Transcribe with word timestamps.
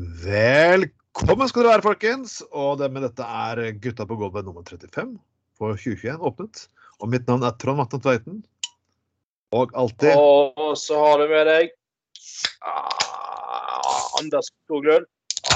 Velkommen 0.00 1.48
skal 1.50 1.66
dere 1.66 1.74
være, 1.74 1.84
folkens. 1.84 2.38
Og 2.56 2.78
det 2.80 2.88
med 2.92 3.04
dette 3.04 3.24
er 3.24 3.60
Gutta 3.82 4.06
på 4.08 4.16
gulvet 4.16 4.46
nummer 4.46 4.64
35 4.64 5.18
for 5.58 5.76
2021 5.76 6.24
åpnet. 6.24 6.62
Og 7.00 7.10
mitt 7.12 7.26
navn 7.28 7.44
er 7.44 7.56
Trond 7.60 7.80
Matten 7.82 8.00
Tveiten. 8.00 8.38
Og 9.52 9.74
alltid 9.76 10.14
Og 10.14 10.72
så 10.78 10.96
har 11.02 11.20
du 11.20 11.26
med 11.28 11.48
deg 11.50 11.72
ah, 12.64 14.20
Anders 14.20 14.48
Skoglund. 14.62 15.08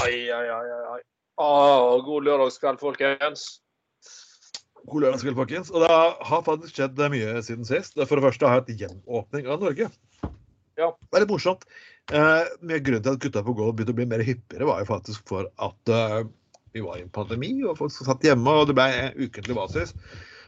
Ai, 0.03 0.27
ai, 0.29 0.45
ai, 0.45 0.65
ai, 0.77 0.81
ai. 0.97 1.01
Ah, 1.41 1.95
god 2.05 2.27
lørdagskveld, 2.27 2.81
folkens. 2.83 3.47
god 4.85 5.07
lørdagskveld, 5.07 5.39
folkens. 5.39 5.73
Og 5.73 5.87
det 5.87 5.89
har 6.29 6.45
faktisk 6.45 6.77
skjedd 6.77 7.01
mye 7.15 7.41
siden 7.41 7.65
sist. 7.65 7.97
For 7.97 8.19
det 8.19 8.27
første 8.27 8.45
har 8.45 8.61
jeg 8.61 8.65
hatt 8.65 8.85
gjenåpning 8.85 9.49
av 9.49 9.63
Norge. 9.63 9.89
Ja. 10.75 10.91
Det 10.91 11.15
er 11.15 11.23
litt 11.23 11.31
morsomt. 11.31 11.65
Eh, 12.13 12.79
grunnen 12.85 13.01
til 13.01 13.15
at 13.15 13.21
Gutta 13.23 13.41
på 13.45 13.55
gulvet 13.57 13.79
begynte 13.79 13.95
å 13.95 13.97
bli 13.97 14.05
mer 14.09 14.21
hyppigere, 14.25 14.67
var 14.69 14.83
jo 14.83 14.89
faktisk 14.91 15.25
for 15.29 15.47
at 15.57 15.89
eh, 15.91 16.19
vi 16.75 16.83
var 16.85 16.99
i 16.99 17.05
en 17.05 17.13
pandemi, 17.13 17.51
og 17.65 17.79
folk 17.79 17.93
satt 17.95 18.25
hjemme, 18.25 18.51
og 18.51 18.67
det 18.69 18.75
ble 18.77 18.89
ukentlig 19.25 19.55
basis. 19.57 19.95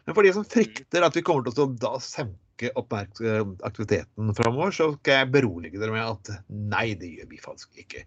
Men 0.05 0.15
for 0.15 0.27
de 0.27 0.33
som 0.35 0.45
frykter 0.47 1.05
at 1.07 1.15
vi 1.17 1.23
kommer 1.25 1.47
til 1.47 1.65
å 1.65 1.71
da 1.81 1.95
senke 2.03 2.71
oppmerk- 2.79 3.21
aktiviteten 3.67 4.35
framover, 4.37 4.71
så 4.75 4.91
skal 4.99 5.21
jeg 5.23 5.31
berolige 5.33 5.81
dere 5.81 5.95
med 5.95 6.05
at 6.05 6.31
nei, 6.49 6.91
det 6.99 7.09
gjør 7.15 7.31
vi 7.31 7.41
faktisk 7.41 7.81
ikke. 7.83 8.05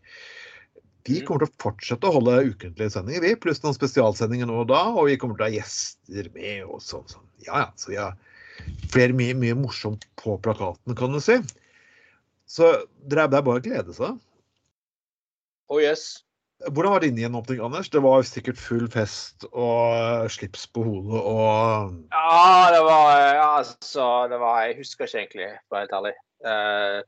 Vi 1.09 1.21
Mm. 1.21 1.27
kommer 1.27 1.47
til 1.47 1.49
å 1.51 1.63
fortsette 1.63 2.07
å 2.07 2.13
holde 2.13 2.53
ukentlige 2.53 2.93
sendinger, 2.93 3.23
vi, 3.25 3.35
pluss 3.41 3.63
noen 3.63 3.75
spesialsendinger 3.75 4.47
nå 4.47 4.61
og 4.63 4.69
da. 4.69 4.83
Og 4.93 5.07
vi 5.09 5.17
kommer 5.17 5.37
til 5.39 5.47
å 5.47 5.49
ha 5.49 5.57
gjester 5.57 6.29
med 6.35 6.65
og 6.69 6.81
sånn. 6.85 7.07
sånn. 7.09 7.25
Ja, 7.47 7.65
ja. 7.65 7.69
Så 7.77 7.89
vi 7.89 7.97
har 7.97 8.17
flere 8.93 9.17
mye, 9.17 9.33
mye 9.35 9.57
morsomt 9.57 10.05
på 10.21 10.37
plakaten, 10.45 10.95
kan 10.95 11.13
du 11.13 11.21
si. 11.25 11.39
Så 12.51 12.73
det 13.07 13.21
er 13.21 13.31
bare 13.31 13.61
å 13.61 13.63
glede 13.63 13.95
seg. 13.95 14.19
Oh 15.71 15.79
yes. 15.79 16.25
Hvordan 16.67 16.93
var 16.93 17.05
din 17.05 17.19
gjenåpning, 17.19 17.61
Anders? 17.65 17.89
Det 17.89 18.03
var 18.05 18.25
sikkert 18.27 18.59
full 18.61 18.89
fest 18.93 19.47
og 19.51 20.27
slips 20.35 20.67
på 20.75 20.83
hodet 20.85 21.21
og 21.21 21.95
Ja, 22.13 22.73
det 22.75 22.83
var 22.85 23.13
ja, 23.17 23.47
altså 23.63 24.09
det 24.29 24.41
var, 24.43 24.59
Jeg 24.67 24.77
husker 24.83 25.07
ikke 25.07 25.23
egentlig, 25.23 25.49
for 25.63 25.71
å 25.71 25.79
være 25.79 25.87
helt 25.87 25.97
ærlig. 26.01 26.13
Uh, 26.45 26.99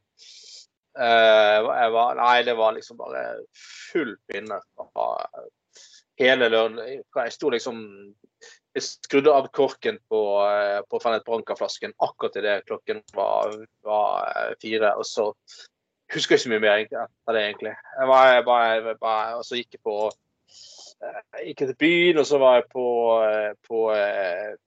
uh, 1.02 1.68
jeg 1.82 1.92
var, 1.98 2.16
nei, 2.22 2.36
det 2.48 2.56
var 2.56 2.78
liksom 2.78 3.00
bare 3.02 3.26
full 3.90 4.14
pinne 4.30 4.60
hele 6.22 6.48
lørdag. 6.48 7.02
Jeg 7.26 7.36
sto 7.36 7.52
liksom 7.52 7.82
Jeg 8.72 8.86
skrudde 8.86 9.32
av 9.36 9.50
korken 9.52 9.98
på, 10.08 10.18
eh, 10.46 10.80
på 10.88 11.00
Fernet 11.02 11.24
Branca-flasken 11.26 11.92
akkurat 12.00 12.38
idet 12.40 12.64
klokken 12.64 13.02
var, 13.12 13.52
var 13.84 14.30
eh, 14.30 14.54
fire. 14.62 14.94
Og 14.96 15.04
så 15.04 15.26
husker 16.14 16.36
jeg 16.36 16.40
ikke 16.40 16.52
mye 16.54 16.64
mer 16.64 16.84
etter 16.86 17.36
det, 17.36 17.42
egentlig. 17.50 17.74
Jeg 17.98 18.08
var, 18.08 18.36
bare, 18.46 18.94
bare, 19.00 19.34
og 19.36 19.44
så 19.44 19.58
gikk 19.60 19.76
jeg 19.76 19.82
på 19.84 19.96
eh, 20.08 21.18
jeg 21.36 21.50
gikk 21.50 21.64
til 21.66 21.74
byen, 21.84 22.20
og 22.22 22.28
så 22.30 22.40
var 22.40 22.60
jeg 22.60 22.68
på, 22.72 22.86
på, 23.68 23.80
på 23.92 24.60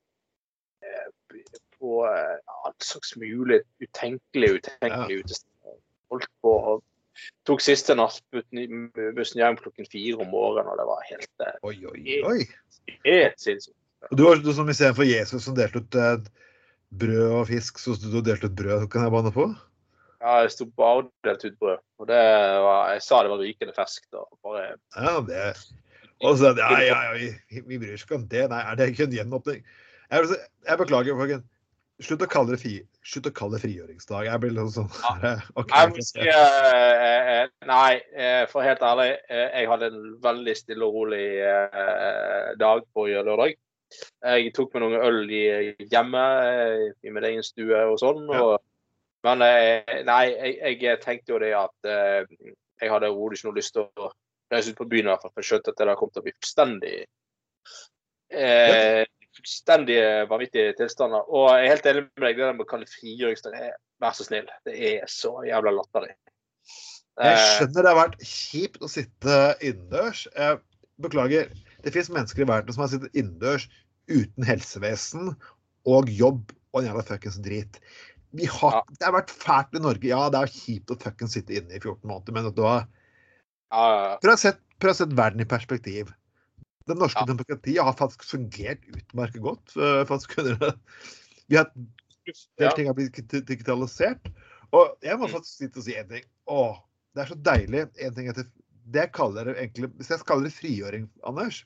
på 1.75 2.05
all 2.07 2.75
slags 2.79 3.17
mulig 3.19 3.57
utenkelig 3.83 4.49
utenkelig 4.59 5.17
utested. 5.25 5.73
Holdt 6.13 6.29
på 6.41 6.53
og 6.71 6.83
tok 7.47 7.63
siste 7.63 7.95
nattbussen 7.97 8.91
bussen 9.17 9.41
hjem 9.41 9.57
klokken 9.59 9.89
fire 9.91 10.21
om 10.23 10.31
morgenen, 10.31 10.71
og 10.71 10.79
det 10.79 10.85
var 10.87 11.03
helt, 11.09 11.45
Oi, 11.67 11.75
oi, 11.89 12.21
oi. 12.29 12.37
helt 13.05 13.41
sinnssykt. 13.41 13.75
Du 14.11 14.25
var 14.25 14.41
du 14.41 14.51
som 14.53 14.69
istedenfor 14.69 15.07
Jesus 15.07 15.45
som 15.47 15.55
delte 15.57 15.81
ut 15.81 15.97
eh, 15.99 16.27
brød 16.95 17.39
og 17.39 17.47
fisk, 17.49 17.79
så 17.81 17.95
du 18.01 18.19
delte 18.21 18.51
ut 18.51 18.57
brød. 18.57 18.89
Kan 18.91 19.07
jeg 19.07 19.13
banne 19.13 19.31
på? 19.33 19.47
Ja, 20.21 20.41
jeg 20.41 20.53
sto 20.55 20.67
bare 20.77 21.01
og 21.03 21.09
delte 21.25 21.51
ut 21.51 21.57
brød, 21.61 21.81
og 22.01 22.07
det 22.09 22.21
var, 22.65 22.93
jeg 22.93 23.01
sa 23.05 23.23
det 23.23 23.33
var 23.33 23.41
rykende 23.43 23.75
ferskt. 23.77 24.07
bare 24.45 24.67
Ja, 24.95 25.17
det 25.25 25.41
Og 26.23 26.37
så 26.39 26.53
ja, 26.57 26.69
ja, 26.79 27.01
ja, 27.09 27.11
vi, 27.17 27.61
vi 27.67 27.77
bryr 27.81 27.97
oss 27.97 28.05
ikke 28.05 28.21
om 28.21 28.29
det. 28.31 28.47
Nei, 28.49 28.61
er 28.61 28.79
det 28.79 28.93
ikke 28.93 29.09
en 29.09 29.17
gjenåpning? 29.17 29.65
Jeg, 30.11 30.39
jeg 30.69 30.79
beklager, 30.79 31.17
folkens. 31.19 31.51
Slutt 32.03 32.25
å 32.25 32.27
kalle 32.27 32.51
det 32.51 32.59
fri, 32.59 32.73
slutt 33.07 33.29
å 33.29 33.31
kalle 33.31 33.55
det 33.55 33.61
frigjøringsdag. 33.63 34.25
Jeg 34.27 34.39
blir 34.43 34.51
litt 34.51 34.73
sånn 34.75 34.89
okay. 35.55 35.85
Jeg 35.95 36.03
si, 36.03 36.25
eh, 36.27 37.05
eh, 37.07 37.45
nei, 37.69 38.01
eh, 38.11 38.41
for 38.51 38.67
helt 38.67 38.83
ærlig, 38.83 39.13
jeg 39.31 39.69
hadde 39.71 39.87
en 39.93 40.01
veldig 40.25 40.55
stille 40.59 40.89
og 40.89 40.97
rolig 40.97 41.23
dag 42.59 42.83
på 42.91 43.07
lørdag. 43.13 43.55
Jeg 44.25 44.53
tok 44.55 44.73
meg 44.73 44.83
noen 44.83 45.03
øl 45.05 45.19
hjemme 45.29 46.23
eh, 46.49 46.85
i 47.05 47.13
min 47.13 47.27
egen 47.27 47.45
stue 47.45 47.81
og 47.91 47.99
sånn. 48.01 48.25
Og, 48.33 48.57
men 49.27 49.43
eh, 49.45 50.03
nei, 50.07 50.21
jeg, 50.33 50.77
jeg 50.83 51.01
tenkte 51.03 51.35
jo 51.35 51.41
det 51.41 51.53
at 51.57 51.89
eh, 51.89 52.53
jeg 52.81 52.91
hadde 52.91 53.11
overhodet 53.13 53.39
ikke 53.39 53.49
noe 53.49 53.59
lyst 53.59 53.75
til 53.75 53.85
å 53.85 54.11
reise 54.53 54.73
ut 54.73 54.79
på 54.79 54.89
byen, 54.89 55.07
i 55.07 55.13
hvert 55.13 55.23
fall, 55.23 55.33
for 55.33 55.41
jeg 55.41 55.51
skjønte 55.51 55.73
at 55.73 55.81
det 55.81 55.97
kom 55.99 56.11
til 56.11 56.21
å 56.21 56.25
bli 56.25 56.35
fullstendig 56.35 56.95
eh, 58.33 59.03
Fullstendig 59.35 59.97
vanvittige 60.31 60.75
tilstander. 60.77 61.25
Og 61.27 61.49
jeg 61.51 61.65
er 61.65 61.73
helt 61.73 61.87
enig 61.91 62.03
med 62.05 62.23
deg, 62.23 62.37
det 62.37 62.45
der 62.45 62.53
med 62.55 62.63
å 62.63 62.69
kalle 62.69 62.85
frigjøringsdag, 62.87 63.57
vær 63.99 64.13
så 64.15 64.23
snill. 64.23 64.45
Det 64.63 64.75
er 64.93 65.09
så 65.11 65.33
jævla 65.43 65.73
latterlig. 65.75 66.13
Jeg 67.19 67.41
skjønner 67.41 67.83
det 67.83 67.91
har 67.91 67.99
vært 67.99 68.23
kjipt 68.29 68.85
å 68.85 68.89
sitte 68.91 69.41
innendørs. 69.59 70.23
Beklager. 71.03 71.51
Det 71.85 71.93
fins 71.93 72.09
mennesker 72.13 72.41
i 72.43 72.49
verden 72.49 72.73
som 72.75 72.81
har 72.85 72.91
sittet 72.91 73.13
innendørs 73.17 73.67
uten 74.09 74.45
helsevesen 74.45 75.31
og 75.85 76.09
jobb 76.09 76.51
og 76.73 76.81
en 76.81 76.89
jævla 76.89 77.03
fuckings 77.07 77.37
drit. 77.45 77.79
Vi 78.35 78.49
har, 78.51 78.79
Ja. 78.79 78.81
Det 78.99 79.05
har 79.07 79.13
vært 79.15 79.31
fælt 79.31 79.77
i 79.77 79.81
Norge. 79.83 80.09
Ja, 80.09 80.25
det 80.33 80.41
er 80.41 80.51
kjipt 80.51 80.91
å 80.91 80.97
fuckings 80.99 81.37
sitte 81.37 81.55
inne 81.55 81.77
i 81.77 81.79
14 81.79 82.01
måneder, 82.09 82.33
men 82.35 82.43
vet 82.49 82.55
du 82.57 82.63
hva? 82.65 82.79
ja, 83.71 83.85
ja. 84.09 84.17
Prøv 84.23 84.33
å 84.35 84.41
sette, 84.41 84.61
prøv 84.81 84.91
å 84.91 84.97
sette 84.99 85.15
verden 85.17 85.41
i 85.45 85.47
perspektiv. 85.47 86.11
Det 86.85 86.97
norske 86.99 87.23
demokratiet 87.25 87.81
har 87.81 87.95
faktisk 87.97 88.25
fungert 88.27 88.83
utmerket 88.91 89.41
godt. 89.41 89.73
øh, 89.77 90.03
faktisk 90.05 90.35
kunne. 90.35 90.73
Vi 91.49 91.55
har, 91.57 91.71
Ja. 92.59 92.71
ting 92.73 92.87
har 92.89 92.93
blitt 92.97 93.13
digitalisert. 93.45 94.31
Og 94.73 94.97
jeg 95.01 95.17
må 95.17 95.27
Mm. 95.29 95.33
faktisk 95.37 95.57
sitte 95.61 95.77
og 95.77 95.83
si 95.85 95.93
én 95.93 96.09
ting. 96.09 96.23
Åh, 96.47 96.77
det 97.15 97.21
er 97.23 97.27
så 97.33 97.37
deilig. 97.41 97.89
En 98.01 98.13
ting 98.15 98.27
etter, 98.27 98.45
det 98.89 99.01
jeg 99.05 99.11
kaller 99.13 99.45
det 99.45 99.55
egentlig, 99.57 99.89
Hvis 99.97 100.09
jeg 100.09 100.25
kaller 100.25 100.43
det 100.49 100.53
frigjøring, 100.53 101.09
Anders, 101.23 101.63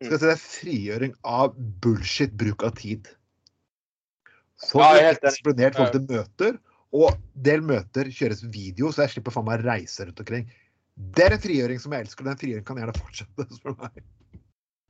skal 0.00 0.14
jeg 0.14 0.20
si 0.20 0.26
det 0.26 0.32
er 0.32 0.42
frigjøring 0.42 1.16
av 1.28 1.56
bullshit 1.84 2.32
bruk 2.40 2.64
av 2.64 2.72
tid. 2.78 3.08
Folk 4.70 4.84
Ja, 4.84 5.10
er 5.10 5.18
disiplinert 5.20 5.76
folk 5.76 5.92
til 5.92 6.06
møter, 6.08 6.56
og 6.92 7.20
del 7.34 7.62
møter 7.64 8.08
kjøres 8.12 8.42
video, 8.52 8.90
så 8.92 9.04
jeg 9.04 9.16
slipper 9.16 9.34
faen 9.34 9.46
meg 9.46 9.64
reise 9.64 10.04
rundt 10.04 10.20
omkring. 10.20 10.48
Det 10.96 11.26
er 11.26 11.36
en 11.36 11.42
frigjøring 11.42 11.80
som 11.80 11.92
jeg 11.94 12.06
elsker, 12.06 12.24
og 12.24 12.30
den 12.32 12.40
frigjøringen 12.40 12.68
kan 12.68 12.80
gjerne 12.80 12.96
fortsette. 12.98 13.46
spør 13.56 13.76
du 13.76 13.84
meg. 13.84 14.02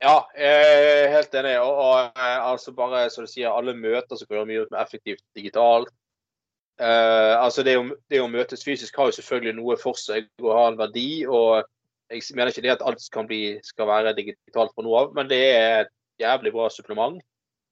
ja, 0.03 0.15
jeg 0.35 1.03
er 1.03 1.13
helt 1.15 1.35
enig. 1.41 1.55
Og, 1.61 1.83
og 1.85 2.19
eh, 2.19 2.37
altså 2.51 2.75
bare 2.75 3.05
så 3.13 3.23
du 3.25 3.31
sier, 3.31 3.51
alle 3.51 3.75
møter 3.77 4.19
som 4.19 4.27
kan 4.27 4.39
gjøre 4.39 4.49
mye 4.49 4.65
mer 4.71 4.83
effektivt 4.83 5.23
digitalt. 5.37 5.91
Uh, 6.81 7.37
altså 7.37 7.61
det 7.61 7.75
å, 7.77 7.83
det 8.09 8.23
å 8.23 8.29
møtes 8.31 8.63
fysisk 8.65 8.95
har 8.97 9.11
jo 9.11 9.19
selvfølgelig 9.19 9.53
noe 9.59 9.75
for 9.77 9.99
seg 9.99 10.25
og 10.41 10.55
har 10.55 10.71
en 10.71 10.79
verdi. 10.79 11.27
og 11.29 11.67
Jeg 12.11 12.21
mener 12.35 12.51
ikke 12.51 12.61
det 12.65 12.73
at 12.75 12.81
alt 12.85 12.99
kan 13.13 13.27
bli, 13.29 13.59
skal 13.63 13.87
være 13.87 14.11
digitalt 14.17 14.73
fra 14.75 14.83
nå 14.83 14.91
av, 14.99 15.13
men 15.15 15.27
det 15.31 15.39
er 15.55 15.79
et 15.85 15.91
jævlig 16.21 16.51
bra 16.53 16.67
supplement 16.69 17.21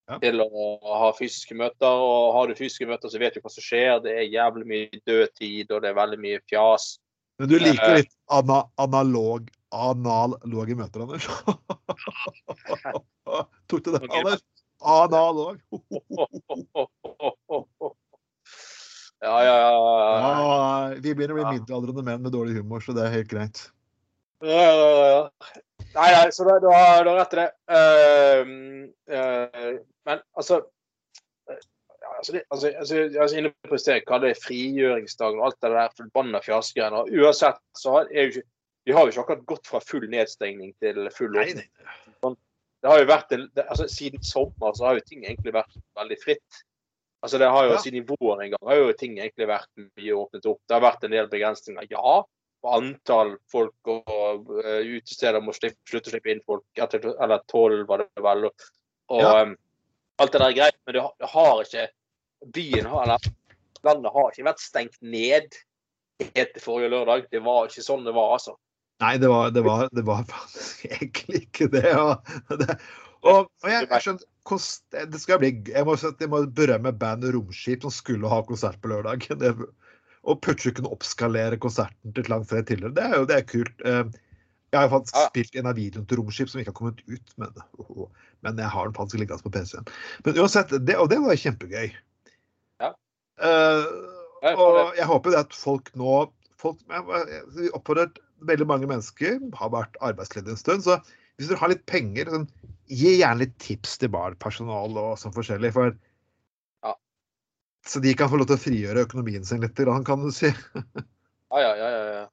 Ja. 0.10 0.18
til 0.18 0.42
å 0.42 0.80
ha 0.82 1.12
fysiske 1.14 1.54
møter. 1.54 1.86
og 1.86 2.34
Har 2.34 2.48
du 2.48 2.56
fysiske 2.58 2.88
møter, 2.90 3.10
så 3.12 3.20
vet 3.22 3.34
du 3.36 3.42
hva 3.44 3.50
som 3.54 3.62
skjer. 3.62 4.00
Det 4.02 4.10
er 4.16 4.32
jævlig 4.34 4.66
mye 4.66 4.90
død 5.06 5.28
tid, 5.38 5.70
og 5.72 5.82
det 5.84 5.90
er 5.92 6.00
veldig 6.00 6.18
mye 6.24 6.40
fjas. 6.50 6.98
Men 7.38 7.50
du 7.52 7.60
liker 7.60 7.90
Eh. 7.92 7.96
litt 8.02 8.14
ana, 8.28 8.64
analog 8.80 9.50
analoge 9.72 10.74
møter, 10.76 11.02
Anders? 11.06 11.28
Tok 13.70 13.84
du 13.86 13.92
det, 13.94 14.02
Anders? 14.10 14.42
Analog. 14.82 15.60
Ja, 19.20 19.36
ja, 19.44 19.56
ja. 19.60 19.72
ja. 19.76 20.32
Ja, 20.40 20.96
vi 21.04 21.12
begynner 21.12 21.36
å 21.36 21.42
bli 21.42 21.52
middelaldrende 21.58 22.04
menn 22.08 22.22
med 22.24 22.32
dårlig 22.32 22.56
humor, 22.56 22.80
så 22.80 22.96
det 22.96 23.04
er 23.04 23.12
helt 23.18 23.28
greit. 23.28 23.60
Ja, 24.42 24.72
ja, 24.72 25.08
ja. 25.08 25.56
Nei, 25.96 26.10
nei, 26.14 26.28
så 26.32 26.46
du 26.46 26.68
har 26.70 27.04
du 27.04 27.10
har 27.10 27.18
rett 27.18 27.34
i 27.34 27.40
det. 27.40 27.48
Uh, 27.72 28.52
uh, 29.12 29.80
men 30.08 30.22
altså 30.38 30.60
eh, 31.50 31.58
altså, 32.18 32.36
det, 32.36 32.44
altså, 32.52 32.72
altså, 33.20 33.38
inne 33.38 33.52
på 33.70 33.80
sted, 33.82 34.06
hva 34.08 34.22
det 34.24 34.34
er 34.34 34.44
frigjøringsdagen 34.44 35.42
og 35.42 35.50
alt 35.50 35.60
det 35.66 35.74
der 35.76 35.98
forbanna 35.98 36.42
fjasgreiene. 36.46 37.04
Uansett 37.20 37.60
så 37.78 37.98
har, 37.98 38.14
jo 38.14 38.30
ikke, 38.30 38.46
vi 38.86 38.96
har 38.96 39.06
jo 39.06 39.14
ikke 39.14 39.26
akkurat 39.26 39.46
gått 39.54 39.72
fra 39.72 39.84
full 39.84 40.08
nedstengning 40.12 40.72
til 40.84 41.10
full 41.16 41.36
åpning. 41.36 41.68
Det 42.80 42.88
har 42.88 43.02
jo 43.02 43.10
vært 43.10 43.36
en, 43.36 43.46
det, 43.58 43.66
altså, 43.68 43.90
Siden 43.92 44.24
sommer 44.24 44.76
så 44.78 44.88
har 44.88 45.00
jo 45.00 45.08
ting 45.08 45.26
egentlig 45.26 45.52
vært 45.58 45.80
veldig 46.00 46.18
fritt. 46.22 46.64
Altså 47.20 47.42
det 47.42 47.50
har 47.52 47.66
jo 47.66 47.76
Ja. 47.76 47.80
Siden 47.84 48.00
i 48.00 48.08
vår 48.08 48.42
en 48.42 48.52
gang 48.54 48.68
har 48.70 48.78
jo 48.80 48.94
ting 48.96 49.18
egentlig 49.20 49.50
vært 49.50 49.70
mye 49.76 50.14
åpnet 50.16 50.46
opp. 50.48 50.62
Det 50.64 50.78
har 50.78 50.86
vært 50.86 51.04
en 51.04 51.12
del 51.12 51.28
begrensninger, 51.28 51.90
ja. 51.92 52.22
På 52.60 52.74
antall 52.76 53.36
folk 53.52 53.88
og 53.94 54.50
uh, 54.52 54.82
utesteder 54.84 55.40
må 55.44 55.54
slippe, 55.56 55.80
slutte 55.88 56.12
å 56.12 56.14
slippe 56.16 56.34
inn 56.34 56.42
folk. 56.48 56.66
Etter, 56.76 57.06
eller 57.24 57.40
tolv, 57.48 57.86
var 57.88 58.04
det 58.04 58.24
vel. 58.26 58.50
Og, 58.50 58.70
og 59.16 59.24
Ja. 59.24 59.34
um, 59.48 59.56
alt 60.20 60.34
det 60.36 60.42
der 60.42 60.50
er 60.50 60.58
greit, 60.58 60.78
men 60.86 60.98
det, 60.98 61.02
har- 61.06 61.16
det 61.24 61.30
har 61.32 61.62
ikke 61.64 61.88
Byen 62.56 62.86
har, 62.88 63.04
eller 63.04 63.32
landet 63.84 64.14
har 64.16 64.30
ikke 64.32 64.48
vært 64.48 64.62
stengt 64.64 64.98
ned 65.04 65.56
helt 66.36 66.54
til 66.56 66.64
forrige 66.64 66.92
lørdag. 66.92 67.26
Det 67.32 67.42
var 67.44 67.68
ikke 67.68 67.84
sånn 67.84 68.04
det 68.08 68.14
var, 68.16 68.34
altså. 68.38 68.58
Nei, 69.00 69.14
det 69.20 69.30
var, 69.32 69.52
det 69.56 69.64
var, 69.64 69.88
det 69.96 70.04
var 70.08 70.26
faktisk 70.28 70.86
egentlig 70.98 71.42
ikke 71.46 71.68
det. 71.72 71.94
Og, 71.96 72.60
det, 72.60 72.76
og, 73.24 73.48
og 73.48 73.68
jeg, 73.72 73.88
jeg 73.92 74.04
skjønner 74.06 74.26
kost, 74.50 74.84
det 74.92 75.20
skal 75.24 75.40
bli, 75.40 75.52
jeg, 75.72 75.86
må, 75.88 75.96
jeg 76.00 76.32
må 76.32 76.42
berømme 76.56 76.92
bandet 77.00 77.32
Romskip, 77.36 77.84
som 77.88 77.94
skulle 77.96 78.32
ha 78.32 78.42
konsert 78.48 78.80
på 78.84 78.92
lørdag. 78.92 79.28
Det, 79.44 79.54
og 80.28 80.42
plutselig 80.44 80.76
kunne 80.78 80.92
oppskalere 80.94 81.60
konserten 81.62 82.14
til 82.14 82.26
et 82.26 82.32
langt 82.32 82.50
sted 82.50 82.66
tidligere. 82.68 82.96
Det 82.98 83.06
er 83.06 83.16
jo 83.16 83.28
det 83.30 83.38
er 83.38 83.48
kult. 83.48 83.86
Eh, 83.88 84.04
jeg 84.70 84.80
har 84.84 84.92
faktisk 84.92 85.18
ja. 85.18 85.26
spilt 85.32 85.56
en 85.58 85.70
av 85.72 85.78
videoene 85.80 86.10
til 86.10 86.20
Romskip 86.20 86.52
som 86.52 86.62
ikke 86.62 86.74
har 86.74 86.78
kommet 86.78 87.00
ut, 87.10 87.36
men, 87.42 87.62
men 88.46 88.60
jeg 88.62 88.74
har 88.76 88.90
den 88.90 88.98
faktisk 88.98 89.22
liggende 89.22 89.46
på 89.46 89.54
PC-en. 89.56 89.88
Men 90.26 90.42
uansett, 90.44 90.74
det, 90.86 90.98
og 91.02 91.10
det 91.10 91.18
var 91.24 91.40
kjempegøy. 91.42 91.96
Ja. 92.84 92.92
Uh, 93.42 93.88
og 94.54 94.98
jeg 95.00 95.08
håper 95.10 95.34
det 95.34 95.40
at 95.42 95.56
folk 95.56 95.90
nå 96.00 96.20
folk, 96.60 96.82
Vi 97.56 97.72
oppfordrer 97.74 98.12
veldig 98.46 98.68
mange 98.68 98.88
mennesker, 98.88 99.40
har 99.58 99.72
vært 99.74 99.98
arbeidsledige 100.06 100.54
en 100.54 100.62
stund. 100.62 100.86
så 100.86 101.00
hvis 101.40 101.48
dere 101.48 101.62
har 101.62 101.72
litt 101.72 101.86
penger, 101.88 102.30
sånn, 102.34 102.50
gi 102.92 103.14
gjerne 103.22 103.46
litt 103.46 103.54
tips 103.64 103.96
til 104.02 104.12
barpersonal 104.12 104.98
og 105.00 105.14
sånn 105.22 105.34
forskjellig. 105.36 105.72
For. 105.72 105.94
Så 107.88 108.00
de 108.04 108.14
kan 108.14 108.30
få 108.30 108.40
lov 108.40 108.50
til 108.50 108.58
å 108.58 108.62
frigjøre 108.62 109.06
økonomien 109.08 109.46
sin 109.46 109.62
litt, 109.64 109.80
kan 110.06 110.24
du 110.24 110.32
si. 110.36 110.50
ja, 111.54 111.60
ja, 111.62 111.76
ja, 111.78 112.04
ja. 112.20 112.26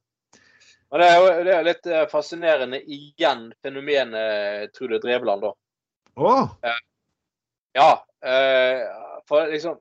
Men 0.91 1.03
det 1.03 1.07
er 1.07 1.17
jo 1.19 1.31
det 1.47 1.55
er 1.55 1.67
litt 1.67 1.89
eh, 1.91 2.05
fascinerende 2.11 2.81
igjen, 2.83 3.49
fenomenet 3.63 4.75
Trude 4.77 5.01
Drevland, 5.03 5.43
da. 5.47 5.55
Oh. 6.17 6.53
Ja. 7.77 7.91
For 9.29 9.51
liksom 9.51 9.77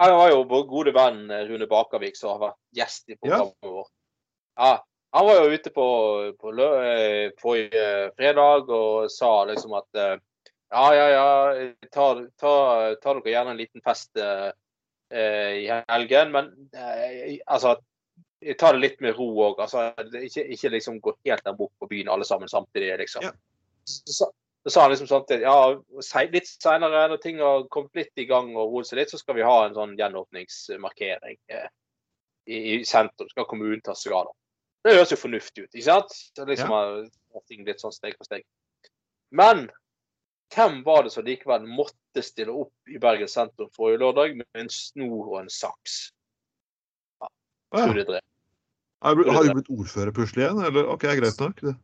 Her 0.00 0.12
var 0.16 0.30
jo 0.30 0.44
vår 0.48 0.62
gode 0.70 0.92
venn 0.94 1.24
Rune 1.48 1.66
Bakervik 1.68 2.16
som 2.16 2.36
har 2.36 2.44
vært 2.44 2.60
gjest 2.76 3.10
i 3.10 3.16
programmet 3.16 3.56
ja. 3.64 3.72
vårt. 3.72 3.92
Ja, 4.60 4.72
han 5.12 5.26
var 5.26 5.40
jo 5.40 5.54
ute 5.54 5.70
på, 5.70 5.86
på 6.38 6.52
forrige 7.40 7.86
fredag 8.16 8.70
og 8.70 9.10
sa 9.10 9.44
liksom 9.48 9.74
at 9.78 9.98
eh, 9.98 10.18
ja, 10.70 10.94
ja, 10.94 11.06
ja, 11.10 11.72
ta, 11.90 12.26
ta, 12.38 12.54
ta 13.02 13.14
dere 13.14 13.32
gjerne 13.32 13.54
en 13.54 13.58
liten 13.58 13.82
fest 13.82 14.16
eh, 14.16 14.50
i 15.10 15.64
helgen, 15.88 16.34
men 16.34 16.50
eh, 16.72 17.38
altså 17.46 17.78
Ta 18.56 18.70
det 18.72 18.80
litt 18.80 19.02
med 19.04 19.18
ro 19.18 19.26
òg. 19.44 19.58
Altså, 19.60 19.90
ikke, 20.16 20.46
ikke 20.54 20.70
liksom 20.72 20.94
gå 21.04 21.12
helt 21.28 21.42
der 21.44 21.56
bort 21.58 21.74
på 21.76 21.90
byen 21.90 22.08
alle 22.08 22.24
sammen 22.24 22.48
samtidig, 22.48 22.94
liksom. 23.02 23.26
Ja. 23.26 23.34
Så, 23.84 24.30
så, 24.64 24.70
sa 24.72 24.86
han 24.86 24.94
liksom 24.94 25.10
samtidig 25.10 25.44
ja, 25.44 25.74
litt 26.32 26.48
seinere, 26.48 27.02
når 27.12 27.20
ting 27.20 27.42
har 27.44 27.66
kommet 27.68 28.00
litt 28.00 28.22
i 28.22 28.24
gang 28.30 28.48
og 28.54 28.72
roet 28.72 28.88
seg 28.88 29.02
litt, 29.02 29.12
så 29.12 29.20
skal 29.20 29.36
vi 29.36 29.44
ha 29.44 29.58
en 29.66 29.76
sånn 29.76 29.92
gjenåpningsmarkering 29.98 31.36
eh, 31.52 31.68
i, 32.48 32.56
i 32.56 32.80
sentrum. 32.88 33.28
Skal 33.34 33.48
kommunen 33.50 33.84
ta 33.84 33.92
seg 33.92 34.16
av 34.16 34.30
det. 34.30 34.36
Det 34.88 34.96
høres 34.96 35.12
jo 35.12 35.20
fornuftig 35.20 35.66
ut, 35.66 35.74
ikke 35.74 35.88
sant? 35.90 36.16
Så 36.16 36.48
liksom 36.48 36.72
ja. 36.72 37.44
ting 37.44 37.68
litt 37.68 37.84
sånn 37.84 37.92
steg 37.92 38.16
for 38.16 38.24
steg. 38.24 38.48
Men 39.36 39.66
hvem 40.54 40.80
var 40.86 41.04
det 41.06 41.12
som 41.14 41.26
likevel 41.26 41.66
måtte 41.68 42.24
stille 42.24 42.54
opp 42.64 42.90
i 42.90 42.98
Bergen 43.02 43.30
sentrum 43.30 43.70
forrige 43.76 44.00
lørdag 44.02 44.34
med 44.40 44.62
en 44.62 44.72
snor 44.72 45.28
og 45.28 45.36
en 45.42 45.52
saks? 45.52 46.00
Ja, 47.20 47.30
tror 47.84 47.94
det 47.94 48.08
drev. 48.08 48.26
Har 49.00 49.16
du 49.16 49.54
blitt 49.54 49.70
ordfører 49.72 50.12
plutselig 50.12 50.44
igjen, 50.44 50.60
eller? 50.66 50.90
OK, 50.92 51.06
greit 51.20 51.40
nok. 51.40 51.62
Det 51.62 51.76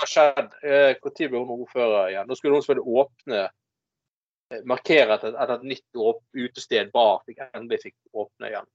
har 0.00 0.10
skjedd. 0.10 0.54
Når 0.62 1.26
eh, 1.26 1.28
ble 1.28 1.42
hun 1.42 1.60
ordfører 1.60 2.14
igjen? 2.14 2.30
Da 2.30 2.38
skulle 2.38 2.56
hun 2.56 2.64
selvfølgelig 2.64 3.02
åpne 3.02 3.42
eh, 3.44 4.62
Markere 4.70 5.18
at 5.18 5.26
et, 5.28 5.36
at 5.36 5.52
et 5.58 5.68
nytt 5.74 6.00
utested 6.38 6.94
bar 6.94 7.20
fikk 7.28 7.44
endelig 7.50 7.82
fikk 7.84 7.98
åpne 8.24 8.50
igjen. 8.52 8.72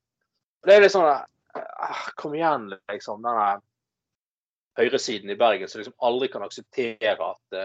Det 0.68 0.76
er 0.76 0.84
litt 0.84 0.96
sånn 0.96 1.10
Ah, 1.58 2.12
kom 2.16 2.36
igjen, 2.38 2.68
liksom. 2.92 3.24
Denne 3.26 3.62
høyresiden 4.78 5.32
i 5.34 5.38
Bergen 5.40 5.70
som 5.70 5.82
liksom 5.82 5.96
aldri 6.06 6.30
kan 6.30 6.44
akseptere 6.46 7.16
at 7.18 7.58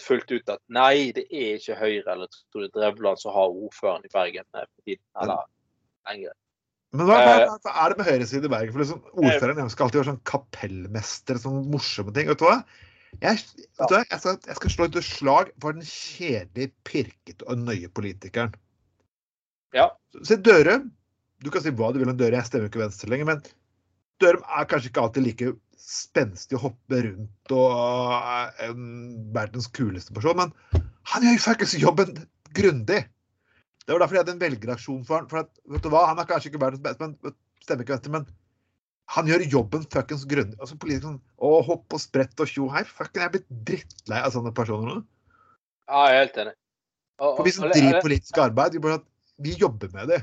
fullt 0.00 0.30
ut 0.32 0.52
at 0.54 0.62
nei, 0.72 1.12
det 1.12 1.26
er 1.28 1.58
ikke 1.58 1.76
Høyre 1.76 2.14
eller 2.14 2.30
Tore 2.54 2.70
Drevland 2.72 3.20
som 3.20 3.34
har 3.34 3.50
ordføreren 3.52 4.06
i 4.06 4.12
Bergen 4.12 4.46
eh. 4.56 4.96
Eller 5.20 5.42
lenger. 6.08 6.32
Men 6.92 7.08
hva, 7.08 7.18
hva, 7.24 7.34
eh, 7.40 7.52
hva, 7.64 7.74
er 7.82 7.92
det 7.92 7.98
med 8.00 8.08
høyresiden 8.08 8.48
i 8.48 8.52
Bergen? 8.52 8.72
For 8.72 8.84
liksom, 8.84 9.04
Ordføreren 9.16 9.70
skal 9.72 9.86
alltid 9.86 10.00
være 10.00 10.10
sånn 10.10 10.24
kapellmester, 10.28 11.40
sånn 11.40 11.62
morsomme 11.72 12.12
ting. 12.16 12.28
vet 12.28 12.40
du 12.40 12.46
hva? 12.48 12.58
Jeg, 13.20 13.40
vet 13.40 13.88
du 13.88 13.96
hva? 13.96 14.02
jeg, 14.02 14.20
skal, 14.20 14.38
jeg 14.48 14.58
skal 14.58 14.74
slå 14.74 14.88
et 14.88 14.98
slag 15.06 15.52
for 15.60 15.76
den 15.76 15.88
kjedelige, 15.88 16.72
pirkete 16.88 17.48
og 17.48 17.64
nøye 17.64 17.88
politikeren. 17.92 18.52
Ja. 19.76 19.88
Se 20.24 20.36
Dørum. 20.36 20.90
Du 21.42 21.50
kan 21.50 21.64
si 21.64 21.72
hva 21.74 21.90
du 21.92 21.98
vil 21.98 22.12
om 22.12 22.16
Dørum, 22.16 22.36
jeg 22.38 22.48
stemmer 22.48 22.68
ikke 22.68 22.84
Venstre 22.84 23.08
lenger, 23.10 23.32
men 23.32 23.40
Dørum 24.22 24.44
er 24.44 24.68
kanskje 24.70 24.92
ikke 24.92 25.06
alltid 25.06 25.26
like 25.26 25.52
spenstig 25.82 26.56
å 26.58 26.66
hoppe 26.68 27.00
rundt 27.06 27.54
og 27.54 27.72
er 28.14 28.76
verdens 29.34 29.68
kuleste 29.74 30.14
person, 30.16 30.38
men 30.38 30.84
han 31.10 31.26
gjør 31.26 31.42
faktisk 31.42 31.82
jobben 31.82 32.14
grundig. 32.54 33.02
Det 33.82 33.90
var 33.90 34.04
derfor 34.04 34.16
jeg 34.16 34.24
hadde 34.24 34.36
en 34.36 34.44
velgeraksjon 34.44 35.02
for 35.08 35.18
han. 35.18 35.28
For 35.30 35.42
at, 35.42 35.50
vet 35.66 35.82
du 35.82 35.90
hva, 35.90 36.04
Han 36.12 36.20
er 36.22 36.28
kanskje 36.28 36.52
ikke 36.52 36.62
verdens 36.62 36.84
beste, 36.84 37.08
men 37.08 37.34
stemmer 37.64 37.86
ikke 37.86 37.96
Venstre, 37.96 38.12
men 38.14 38.28
han 39.12 39.28
gjør 39.28 39.44
jobben 39.50 39.86
fuckings 39.92 40.24
grundig. 40.30 40.58
Altså 40.62 40.78
politikeren 40.78 41.16
sånn 41.16 41.22
Å, 41.42 41.50
hopp 41.66 41.96
og 41.96 42.00
sprett 42.00 42.38
og 42.40 42.48
tjo 42.48 42.68
hei. 42.72 42.84
Fucken, 42.86 43.24
jeg 43.24 43.26
er 43.26 43.34
blitt 43.34 43.50
drittlei 43.68 44.20
av 44.22 44.36
sånne 44.36 44.54
personer 44.56 44.88
nå. 44.88 45.00
Ja, 45.90 46.04
jeg 46.06 46.14
er 46.14 46.22
helt 46.22 46.38
enig. 46.44 46.54
Og, 47.22 47.34
for 47.36 47.46
vi 47.46 47.54
som 47.54 47.66
driver 47.68 47.98
politisk 48.04 48.38
arbeid, 48.40 48.78
vi, 48.78 48.84
bare, 48.86 49.02
vi 49.42 49.56
jobber 49.58 49.90
med 49.94 50.14
det. 50.14 50.22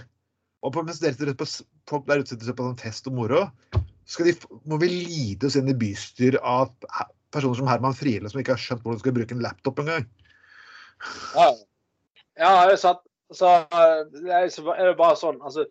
Og 0.66 0.74
på, 0.76 0.84
mens 0.88 1.04
dere 1.04 1.36
på, 1.38 1.48
folk 1.88 2.08
der 2.08 2.24
ute 2.24 2.34
sitter 2.34 2.56
på 2.56 2.66
sånn 2.66 2.80
fest 2.80 3.08
og 3.12 3.16
moro, 3.20 3.44
de, 4.18 4.34
må 4.66 4.80
vi 4.82 4.90
lide 4.90 5.50
oss 5.50 5.58
inn 5.60 5.70
i 5.70 5.78
bystyr 5.78 6.40
av 6.42 6.72
personer 7.34 7.60
som 7.60 7.70
Herman 7.70 7.98
Friele, 7.98 8.30
som 8.32 8.42
ikke 8.42 8.56
har 8.56 8.62
skjønt 8.62 8.82
hvordan 8.84 8.98
de 8.98 9.04
skal 9.04 9.16
bruke 9.18 9.36
en 9.36 9.44
laptop 9.46 9.82
engang. 9.84 10.08
Ja. 11.36 11.50
ja, 12.40 12.54
det 12.68 12.76
er 12.76 12.82
sant. 12.82 13.04
Så 13.32 13.50
det 13.70 14.34
er, 14.34 14.48
er 14.74 14.96
bare 14.98 15.18
sånn 15.20 15.38
altså, 15.46 15.68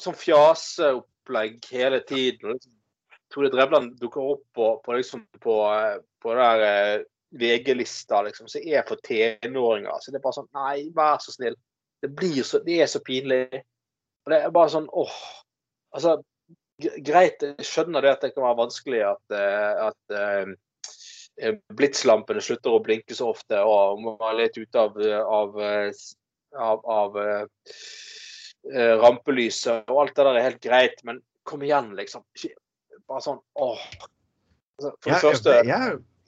Sånn 0.00 0.14
fjaseopplegg 0.16 1.66
hele 1.74 1.98
tiden. 2.08 2.54
Liksom, 2.54 2.72
Tore 3.34 3.50
Drevland 3.52 3.98
dukker 4.00 4.30
opp 4.32 4.44
på, 4.56 4.68
på, 4.84 4.94
liksom, 4.96 5.26
på, 5.44 5.56
på 6.24 6.36
der 6.38 6.62
eh, 6.64 7.02
VG-lista 7.36 8.22
liksom, 8.24 8.48
som 8.48 8.64
er 8.64 8.86
for 8.88 9.02
tenåringer. 9.04 9.98
Så 10.00 10.14
det 10.14 10.22
er 10.22 10.24
bare 10.24 10.38
sånn 10.38 10.48
Nei, 10.56 10.86
vær 10.96 11.20
så 11.20 11.34
snill. 11.34 11.58
Det, 12.00 12.08
blir 12.16 12.40
så, 12.46 12.62
det 12.64 12.78
er 12.80 12.88
så 12.88 13.02
pinlig. 13.04 13.60
Og 14.24 14.32
det 14.32 14.40
er 14.40 14.56
bare 14.56 14.72
sånn 14.72 14.88
åh. 14.88 15.20
Altså, 15.92 16.16
greit, 16.80 17.42
jeg 17.44 17.66
skjønner 17.66 18.04
det 18.04 18.12
at 18.14 18.26
det 18.26 18.32
kan 18.34 18.46
være 18.46 18.60
vanskelig 18.60 19.00
at, 19.08 19.34
eh, 19.36 19.88
at 19.88 20.14
uh, 20.16 21.54
blitslampene 21.78 22.42
slutter 22.44 22.76
å 22.76 22.82
blinke 22.84 23.16
så 23.16 23.30
ofte, 23.32 23.60
og 23.64 24.02
må 24.04 24.14
være 24.20 24.38
litt 24.42 24.60
ute 24.60 24.84
av, 24.84 24.98
av, 25.24 25.58
av, 26.68 26.86
av 27.00 27.18
uh, 27.20 28.94
rampelyset. 29.04 29.88
Og 29.90 30.04
alt 30.04 30.16
det 30.16 30.28
der 30.28 30.40
er 30.40 30.48
helt 30.50 30.62
greit, 30.64 31.04
men 31.08 31.22
kom 31.48 31.64
igjen, 31.66 31.94
liksom. 31.98 32.26
Bare 33.10 33.24
sånn 33.24 33.40
åh. 33.58 33.84
Altså, 34.80 34.92
for 34.96 35.06
det 35.10 35.16
jeg, 35.16 35.24
første 35.24 35.54
jeg, 35.56 35.68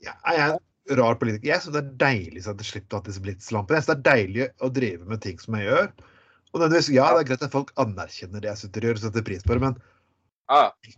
jeg, 0.03 0.15
jeg, 0.27 0.47
er 0.47 0.97
rar 0.99 1.15
politiker. 1.19 1.47
Jeg 1.47 1.63
syns 1.63 1.75
det 1.75 1.83
er 1.83 1.93
deilig 2.01 2.43
at 2.49 2.59
det 2.59 2.67
slipper 2.67 2.99
at 2.99 3.07
disse 3.07 3.23
blitslampene. 3.23 3.79
Jeg 3.79 3.85
synes 3.85 3.93
det 3.93 3.99
er 4.01 4.17
deilig 4.17 4.49
å 4.59 4.69
drive 4.73 5.07
med 5.09 5.23
ting 5.23 5.39
som 5.41 5.57
jeg 5.57 5.69
gjør. 5.69 5.87
Og 6.53 6.61
ja, 6.61 6.69
det 6.69 6.81
er 6.91 7.27
greit 7.29 7.45
at 7.47 7.53
folk 7.53 7.71
anerkjenner 7.81 8.43
det 8.43 8.51
jeg 8.51 8.61
sitter 8.61 8.83
og 8.83 8.91
gjør, 8.91 8.99
setter 9.01 9.25
pris 9.25 9.45
på 9.45 9.55
det, 9.55 9.63
men 9.63 9.77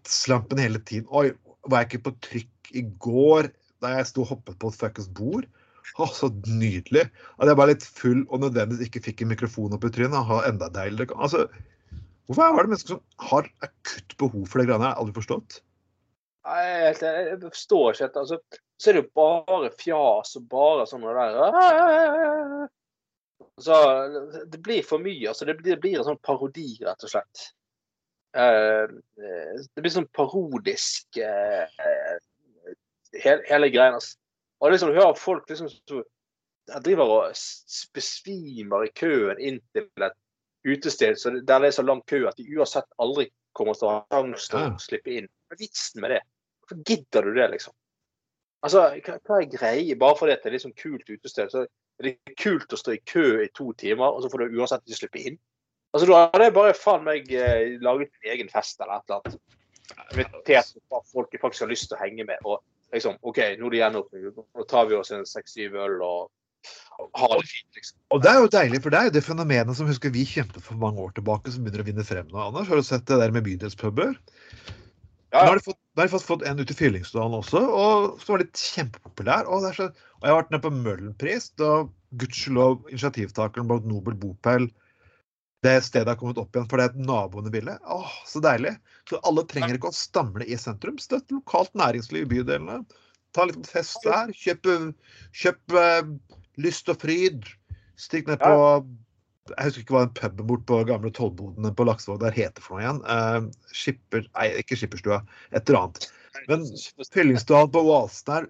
Slampen 0.10 0.62
hele 0.62 0.82
tiden. 0.82 1.08
Oi, 1.14 1.32
var 1.70 1.84
jeg 1.84 1.92
ikke 1.92 2.06
på 2.10 2.16
trykk 2.30 2.74
i 2.76 2.84
går 3.02 3.52
da 3.84 3.98
jeg 3.98 4.10
sto 4.10 4.24
og 4.24 4.32
hoppet 4.34 4.58
på 4.62 4.72
et 4.72 4.80
fuckings 4.80 5.12
bord? 5.18 5.46
Å, 6.02 6.08
så 6.10 6.32
nydelig. 6.50 7.06
At 7.38 7.52
jeg 7.52 7.60
var 7.60 7.70
litt 7.70 7.86
full 7.86 8.26
og 8.26 8.42
nødvendigvis 8.42 8.90
ikke 8.90 9.04
fikk 9.06 9.24
en 9.24 9.32
mikrofon 9.36 9.76
opp 9.78 9.86
i 9.86 9.94
trynet. 9.94 10.28
Ha 10.30 10.42
enda 10.50 10.70
deiligere. 10.74 11.18
Altså, 11.22 11.46
hvorfor 12.26 12.48
er 12.48 12.66
det 12.66 12.74
mennesker 12.74 12.96
som 12.96 13.30
har 13.30 13.50
akutt 13.68 14.18
behov 14.22 14.48
for 14.50 14.62
det 14.62 14.70
greiene? 14.70 14.90
Jeg 14.90 14.96
har 14.96 15.04
aldri 15.04 15.18
forstått. 15.20 15.60
Jeg, 16.46 16.96
jeg 17.02 17.42
forstår 17.44 17.92
ikke 17.92 18.08
dette. 18.08 18.24
Altså, 18.26 18.64
så 18.82 18.90
er 18.90 18.98
det 18.98 19.04
jo 19.06 19.12
bare 19.22 19.70
fjas 19.78 20.36
og 20.40 20.50
bare 20.52 20.90
sånn 20.90 21.06
der 21.06 22.68
så 23.62 23.76
det 24.52 24.60
blir 24.60 24.84
for 24.84 25.00
mye. 25.00 25.30
altså 25.30 25.46
Det 25.46 25.56
blir, 25.60 25.76
det 25.76 25.82
blir 25.84 26.00
en 26.00 26.08
sånn 26.10 26.20
parodi, 26.24 26.76
rett 26.84 27.06
og 27.08 27.12
slett. 27.12 27.52
Uh, 28.36 28.92
det 29.16 29.84
blir 29.84 29.94
sånn 29.94 30.10
parodisk 30.16 31.20
uh, 31.24 31.64
hele, 33.24 33.72
greia. 33.72 33.96
Og 34.60 34.74
liksom 34.74 34.92
du 34.92 35.00
hører 35.00 35.16
folk 35.20 35.48
liksom 35.50 35.72
jeg 36.66 36.82
driver 36.82 37.12
og 37.14 37.40
besvimer 37.94 38.88
i 38.88 38.94
køen 38.98 39.40
inn 39.40 39.60
til 39.76 40.06
et 40.06 40.16
utested 40.66 41.20
så 41.22 41.30
der 41.36 41.62
det 41.62 41.70
er 41.70 41.76
så 41.78 41.86
lang 41.86 42.02
kø 42.10 42.24
at 42.26 42.38
de 42.40 42.48
uansett 42.58 42.88
aldri 43.02 43.28
kommer 43.56 43.78
til 43.78 43.88
å 43.88 43.94
ha 43.94 44.00
sjansen 44.12 44.56
til 44.58 44.74
å 44.74 44.84
slippe 44.84 45.14
inn. 45.14 45.28
Hva 45.46 45.56
er 45.56 45.62
vitsen 45.62 46.04
med 46.04 46.16
det? 46.16 46.22
Hvorfor 46.66 46.82
gidder 46.90 47.28
du 47.28 47.38
det, 47.38 47.50
liksom? 47.54 47.76
Altså, 48.66 48.82
hva, 49.06 49.38
er 49.38 49.50
greia? 49.52 49.98
Bare 50.02 50.18
fordi 50.18 50.34
det 50.34 50.50
er 50.50 50.56
liksom 50.58 50.74
kult 50.80 51.10
utested, 51.12 51.52
så 51.54 51.64
er 51.64 52.08
det 52.10 52.36
kult 52.42 52.74
å 52.74 52.80
stå 52.82 52.96
i 52.96 53.04
kø 53.06 53.28
i 53.44 53.52
to 53.56 53.70
timer, 53.78 54.10
og 54.10 54.24
så 54.24 54.32
får 54.34 54.44
du 54.44 54.58
uansett 54.58 54.84
ikke 54.84 55.00
slippe 55.04 55.22
inn. 55.30 55.38
Altså, 55.96 56.08
Da 56.12 56.22
hadde 56.28 56.48
jeg 56.50 56.56
bare 56.58 56.76
faen 56.76 57.06
meg 57.08 57.30
eh, 57.32 57.76
laget 57.84 58.12
en 58.12 58.32
egen 58.34 58.50
fest 58.52 58.82
eller 58.84 58.98
et 58.98 59.06
eller 59.08 59.22
annet. 59.22 59.44
invitert 60.12 60.74
folk 61.14 61.32
jeg 61.32 61.40
faktisk 61.40 61.64
har 61.64 61.72
lyst 61.72 61.88
til 61.88 61.96
å 61.96 62.02
henge 62.02 62.26
med. 62.28 62.42
Og 62.44 62.60
liksom 62.92 63.16
OK, 63.24 63.40
nå 63.60 63.70
er 63.70 63.76
det 63.76 63.80
gjenåpning. 63.80 64.26
Nå 64.36 64.66
tar 64.68 64.90
vi 64.90 64.98
oss 65.00 65.14
en 65.16 65.24
seks-syv 65.30 65.78
øl 65.86 66.02
og 66.04 66.28
har 67.16 67.36
det 67.40 67.48
fint, 67.48 67.70
liksom. 67.78 67.98
Og 68.12 68.24
det 68.24 68.32
er 68.32 68.42
jo 68.42 68.52
deilig, 68.52 68.82
for 68.84 68.92
det 68.92 69.00
er 69.00 69.08
jo 69.08 69.14
det 69.16 69.24
fenomenet 69.24 69.78
som 69.78 69.88
husker 69.88 70.12
vi 70.12 70.26
kjempet 70.28 70.64
for 70.66 70.80
mange 70.82 71.00
år 71.04 71.14
tilbake, 71.16 71.52
som 71.54 71.64
begynner 71.64 71.84
å 71.84 71.88
vinne 71.88 72.06
frem 72.08 72.28
nå. 72.32 72.40
Anders, 72.42 72.70
har 72.72 72.82
du 72.82 72.88
sett 72.88 73.06
det 73.08 73.20
der 73.22 73.36
med 73.36 73.46
bydelspuber? 73.46 74.16
Ja, 75.36 75.44
Nå 75.44 75.52
har 75.52 75.60
de 75.60 75.66
fått, 75.66 75.80
har 76.00 76.08
de 76.08 76.14
fått, 76.14 76.28
fått 76.28 76.46
en 76.48 76.60
ute 76.60 76.76
i 76.76 76.80
Fyllingsdalen 76.80 77.36
også, 77.40 77.62
og 77.62 78.24
som 78.24 78.36
var 78.36 78.44
litt 78.46 78.64
kjempepopulær. 78.74 79.48
Og, 79.52 79.68
så, 79.76 79.90
og 79.92 80.28
jeg 80.28 80.34
har 80.34 80.42
vært 80.42 80.56
nede 80.56 80.66
på 80.66 80.74
Møhlenpris, 80.76 81.50
da 81.60 81.72
gudskjelov 82.20 82.88
initiativtakeren 82.92 83.68
bak 83.70 83.88
Nobel 83.88 84.16
Bopel 84.20 84.70
det 85.64 85.82
stedet 85.82 86.08
har 86.08 86.18
kommet 86.20 86.38
opp 86.38 86.56
igjen, 86.56 86.68
for 86.70 86.82
det 86.82 86.92
et 86.92 86.98
naboene 87.08 87.52
ville. 87.54 87.78
Åh, 87.90 88.12
så 88.28 88.42
deilig. 88.44 88.76
Så 89.10 89.20
alle 89.26 89.46
trenger 89.50 89.78
ikke 89.78 89.90
å 89.90 89.98
stamle 89.98 90.46
i 90.46 90.58
sentrum. 90.60 91.00
Støtt 91.02 91.34
lokalt 91.34 91.74
næringsliv 91.78 92.28
i 92.28 92.32
bydelene. 92.36 92.84
Ta 93.36 93.48
litt 93.50 93.66
fest 93.70 93.98
der. 94.06 94.30
Kjøp, 94.36 94.70
kjøp 95.36 95.76
uh, 95.76 96.12
Lyst 96.62 96.92
og 96.92 97.02
fryd. 97.02 97.48
Stikk 98.00 98.30
ned 98.30 98.40
på 98.44 98.54
Jeg 99.52 99.68
husker 99.68 99.82
ikke 99.84 99.96
hva 99.96 100.06
den 100.06 100.14
puben 100.18 100.48
bort 100.50 100.64
på 100.70 100.78
gamle 100.88 101.12
tollbodene 101.14 101.72
på 101.76 101.86
Laksevåg 101.88 102.22
der 102.24 102.36
heter 102.36 102.64
for 102.64 102.78
noe 102.78 102.86
igjen. 102.86 103.02
Uh, 103.04 103.74
skipper... 103.76 104.24
Nei, 104.38 104.48
ikke 104.62 104.78
Skipperstua. 104.80 105.20
Et 105.52 105.62
eller 105.66 105.82
annet. 105.82 106.08
Men 106.50 106.66
Fyllingsdalen 107.14 107.74
på 107.74 107.84
Oasen 107.90 108.32
der 108.32 108.50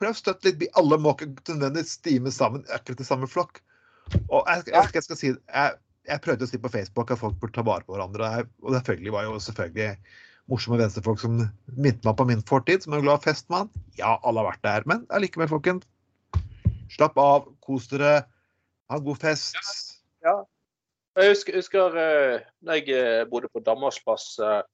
Prøv 0.00 0.10
å 0.10 0.18
støtte 0.18 0.50
litt. 0.50 0.66
Alle 0.80 0.98
må 0.98 1.14
ikke 1.14 1.30
nødvendigvis 1.54 1.94
stime 2.00 2.32
sammen 2.34 2.64
akkurat 2.74 3.04
i 3.04 3.06
samme 3.06 3.28
flokk. 3.30 3.60
Og 4.26 4.42
jeg, 4.42 4.66
jeg, 4.72 4.90
jeg 4.96 5.06
skal 5.06 5.18
si 5.18 5.28
jeg, 5.30 5.76
jeg 6.08 6.22
prøvde 6.24 6.46
å 6.46 6.50
si 6.50 6.60
på 6.60 6.70
Facebook 6.72 7.12
at 7.12 7.20
folk 7.20 7.36
burde 7.40 7.56
ta 7.56 7.64
vare 7.66 7.84
på 7.86 7.94
hverandre. 7.94 8.44
Og 8.64 8.76
selvfølgelig 8.76 9.14
var 9.14 9.26
jo 9.28 9.40
selvfølgelig 9.42 9.90
morsomme 10.52 10.78
venstrefolk 10.80 11.22
som 11.22 11.38
minnet 11.40 12.04
meg 12.04 12.16
på 12.18 12.26
min 12.28 12.44
fortid, 12.48 12.84
som 12.84 12.96
er 12.96 13.04
glad 13.04 13.24
festmann. 13.24 13.70
Ja, 13.98 14.18
alle 14.22 14.42
har 14.42 14.52
vært 14.52 14.64
der. 14.66 14.88
Men 14.90 15.06
allikevel, 15.16 15.50
folkens. 15.52 15.88
Slapp 16.92 17.16
av, 17.20 17.48
kos 17.64 17.88
dere. 17.92 18.26
Ha 18.92 19.00
en 19.00 19.06
god 19.06 19.22
fest. 19.22 19.56
Ja. 20.24 20.42
Jeg 21.14 21.30
husker, 21.30 21.56
husker 21.60 21.94
da 21.94 22.74
jeg 22.74 22.90
uh, 22.90 23.22
bodde 23.30 23.48
på 23.54 23.62
Danmarksplass 23.62 24.34
uh, 24.42 24.64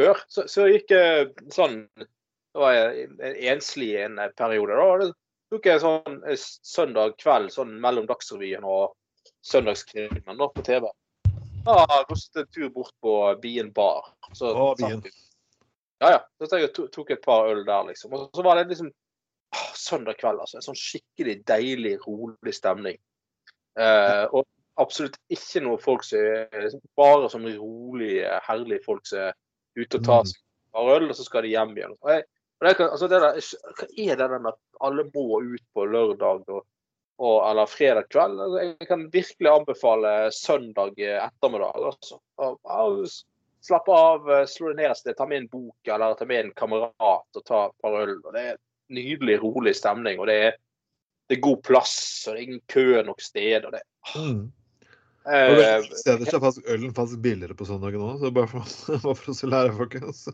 før, 0.00 0.22
så, 0.32 0.46
så 0.48 0.64
gikk 0.70 0.94
jeg 0.94 1.26
sånn 1.52 1.82
Da 2.00 2.62
var 2.62 2.72
jeg 2.72 3.34
enslig 3.52 3.90
en 4.00 4.16
periode. 4.38 4.78
da, 4.78 5.10
tok 5.54 5.70
jeg 5.70 5.82
sånn 5.82 6.20
eh, 6.26 6.38
søndag 6.66 7.16
kveld 7.22 7.52
sånn 7.54 7.74
mellom 7.82 8.08
Dagsrevyen 8.10 8.66
og 8.66 8.94
Søndagskrimmen 9.44 10.40
da, 10.40 10.48
på 10.50 10.64
TV. 10.64 10.88
Da 11.64 11.84
kostet 12.08 12.42
en 12.42 12.50
tur 12.52 12.72
bort 12.72 12.94
på 13.00 13.14
Bien 13.42 13.70
bar. 13.72 14.10
Så, 14.32 14.50
Å, 14.50 14.72
Bien. 14.78 15.02
Ja, 16.02 16.16
ja. 16.16 16.20
Så 16.44 16.60
jeg 16.60 16.72
tok 16.74 17.14
et 17.14 17.22
par 17.24 17.48
øl 17.52 17.62
der, 17.64 17.86
liksom. 17.88 18.12
Og 18.16 18.28
så 18.34 18.44
var 18.44 18.58
det 18.58 18.66
liksom 18.72 18.90
ah, 19.54 19.70
søndag 19.78 20.18
kveld, 20.20 20.42
altså. 20.42 20.58
En 20.60 20.66
sånn 20.66 20.80
skikkelig 20.80 21.38
deilig, 21.48 21.96
rolig 22.04 22.56
stemning. 22.56 22.98
Eh, 23.80 24.24
og 24.32 24.44
absolutt 24.80 25.16
ikke 25.32 25.62
noe 25.64 25.80
folk 25.82 26.04
som 26.06 26.20
er 26.20 26.74
Bare 26.98 27.30
sånn 27.30 27.46
rolige, 27.56 28.28
herlige 28.48 28.84
folk 28.84 29.06
som 29.08 29.28
er 29.28 29.36
ute 29.78 29.98
og 29.98 30.06
tar 30.06 30.28
seg 30.28 30.38
et 30.38 30.76
par 30.76 30.92
øl, 30.94 31.08
og 31.08 31.16
så 31.18 31.26
skal 31.26 31.46
de 31.46 31.54
hjem 31.54 31.76
igjen. 31.78 31.96
Og 32.02 32.12
jeg, 32.12 32.26
kan, 32.60 32.88
altså 32.88 33.08
det 33.10 33.20
der, 33.20 33.40
hva 33.78 33.88
er 33.88 34.16
det 34.16 34.28
der 34.30 34.38
med 34.38 34.52
at 34.52 34.60
alle 34.86 35.04
må 35.14 35.40
ut 35.42 35.64
på 35.74 35.84
lørdag 35.90 36.48
og, 36.48 36.64
og, 37.18 37.36
eller 37.50 37.70
fredag 37.70 38.08
kveld? 38.12 38.40
Altså 38.40 38.64
jeg 38.64 38.88
kan 38.88 39.06
virkelig 39.12 39.50
anbefale 39.50 40.12
søndag 40.32 40.98
ettermiddag. 40.98 41.88
Altså. 41.90 42.20
Slappe 43.64 43.96
av, 43.96 44.26
slå 44.50 44.72
det 44.72 44.82
ned 44.82 44.90
et 44.90 45.00
sted, 45.00 45.16
ta 45.16 45.26
med 45.28 45.42
en 45.42 45.48
bok 45.48 45.88
eller 45.88 46.16
ta 46.18 46.26
med 46.28 46.42
en 46.42 46.50
kamerat 46.56 47.38
og 47.40 47.44
ta 47.48 47.62
et 47.70 47.78
par 47.80 47.96
øl. 48.02 48.18
Det 48.34 48.42
er 48.52 48.58
nydelig, 48.92 49.38
rolig 49.42 49.72
stemning. 49.76 50.20
og 50.20 50.28
det 50.28 50.36
er, 50.50 50.58
det 51.28 51.38
er 51.38 51.46
god 51.46 51.62
plass, 51.64 51.96
og 52.28 52.34
det 52.34 52.42
er 52.42 52.44
ingen 52.44 52.60
kø 52.68 53.02
nok 53.06 53.24
sted. 53.24 53.64
og 53.64 53.72
det 53.72 53.82
mm. 54.14 54.44
Og 55.24 55.56
det 55.56 55.98
steder 55.98 56.28
så 56.28 56.36
er 56.36 56.40
faktisk 56.40 56.66
ølen 56.68 56.94
faktisk 56.94 57.20
billigere 57.24 57.56
på 57.56 57.64
søndagen 57.64 58.02
òg, 58.04 58.18
så 58.20 58.30
bare 58.36 58.50
for, 58.50 58.74
bare 59.06 59.16
for 59.16 59.32
å 59.32 59.48
lære 59.48 59.76
folkens. 59.78 60.26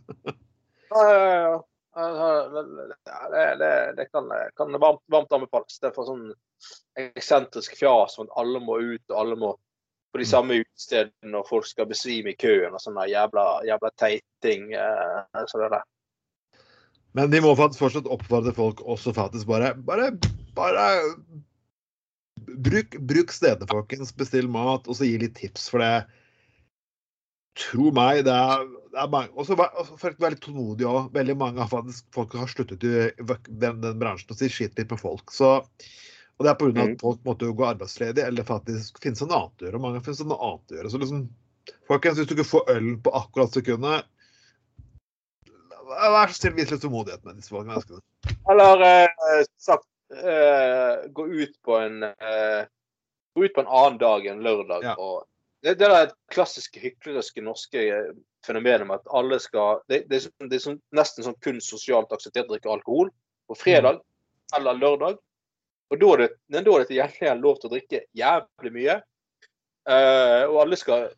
ja, 0.90 1.04
ja, 1.06 1.28
ja. 1.44 1.52
Det, 1.96 3.56
det, 3.58 3.72
det 3.96 4.06
kan, 4.12 4.30
kan 4.56 4.80
varmt, 4.80 5.02
varmt, 5.10 5.32
anbefales. 5.32 5.80
Det 5.80 5.90
er 5.90 5.96
for 5.96 6.06
sånn 6.06 6.28
eksentrisk 7.00 7.74
fjas 7.80 8.18
om 8.18 8.28
at 8.28 8.36
alle 8.38 8.62
må 8.62 8.78
ut, 8.78 9.04
og 9.10 9.16
alle 9.16 9.38
må 9.40 9.54
på 10.10 10.18
de 10.18 10.26
samme 10.26 10.60
utestedene, 10.62 11.30
når 11.32 11.46
folk 11.46 11.66
skal 11.66 11.88
besvime 11.90 12.32
i 12.32 12.38
køen 12.38 12.74
og 12.74 12.82
sånne 12.82 13.06
jævla, 13.10 13.44
jævla 13.66 13.90
teiting. 14.00 14.72
Eh, 14.74 15.44
så 15.46 15.62
det 15.62 15.70
der. 15.76 15.84
Men 17.18 17.30
de 17.30 17.42
må 17.42 17.54
faktisk 17.58 17.82
fortsatt 17.84 18.10
oppfordre 18.10 18.54
folk 18.54 18.82
også 18.86 19.14
faktisk 19.14 19.48
bare 19.50 19.72
Bare, 19.86 20.12
bare 20.54 20.86
bruk, 22.66 22.98
bruk 23.06 23.34
stedet, 23.34 23.66
folkens. 23.70 24.14
Bestill 24.14 24.50
mat, 24.50 24.86
og 24.86 24.98
så 24.98 25.06
gi 25.06 25.18
litt 25.22 25.38
tips. 25.38 25.70
For 25.72 25.82
det 25.82 25.94
Tro 27.58 27.90
meg, 27.94 28.22
det 28.24 28.34
er, 28.34 28.62
Og 28.90 29.46
så 29.46 29.54
for 29.54 30.10
å 30.10 30.22
være 30.22 30.34
litt 30.34 30.42
tålmodig 30.44 30.86
òg. 30.88 31.10
Veldig 31.14 31.36
mange 31.38 31.62
av 31.62 31.90
folk 32.14 32.36
har 32.38 32.50
sluttet 32.50 32.84
i 32.86 32.94
den, 33.20 33.82
den 33.82 33.98
bransjen 34.00 34.32
og 34.32 34.40
sier 34.40 34.52
skitt 34.52 34.78
litt 34.78 34.90
på 34.90 34.98
folk. 35.00 35.30
Så, 35.34 35.58
og 36.38 36.46
det 36.46 36.50
er 36.52 36.58
pga. 36.58 36.86
at 36.86 37.04
folk 37.04 37.20
måtte 37.28 37.50
gå 37.54 37.68
arbeidsledige 37.68 38.26
eller 38.26 38.46
faktisk 38.48 38.98
finnes 39.02 39.22
en 39.22 39.30
noe 39.30 39.44
annet 39.44 39.62
å 39.62 39.68
gjøre. 39.68 39.78
Og 39.78 39.86
mange 39.86 40.02
finnes 40.06 40.24
en 40.24 40.32
noe 40.32 40.48
annet 40.48 40.74
å 40.74 40.78
gjøre. 40.78 40.90
Så 40.90 41.02
liksom, 41.02 41.22
folkens, 41.90 42.18
hvis 42.18 42.30
du 42.30 42.34
ikke 42.38 42.50
får 42.50 42.74
øl 42.76 42.90
på 43.04 43.14
akkurat 43.22 43.60
sekundet 43.60 44.10
Vær 45.90 46.30
så 46.30 46.36
snill, 46.36 46.52
vis 46.54 46.70
litt 46.70 46.84
tålmodighet 46.84 47.24
med 47.26 47.40
disse 47.40 47.50
menneskene. 47.50 47.98
Eller 48.52 48.82
eh, 48.86 49.40
sagt 49.58 49.88
eh, 50.14 51.08
gå 51.10 51.24
ut 51.26 51.56
på 51.66 51.80
en 51.82 52.04
eh, 52.06 52.60
gå 53.34 53.44
ut 53.44 53.56
på 53.56 53.64
en 53.64 53.72
annen 53.80 53.98
dag 53.98 54.28
enn 54.30 54.44
lørdag. 54.44 54.86
Ja. 54.86 54.94
og 54.94 55.26
det, 55.62 55.74
det 55.80 55.86
er 55.86 56.06
det 56.08 56.14
klassiske 56.32 56.80
hykleriske 56.80 57.42
norske 57.44 57.82
eh, 57.82 58.12
fenomenet 58.46 58.86
med 58.88 59.00
at 59.00 59.10
alle 59.12 59.38
skal 59.42 59.82
Det, 59.88 60.04
det 60.08 60.16
er, 60.16 60.22
sånn- 60.28 60.48
det 60.48 60.56
er 60.56 60.64
sånn, 60.64 60.78
nesten 60.96 61.26
sånn 61.26 61.36
kun 61.44 61.60
sosialt 61.64 62.12
akseptert 62.16 62.48
å 62.48 62.54
drikke 62.54 62.72
alkohol 62.72 63.10
på 63.50 63.56
fredag 63.58 64.00
eller 64.56 64.78
lørdag. 64.80 65.18
Og 65.90 65.98
da 66.00 66.08
er 66.14 66.22
det, 66.22 66.28
da 66.54 66.58
er 66.60 66.82
det 66.84 66.88
til 66.88 67.00
gjengjeld 67.00 67.42
lov 67.44 67.58
til 67.60 67.68
å 67.68 67.74
drikke 67.74 68.00
jævlig 68.18 68.72
mye. 68.74 68.96
Uh, 69.90 70.44
og 70.50 70.56
alle 70.62 70.78
skal 70.78 71.08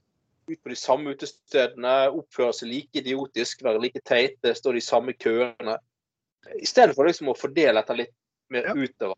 ut 0.48 0.58
på 0.62 0.72
de 0.72 0.76
samme 0.76 1.12
utestedene, 1.14 1.94
oppføre 2.12 2.54
seg 2.56 2.70
like 2.72 2.98
idiotisk, 3.00 3.62
være 3.64 3.80
like 3.82 4.00
teite, 4.08 4.54
stå 4.56 4.72
i 4.72 4.78
de 4.80 4.84
samme 4.84 5.14
køene. 5.14 5.76
Istedenfor 6.58 7.06
liksom 7.08 7.30
å 7.32 7.36
fordele 7.38 7.78
dette 7.78 7.96
litt 8.00 8.14
mer 8.52 8.66
Ja. 8.68 8.74
utover 8.74 9.16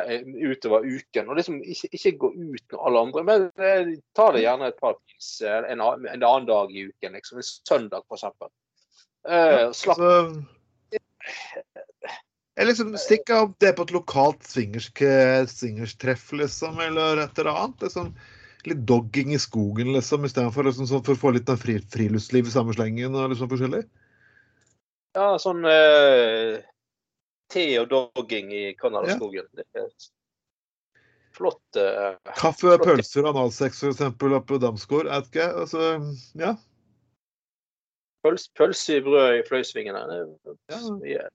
eh, 0.00 0.24
utover 0.50 0.86
uken. 0.86 1.28
Og 1.28 1.38
liksom 1.38 1.60
ikke, 1.62 1.90
ikke 1.98 2.14
gå 2.24 2.32
ut 2.36 2.74
når 2.74 2.88
alle 2.88 3.04
andre, 3.06 3.24
men 3.28 3.46
eh, 3.60 3.94
ta 4.16 4.30
det 4.34 4.44
gjerne 4.44 4.72
et 4.72 4.80
par 4.80 4.98
pils 5.00 5.30
eh, 5.44 5.70
en, 5.72 5.84
en 5.84 6.10
annen 6.16 6.48
dag 6.48 6.72
i 6.74 6.88
uken. 6.90 7.16
liksom 7.18 7.42
En 7.42 7.48
søndag, 7.48 8.04
f.eks. 8.08 8.28
Eh, 9.28 9.70
slapp 9.76 10.02
Altså, 12.52 12.68
liksom 12.68 12.96
stikk 13.00 13.30
av 13.32 13.54
det 13.64 13.70
på 13.76 13.86
et 13.86 13.92
lokalt 13.94 14.42
swingers, 14.44 14.90
swingerstreff, 14.92 16.26
liksom, 16.36 16.80
eller 16.84 17.22
et 17.22 17.38
eller 17.40 17.56
annet. 17.56 17.86
Liksom, 17.86 18.10
litt 18.68 18.82
dogging 18.86 19.32
i 19.34 19.40
skogen, 19.40 19.92
liksom, 19.96 20.26
istedenfor 20.28 20.68
liksom, 20.68 20.88
sånn, 20.90 21.04
for 21.06 21.16
å 21.16 21.22
få 21.22 21.32
litt 21.36 21.50
av 21.50 21.62
fri, 21.62 21.78
friluftsliv 21.92 22.48
i 22.48 22.54
samme 22.54 22.74
slengen 22.76 23.16
og 23.18 23.32
liksom 23.32 23.50
forskjellig. 23.50 23.82
Ja, 25.16 25.34
sånn 25.42 25.64
eh, 25.68 26.62
te 27.52 27.68
og 27.80 27.88
dogging 27.92 28.52
i 28.56 28.64
Canadaskogen. 28.80 29.48
Er 29.76 29.88
flott. 31.36 31.62
Uh, 31.76 32.16
Kaffe, 32.36 32.76
pølser, 32.82 33.28
analsex 33.30 33.80
for 33.82 33.92
eksempel 33.92 34.36
oppe 34.36 34.54
på 34.54 34.60
Damsgård. 34.62 35.10
Altså, 35.12 35.94
ja. 36.38 36.54
pøls, 38.24 38.48
pølse 38.58 38.98
i 38.98 39.04
brød 39.04 39.38
i 39.40 39.44
fløysvingene. 39.48 40.02
Det 40.08 40.56
Ja. 40.70 40.82
mye. 40.98 41.28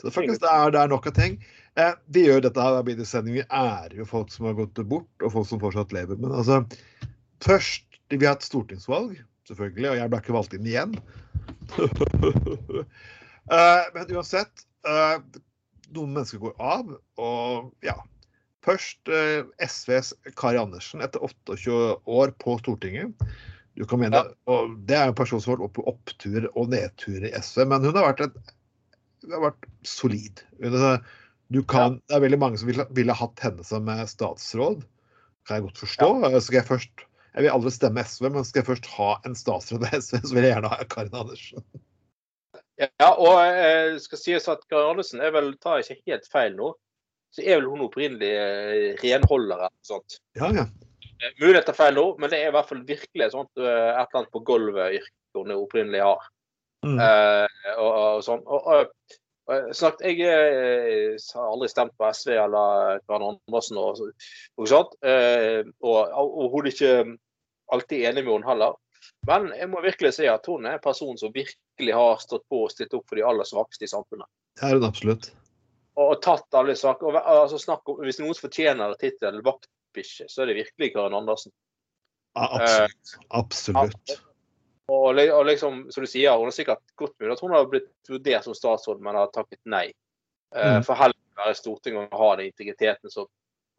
Så 0.00 0.10
faktisk, 0.10 0.40
det 0.40 0.50
er, 0.50 0.70
det 0.70 0.80
er 0.80 0.88
nok 0.90 1.06
av 1.06 1.14
ting. 1.16 1.36
Eh, 1.80 1.94
vi 2.12 2.26
gjør 2.26 2.42
dette 2.44 2.60
her, 2.60 2.82
det 2.82 3.06
sending. 3.08 3.34
Vi 3.34 3.44
ærer 3.48 3.94
jo 3.96 4.04
folk 4.08 4.32
som 4.32 4.48
har 4.48 4.56
gått 4.58 4.80
bort, 4.88 5.22
og 5.22 5.32
folk 5.32 5.48
som 5.48 5.60
fortsatt 5.60 5.92
lever. 5.92 6.16
Men 6.20 6.32
altså, 6.32 6.64
først 7.44 7.88
Vi 8.12 8.26
har 8.26 8.34
hatt 8.34 8.44
stortingsvalg, 8.44 9.14
selvfølgelig, 9.48 9.88
og 9.88 9.96
jeg 9.96 10.10
ble 10.12 10.18
ikke 10.20 10.34
valgt 10.34 10.52
inn 10.52 10.66
igjen. 10.68 10.90
eh, 13.56 13.84
men 13.94 14.12
uansett, 14.12 14.66
noen 14.86 16.16
mennesker 16.16 16.40
går 16.42 16.56
av, 16.62 16.96
og 17.20 17.86
ja. 17.86 17.98
Først 18.62 19.10
eh, 19.10 19.42
SVs 19.66 20.12
Kari 20.38 20.60
Andersen 20.60 21.02
etter 21.02 21.22
28 21.26 21.78
år 22.06 22.32
på 22.42 22.54
Stortinget. 22.60 23.24
Du 23.74 23.84
kan 23.88 24.02
mene, 24.02 24.20
og 24.50 24.76
Det 24.86 24.98
er 24.98 25.10
en 25.10 25.18
person 25.18 25.40
som 25.42 25.54
har 25.54 25.64
vært 25.64 25.78
på 25.78 25.86
opptur 25.90 26.46
og 26.52 26.70
nedtur 26.70 27.24
i 27.24 27.32
SV, 27.32 27.64
men 27.72 27.82
hun 27.86 27.96
har 27.96 28.12
vært, 28.12 28.26
et, 28.28 28.52
hun 29.24 29.34
har 29.34 29.44
vært 29.48 29.68
solid. 29.88 30.44
Kan, 31.68 31.98
Det 32.06 32.16
er 32.16 32.24
veldig 32.24 32.40
mange 32.40 32.60
som 32.60 32.70
ville, 32.70 32.86
ville 32.94 33.16
hatt 33.16 33.42
henne 33.42 33.66
som 33.66 33.88
eh, 33.90 34.04
statsråd. 34.08 34.84
Kan 35.48 35.58
jeg 35.58 35.66
godt 35.66 35.82
forstå. 35.82 36.10
Ja. 36.22 36.38
skal 36.38 36.60
jeg 36.60 36.68
først 36.68 37.08
Jeg 37.32 37.46
vil 37.46 37.54
aldri 37.54 37.72
stemme 37.72 38.04
SV, 38.04 38.28
men 38.28 38.44
skal 38.44 38.60
jeg 38.60 38.68
først 38.68 38.90
ha 38.92 39.14
en 39.26 39.34
statsråd 39.34 39.88
av 39.88 39.96
SV, 40.04 40.20
så 40.20 40.36
vil 40.36 40.46
jeg 40.46 40.54
gjerne 40.54 40.70
ha 40.70 40.84
Karin 40.92 41.18
Andersen. 41.24 41.64
Ja, 42.80 43.10
og 43.10 43.36
eh, 43.44 43.98
skal 44.00 44.20
sies 44.20 44.48
at 44.48 44.62
Karin 44.70 44.94
Andersen 44.94 45.20
er 45.22 45.34
vel, 45.34 45.52
tar 45.60 45.82
ikke 45.82 46.00
helt 46.08 46.28
feil 46.32 46.56
nå, 46.56 46.72
så 47.32 47.44
er 47.44 47.60
vel 47.60 47.68
hun 47.72 47.84
opprinnelig 47.86 48.30
eh, 48.32 48.86
renholder 49.02 49.66
eller 49.68 49.74
sånt. 49.86 50.18
Ja, 50.38 50.48
ja. 50.56 50.66
Eh, 51.22 51.34
Mulig 51.40 51.58
jeg 51.60 51.66
tar 51.68 51.78
feil 51.78 51.96
nå, 51.96 52.06
men 52.20 52.32
det 52.32 52.40
er 52.40 52.50
i 52.50 52.54
hvert 52.56 52.68
fall 52.68 52.84
virkelig 52.88 53.26
et 53.26 53.34
sånt 53.34 53.60
eh, 53.60 53.66
et 53.92 54.04
eller 54.04 54.22
annet 54.22 54.32
på 54.34 54.44
gulvet-yrket 54.48 55.38
hun 55.38 55.54
opprinnelig 55.56 56.04
har. 56.04 56.30
Mm. 56.86 56.98
Eh, 56.98 57.74
og, 57.76 57.90
og 57.90 58.24
sånn. 58.26 58.42
Og, 58.42 58.66
og, 58.66 59.18
og, 59.52 59.68
snakket, 59.76 60.06
jeg 60.08 60.32
eh, 60.32 61.28
har 61.36 61.50
aldri 61.52 61.68
stemt 61.70 61.94
på 61.98 62.08
SV 62.08 62.34
eller 62.34 63.02
Karin 63.06 63.28
Andersen 63.34 63.80
og, 63.80 64.00
og 64.58 64.70
sånt. 64.70 64.96
Eh, 65.06 65.60
og 65.84 66.00
overhodet 66.24 66.74
ikke 66.74 66.94
alltid 67.72 68.08
enig 68.10 68.26
med 68.26 68.34
henne 68.34 68.50
heller. 68.50 68.80
Men 69.26 69.50
jeg 69.56 69.68
må 69.70 69.82
virkelig 69.84 70.14
si 70.16 70.26
at 70.30 70.46
hun 70.50 70.66
er 70.66 70.78
en 70.78 70.82
person 70.84 71.18
som 71.18 71.32
virkelig 71.34 71.94
har 71.94 72.18
stått 72.22 72.44
på 72.50 72.64
og 72.66 72.72
stilt 72.72 72.94
opp 72.96 73.06
for 73.08 73.18
de 73.18 73.24
aller 73.26 73.48
svakeste 73.48 73.86
i 73.86 73.92
samfunnet. 73.92 74.28
Det 74.58 74.68
er 74.68 74.78
hun 74.78 74.88
absolutt. 74.88 75.30
Og, 75.94 76.04
og 76.06 76.18
tatt 76.24 76.58
alle 76.58 76.76
saker. 76.78 77.08
Og, 77.10 77.18
altså, 77.20 77.60
snakk 77.60 77.88
om, 77.88 78.02
hvis 78.06 78.20
noen 78.22 78.38
fortjener 78.38 78.96
tittelen 79.00 79.44
vaktbikkje, 79.46 80.28
så 80.30 80.44
er 80.44 80.52
det 80.52 80.60
virkelig 80.62 80.92
Karin 80.94 81.18
Andersen. 81.18 81.54
Ja, 82.32 82.48
absolutt. 82.48 83.16
absolutt. 83.28 84.14
Og, 84.92 85.18
og, 85.18 85.42
liksom, 85.46 85.84
som 85.92 86.04
du 86.04 86.10
sier, 86.10 86.34
hun 86.36 86.48
har 86.48 86.56
sikkert 86.56 86.82
godt 86.98 87.14
mulig 87.20 87.36
at 87.36 87.42
hun 87.44 87.54
har 87.54 87.68
blitt 87.70 87.92
vurdert 88.08 88.46
som 88.46 88.56
statsråd, 88.56 89.02
men 89.04 89.18
har 89.20 89.30
takket 89.34 89.60
nei. 89.64 89.86
Eh, 90.54 90.74
Mm. 90.76 90.82
For 90.84 90.98
heller 90.98 91.16
å 91.16 91.44
være 91.44 91.54
i 91.54 91.56
Stortinget 91.56 92.12
og 92.12 92.18
ha 92.20 92.32
den 92.36 92.50
integriteten 92.50 93.12
som 93.12 93.28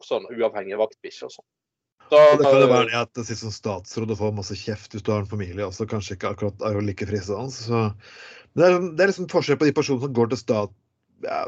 sånn 0.02 0.26
uavhengig 0.26 0.78
vaktbikkje 0.80 1.28
og 1.28 1.34
sånn. 1.36 1.46
Og 2.12 2.38
det 2.38 2.44
kan 2.46 2.60
jo 2.60 2.68
være 2.70 2.90
det 2.90 2.98
at 3.00 3.12
det 3.16 3.24
sitter 3.26 3.40
som 3.46 3.54
statsråd 3.54 4.12
og 4.12 4.18
får 4.20 4.34
masse 4.36 4.56
kjeft 4.60 4.92
hvis 4.94 5.02
du 5.04 5.10
har 5.14 5.22
en 5.24 5.30
familie 5.30 5.64
også, 5.66 5.86
kanskje 5.90 6.16
ikke 6.18 6.30
akkurat 6.34 6.64
er 6.66 6.76
jo 6.76 6.84
like 6.84 7.06
fristende. 7.08 7.50
Så 7.54 7.80
det 8.54 8.66
er, 8.68 8.78
det 8.94 9.02
er 9.02 9.10
liksom 9.10 9.30
forskjell 9.32 9.58
på 9.58 9.68
de 9.68 9.74
personene 9.76 10.04
som 10.06 10.14
går 10.14 10.30
til 10.34 10.42
stat 10.44 10.74
ja, 11.24 11.40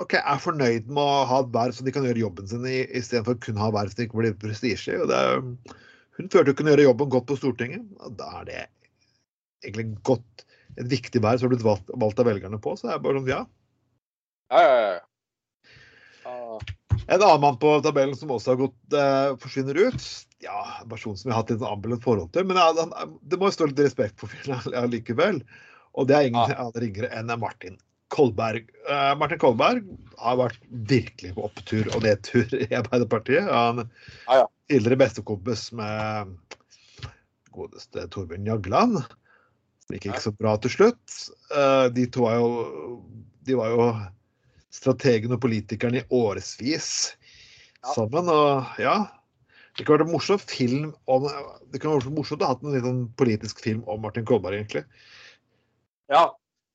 OK, 0.00 0.16
er 0.18 0.40
fornøyd 0.42 0.88
med 0.90 0.98
å 1.04 1.26
ha 1.30 1.40
et 1.44 1.52
verv 1.54 1.76
så 1.76 1.84
de 1.86 1.92
kan 1.94 2.06
gjøre 2.06 2.22
jobben 2.24 2.48
sin 2.50 2.64
i- 2.66 2.88
istedenfor 2.98 3.36
kun 3.44 3.60
ha 3.60 3.68
verv 3.74 3.92
som 3.92 4.02
ikke 4.02 4.18
blir 4.18 4.34
prestisje. 4.40 4.96
Hun 4.98 6.30
følte 6.32 6.50
hun 6.50 6.58
kunne 6.58 6.72
gjøre 6.74 6.88
jobben 6.88 7.12
godt 7.12 7.28
på 7.30 7.36
Stortinget. 7.38 7.84
og 8.00 8.16
Da 8.18 8.30
er 8.40 8.48
det 8.48 8.62
egentlig 9.62 10.02
godt, 10.02 10.44
et 10.74 10.88
viktig 10.90 11.22
verv 11.22 11.38
som 11.38 11.46
har 11.46 11.54
blitt 11.54 11.66
valgt, 11.66 11.94
valgt 11.94 12.18
av 12.18 12.26
velgerne 12.26 12.58
på. 12.58 12.74
Så 12.74 12.88
det 12.88 12.96
er 12.96 13.04
bare 13.04 13.20
sånn, 13.20 13.30
ja. 13.30 13.44
ja, 14.50 14.62
ja, 14.66 14.80
ja. 14.96 15.00
En 17.06 17.22
annen 17.22 17.40
mann 17.40 17.58
på 17.60 17.70
tabellen 17.84 18.16
som 18.16 18.30
også 18.32 18.54
har 18.54 18.60
gått 18.64 18.96
eh, 18.96 19.34
forsvinner 19.42 19.76
ut. 19.88 20.06
Ja, 20.44 20.60
en 20.82 20.88
person 20.90 21.16
som 21.16 21.28
jeg 21.30 21.34
har 21.36 21.42
hatt 21.42 21.52
et 21.54 21.64
ambulant 21.66 22.04
forhold 22.04 22.30
til. 22.34 22.46
Men 22.48 22.58
han, 22.60 22.92
det 23.22 23.38
må 23.40 23.48
jo 23.50 23.56
stå 23.56 23.68
litt 23.70 23.82
respekt 23.84 24.20
for 24.20 24.32
fyren 24.32 24.60
allikevel. 24.84 25.42
Og 25.94 26.08
det 26.10 26.16
er 26.18 26.30
ingen 26.30 26.54
Ja. 26.54 26.68
ringere 26.80 27.10
enn 27.14 27.30
Martin 27.40 27.76
Kolberg. 28.14 28.68
Eh, 28.90 29.12
Martin 29.18 29.40
Kolberg 29.42 29.84
har 30.20 30.38
vært 30.40 30.60
virkelig 30.90 31.34
på 31.36 31.44
opptur 31.48 31.88
og 31.94 32.04
nedtur 32.06 32.50
i 32.58 32.68
Arbeiderpartiet. 32.74 33.46
Han 33.50 33.84
Ja, 34.28 34.40
ja. 34.42 34.46
tidligere 34.70 35.00
bestekompis 35.04 35.68
med 35.76 36.34
godeste 37.54 38.08
Torbjørn 38.10 38.48
Jagland. 38.48 39.00
Som 39.84 39.96
gikk 39.96 40.08
ikke 40.12 40.24
så 40.28 40.32
bra 40.36 40.56
til 40.64 40.72
slutt. 40.72 41.18
Eh, 41.54 41.86
de 41.94 42.06
to 42.10 42.24
var 42.26 42.38
jo, 42.40 43.00
de 43.44 43.56
var 43.60 43.72
jo 43.74 43.88
strategen 44.74 45.34
og 45.36 45.42
politikerne 45.44 46.02
i 46.02 46.06
årevis 46.14 46.88
Ja. 47.84 47.92
sammen. 47.94 48.28
Og 48.32 48.78
ja 48.80 48.96
Det 49.76 49.84
kunne 49.84 49.98
vært 49.98 50.06
en 50.06 50.12
morsom 50.14 50.38
film 50.38 50.94
om 51.06 51.26
Det 51.72 51.80
kunne 51.82 51.98
vært 51.98 52.14
morsomt 52.14 52.42
å 52.42 52.46
ha 52.46 52.54
hatt 52.54 52.62
en 52.62 52.74
liten 52.74 53.04
politisk 53.18 53.60
film 53.62 53.84
om 53.90 54.00
Martin 54.02 54.24
Kolberg, 54.24 54.54
egentlig. 54.60 54.84
ja. 56.08 56.32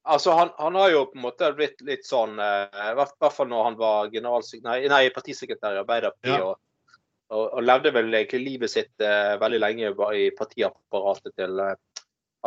Altså, 0.10 0.32
han, 0.34 0.50
han 0.58 0.74
har 0.80 0.90
jo 0.90 1.04
på 1.12 1.20
en 1.20 1.26
måte 1.28 1.52
blitt 1.54 1.82
litt 1.86 2.06
sånn 2.08 2.40
eh, 2.42 2.78
I 2.92 2.96
hvert 2.98 3.34
fall 3.36 3.50
når 3.52 3.64
han 3.68 3.76
var 3.78 4.08
nei, 4.64 4.78
nei, 4.90 5.10
partisekretær 5.14 5.76
i 5.76 5.82
Arbeiderpartiet. 5.84 6.40
Ja. 6.40 6.48
Og, 6.48 6.96
og, 7.30 7.44
og 7.60 7.62
levde 7.68 7.92
vel 7.94 8.10
egentlig 8.16 8.40
livet 8.42 8.72
sitt 8.74 9.04
eh, 9.06 9.36
veldig 9.42 9.60
lenge 9.62 9.92
i 10.18 10.24
partiapparatet 10.34 11.36
til 11.38 11.62
eh, 11.62 11.76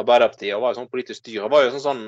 Arbeiderpartiet. 0.01 0.57
Og 0.57 0.65
var 0.65 0.73
jo 0.75 0.81
sånn 0.81 0.91
politisk 0.91 1.21
styr. 1.21 1.43
Han 1.45 1.53
var 1.53 1.69
jo 1.69 1.75
sånn, 1.77 1.85
sånn 1.87 2.03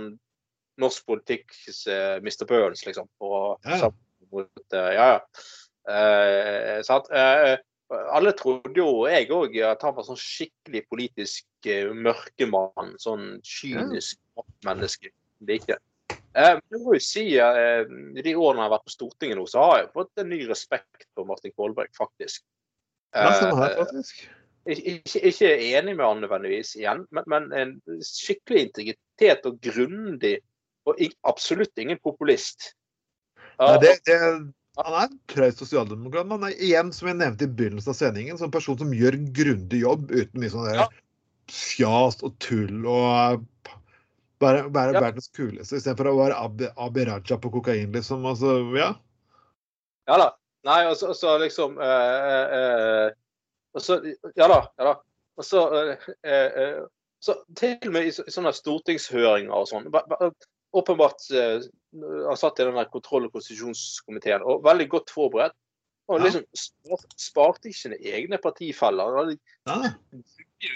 norsk 0.80 1.06
politikks 1.06 1.86
uh, 1.86 2.16
Mr. 2.24 2.44
Burns, 2.48 2.84
liksom. 2.86 3.08
Og, 3.20 3.60
Ja. 3.64 3.90
mot, 4.32 4.50
uh, 4.74 4.90
ja, 4.94 5.06
ja. 5.14 5.20
Uh? 5.88 7.04
Eh, 7.14 7.58
alle 8.16 8.32
trodde 8.32 8.72
jo, 8.80 9.04
jeg 9.06 9.28
òg, 9.30 9.56
at 9.68 9.82
han 9.84 9.94
var 9.94 10.06
sånn 10.06 10.18
skikkelig 10.18 10.80
politisk 10.88 11.68
eh, 11.68 11.90
mørkemann. 11.92 12.94
Sånn 12.98 13.40
kynisk 13.44 14.18
menneske. 14.64 15.12
Det 15.44 15.52
er 15.52 15.60
ikke. 15.60 15.76
Eh, 16.34 16.56
jeg 16.72 16.80
må 16.82 16.96
jo 16.96 17.02
si 17.04 17.26
eh, 17.38 17.84
de 18.16 18.32
årene 18.34 18.64
jeg 18.64 18.66
har 18.66 18.72
vært 18.72 18.86
på 18.88 18.94
Stortinget 18.96 19.38
nå, 19.38 19.44
så 19.50 19.66
har 19.68 19.76
jeg 19.82 19.92
fått 19.94 20.22
en 20.24 20.32
ny 20.32 20.40
respekt 20.48 21.06
for 21.14 21.28
Martin 21.28 21.52
Kolberg, 21.54 21.92
faktisk. 21.94 22.42
Ja, 23.14 23.28
Eh, 23.30 23.76
faktisk. 23.84 24.24
ikke- 24.66 25.22
ikke 25.30 25.50
enig 25.76 25.96
med 25.96 26.06
han 26.06 26.20
nødvendigvis 26.24 26.74
igjen, 26.80 27.06
men, 27.12 27.24
men 27.28 27.52
en 27.52 27.74
skikkelig 28.02 28.64
integritet 28.70 29.44
og 29.46 29.60
grundig, 29.60 30.38
og 30.84 31.00
absolutt 31.28 31.78
ingen 31.80 31.98
populist. 32.02 32.72
Nei, 33.60 33.78
det, 33.82 33.94
det, 34.08 34.18
han 34.80 34.94
er 34.98 35.06
en 35.06 35.18
traust 35.30 35.62
sosialdemokrat. 35.62 36.26
men 36.26 36.42
Han 36.42 36.52
igjen, 36.58 36.92
som 36.92 37.08
jeg 37.08 37.20
nevnte 37.20 37.46
i 37.46 37.52
begynnelsen 37.60 37.92
av 37.94 37.98
sendingen, 37.98 38.38
som 38.38 38.48
en 38.50 38.54
person 38.56 38.78
som 38.80 38.92
gjør 38.94 39.18
grundig 39.36 39.84
jobb 39.84 40.10
uten 40.10 40.40
mye 40.42 40.50
sånn 40.52 40.70
Ja. 40.74 40.88
fjas 41.50 42.22
og 42.24 42.38
tull 42.40 42.86
og 42.88 43.44
være, 44.40 44.64
være 44.74 44.94
Ja. 44.96 45.00
verdens 45.00 45.28
kuleste, 45.28 45.76
istedenfor 45.76 46.10
å 46.10 46.16
være 46.18 46.70
Abi, 46.76 47.04
Raja 47.04 47.38
på 47.38 47.52
kokain, 47.52 47.92
liksom. 47.92 48.24
Altså, 48.26 48.58
ja. 48.76 48.94
Ja 50.08 50.16
da. 50.18 50.30
Nei, 50.64 50.86
og 50.88 50.96
så, 50.96 51.12
og 51.12 51.16
så 51.16 51.38
liksom 51.38 51.78
eh, 51.78 52.44
eh, 52.58 53.10
og 53.74 53.82
så, 53.82 54.00
Ja 54.36 54.48
da. 54.48 54.60
ja 54.78 54.84
da. 54.84 54.94
Og 55.36 55.44
så, 55.44 55.60
eh, 56.24 56.32
eh, 56.32 56.82
så 57.20 57.34
til 57.56 57.78
og 57.86 57.92
med 57.92 58.06
i, 58.08 58.08
i 58.08 58.32
sånne 58.32 58.52
stortingshøringer 58.52 59.52
og 59.52 59.68
sånn 59.68 59.88
Åpenbart 60.74 61.28
eh, 61.30 61.66
Han 62.28 62.38
satt 62.38 62.58
i 62.58 62.66
den 62.66 62.78
kontroll- 62.92 63.28
og 63.28 63.36
konstitusjonskomiteen 63.36 64.42
og 64.42 64.64
veldig 64.64 64.88
godt 64.96 65.12
forberedt. 65.14 65.56
Og 66.12 66.20
liksom 66.20 66.42
ja. 66.84 66.96
sparte 67.16 67.70
ikke 67.70 67.78
sine 67.78 67.96
egne 68.04 68.36
partifeller. 68.42 69.14
Han 69.14 69.30
hadde 69.30 69.36
ja. 69.70 69.92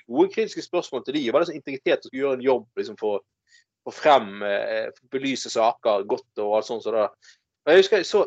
gode 0.06 0.30
kritiske 0.32 0.62
spørsmål 0.64 1.04
til 1.04 1.18
de. 1.18 1.24
Det 1.26 1.34
var 1.34 1.44
liksom 1.44 1.58
integritet 1.58 2.06
skulle 2.06 2.22
gjøre 2.22 2.38
en 2.38 2.46
jobb 2.46 2.80
liksom, 2.80 2.96
for 3.00 3.20
å 3.88 3.92
frem, 3.92 4.42
eh, 4.46 4.88
belyse 5.12 5.52
saker 5.52 6.06
godt 6.08 6.42
og 6.44 6.56
alt 6.58 6.68
sånt. 6.68 6.86
Så 6.86 6.94
da. 6.94 7.08
Men 7.64 7.76
jeg 7.76 7.84
husker 7.84 8.00
jeg 8.00 8.08
så 8.08 8.24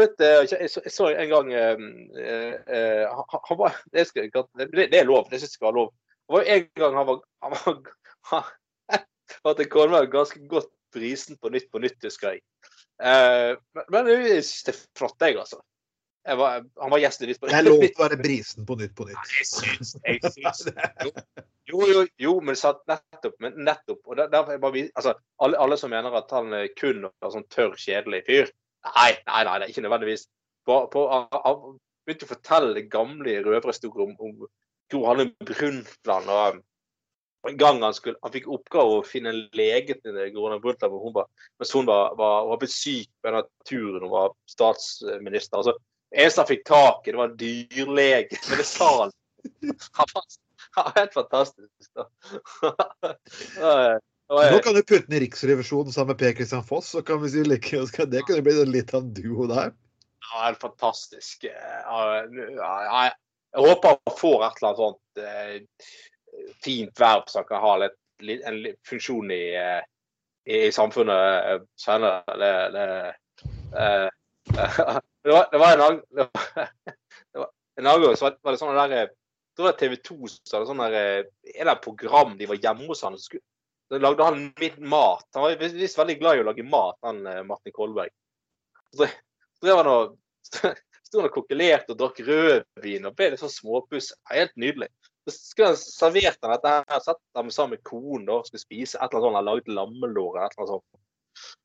litt, 0.00 0.20
eh, 0.20 0.38
jeg, 0.46 0.70
så, 0.70 0.82
jeg 0.84 0.94
så 0.94 1.10
en 1.10 1.30
gang 1.32 1.52
eh, 1.52 1.86
eh, 2.22 2.54
eh, 2.78 3.04
han, 3.10 3.44
han 3.48 3.60
var, 3.60 3.78
det, 3.92 4.06
skal, 4.08 4.30
det, 4.30 4.70
det 4.76 5.00
er 5.00 5.08
lov, 5.08 5.26
det 5.30 5.40
syns 5.40 5.50
jeg 5.50 5.58
skal 5.58 5.70
være 5.70 5.80
lov. 5.80 5.92
Det 6.22 6.36
var 6.36 6.52
en 6.54 6.68
gang 6.80 7.00
han 7.00 7.08
var, 7.08 7.24
han 7.42 7.56
var 7.56 7.80
han, 8.32 8.52
Martin 9.44 9.72
han, 9.74 9.96
var 9.96 10.12
ganske 10.12 10.46
godt 10.48 10.70
prisen 10.94 11.38
på 11.40 11.50
Nytt 11.52 11.70
på 11.72 11.82
Nytt, 11.82 11.98
husker 12.06 12.36
jeg. 12.36 12.42
Eh, 13.02 13.52
men, 13.76 13.86
men 13.94 14.10
jeg 14.12 14.42
syns 14.46 14.66
det 14.68 14.74
er 14.74 14.80
flott, 14.98 15.18
jeg, 15.20 15.38
altså. 15.42 15.62
Jeg 16.22 16.38
var, 16.38 16.60
han 16.78 16.92
var 16.92 17.00
gjest 17.02 17.24
i 17.24 17.26
Nytt 17.26 17.40
på 17.42 17.48
Det 17.50 17.56
er 17.58 17.64
lov 17.66 17.80
til 17.82 17.96
å 17.98 18.04
være 18.04 18.18
brisen 18.20 18.66
på 18.66 18.76
Nytt 18.78 18.94
på 18.98 19.06
Nytt. 19.08 19.32
Jeg 19.38 19.48
syns, 19.50 19.94
jeg 20.06 20.32
syns 20.36 20.66
jo, 21.70 21.80
jo, 21.88 22.02
jo, 22.20 22.34
men 22.44 22.58
satt 22.58 22.82
nettopp. 22.90 23.34
Men 23.42 23.58
nettopp. 23.66 24.00
Og 24.06 24.18
der, 24.20 24.30
der, 24.30 24.52
bare, 24.62 24.84
altså, 24.98 25.16
alle, 25.42 25.58
alle 25.62 25.78
som 25.80 25.90
mener 25.90 26.14
at 26.18 26.30
han 26.34 26.54
er 26.54 26.68
kun 26.78 27.08
er 27.08 27.32
sånn 27.34 27.48
tørr, 27.50 27.74
kjedelig 27.78 28.24
fyr 28.28 28.52
Nei, 28.82 29.12
nei, 29.28 29.42
nei, 29.46 29.58
det 29.62 29.68
ikke 29.70 29.84
nødvendigvis. 29.84 30.24
På, 30.66 30.80
på, 30.90 31.04
han, 31.12 31.76
begynte 32.02 32.26
å 32.26 32.32
fortelle 32.32 32.82
gamle 32.90 33.36
røverhistorier 33.44 34.08
om, 34.08 34.14
om 34.18 34.48
Gro 34.90 35.04
Harlem 35.06 35.30
Brundtland. 35.46 36.30
Og, 36.34 36.56
og 36.58 36.62
en 37.50 37.58
gang 37.58 37.80
han, 37.82 37.94
skulle, 37.96 38.20
han 38.22 38.34
fikk 38.34 38.46
oppgave 38.54 38.98
å 38.98 39.06
finne 39.06 39.32
en 39.32 39.40
lege 39.58 39.96
til 39.98 40.18
Gro 40.34 40.50
Brundtland 40.62 40.94
hun 40.94 41.16
var, 41.16 41.26
mens 41.58 41.72
hun 41.74 41.88
var, 41.88 42.14
var, 42.18 42.46
var 42.50 42.60
blitt 42.60 42.74
syk 42.74 43.10
på 43.18 43.30
denne 43.30 43.42
turen 43.68 44.04
hun 44.04 44.12
var 44.12 44.36
statsminister. 44.50 45.58
Altså, 45.58 45.74
det 46.12 46.22
eneste 46.22 46.44
han 46.44 46.52
fikk 46.52 46.64
tak 46.68 47.06
i, 47.06 47.10
det 47.10 47.18
var 47.18 47.32
en 47.32 47.40
dyrlege. 47.40 48.38
Men 48.48 48.62
det 48.62 48.68
sa 48.68 48.90
han. 49.00 49.16
Han 49.98 50.14
var 50.14 50.24
han 50.74 50.84
var 50.84 51.00
helt 51.00 51.14
fantastisk. 51.14 51.70
Nå 54.28 54.58
kan 54.64 54.74
du 54.74 54.82
putte 54.82 55.06
den 55.06 55.16
i 55.16 55.20
Riksrevisjonen 55.20 55.92
sammen 55.92 56.14
med 56.14 56.18
Per 56.18 56.32
Christian 56.32 56.64
Foss, 56.64 56.88
så 56.88 57.02
kan 57.02 57.22
vi 57.22 57.30
si 57.30 57.44
like, 57.44 58.06
det 58.06 58.22
kunne 58.26 58.42
bli 58.42 58.64
litt 58.64 58.94
av 58.94 59.02
en 59.02 59.14
duo 59.14 59.46
der. 59.50 59.74
Ja, 60.30 60.44
helt 60.46 60.60
fantastisk. 60.62 61.44
Ja, 61.44 62.24
ja, 62.56 63.10
Jeg 63.52 63.60
håper 63.66 63.88
han 63.88 64.16
får 64.16 64.44
et 64.46 64.62
eller 64.62 64.68
annet 64.68 64.80
sånt 64.80 65.20
eh, 65.20 65.60
fint 66.64 67.00
verv 67.00 67.26
som 67.30 67.46
kan 67.48 67.62
ha 67.62 67.76
litt, 67.82 67.96
en 68.46 68.60
funksjon 68.88 69.30
i, 69.34 69.44
i, 70.46 70.58
i 70.68 70.72
samfunnet 70.72 71.48
eh, 71.52 71.64
senere. 71.80 72.36
Det, 72.38 72.52
det, 72.76 72.86
eh, 73.78 74.06
det, 75.24 75.32
var, 75.32 75.48
det 75.52 75.58
var 75.58 75.74
en 75.74 75.84
annen 75.86 76.02
det 76.10 76.28
var, 76.28 76.70
var 77.42 77.50
en 77.80 77.86
annen 77.86 78.06
gang 78.06 78.16
så 78.16 78.28
var 78.28 78.38
var 78.42 78.54
det 78.54 78.62
sånn 78.62 78.78
der 78.78 79.12
tror 79.56 79.68
jeg 79.68 79.78
TV 79.80 79.96
2 80.08 80.30
så 80.30 80.56
hadde 80.56 80.68
sånn 80.70 80.82
der, 80.82 80.98
eh, 80.98 81.56
en 81.60 81.72
program 81.84 82.36
de 82.38 82.48
var 82.50 82.60
hjemme 82.60 82.88
hos 82.88 83.02
han. 83.06 83.18
Så, 83.20 83.40
lagde 83.92 84.24
han 84.24 84.46
litt 84.60 84.78
mat. 84.80 85.26
Han 85.36 85.44
var 85.44 85.58
visst 85.60 85.98
veldig 86.00 86.18
glad 86.20 86.38
i 86.38 86.44
å 86.44 86.48
lage 86.48 86.64
mat, 86.64 86.98
han 87.04 87.26
eh, 87.28 87.42
Martin 87.44 87.74
Kolberg. 87.76 88.12
Så 88.96 89.08
drev 89.62 89.82
han 89.82 89.90
og 89.92 90.16
sto 91.06 91.20
og 91.20 91.32
kokkelerte 91.34 91.92
og 91.92 92.00
drakk 92.00 92.22
rødvin 92.24 93.08
og 93.08 93.16
ble 93.18 93.32
litt 93.32 93.42
sånn 93.42 93.52
småpuss. 93.52 94.12
Helt 94.32 94.56
nydelig. 94.56 94.88
Skulle 95.30 95.68
han 95.72 95.78
servert 95.78 96.38
han 96.42 96.52
dette 96.56 96.68
her, 96.72 97.00
satt 97.04 97.20
han 97.38 97.50
sammen 97.54 97.72
med 97.76 97.84
konen 97.86 98.28
og 98.32 98.46
skulle 98.48 98.62
spise 98.62 98.96
et 98.98 99.04
eller 99.04 99.18
annet 99.20 99.28
sånt. 99.28 99.38
Han 99.38 99.50
laget 99.50 99.74
lammelår 99.76 100.32
eller 100.36 100.46
et 100.46 100.52
eller 100.56 100.64
annet 100.64 100.74
sånt. 100.74 100.88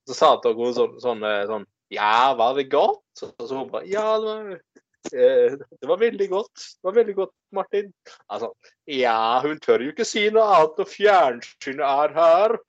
Så 0.08 0.14
sa 0.16 0.26
han 0.36 0.42
til 0.44 0.54
henne 0.58 0.78
sånn, 0.78 0.96
sånn, 1.04 1.22
eh, 1.28 1.46
sånn 1.50 1.66
Ja, 1.92 2.36
var 2.40 2.52
det 2.58 2.72
godt? 2.72 3.04
Så, 3.18 3.26
så 3.40 3.54
hun 3.56 3.72
bare 3.72 3.88
Ja, 3.90 4.08
det 4.22 4.28
var, 4.28 4.42
eh, 5.12 5.52
det 5.82 5.88
var 5.90 6.00
veldig 6.04 6.28
godt. 6.32 6.56
Det 6.78 6.86
var 6.90 6.96
veldig 7.00 7.16
godt, 7.18 7.36
Martin. 7.56 7.88
Altså, 8.28 8.50
ja, 8.92 9.20
hun 9.44 9.58
tør 9.64 9.80
jo 9.86 9.92
ikke 9.96 10.08
si 10.08 10.24
noe 10.32 10.48
annet 10.58 10.76
når 10.82 10.90
fjernsynet 10.94 11.88
er 11.88 12.10
her. 12.22 12.50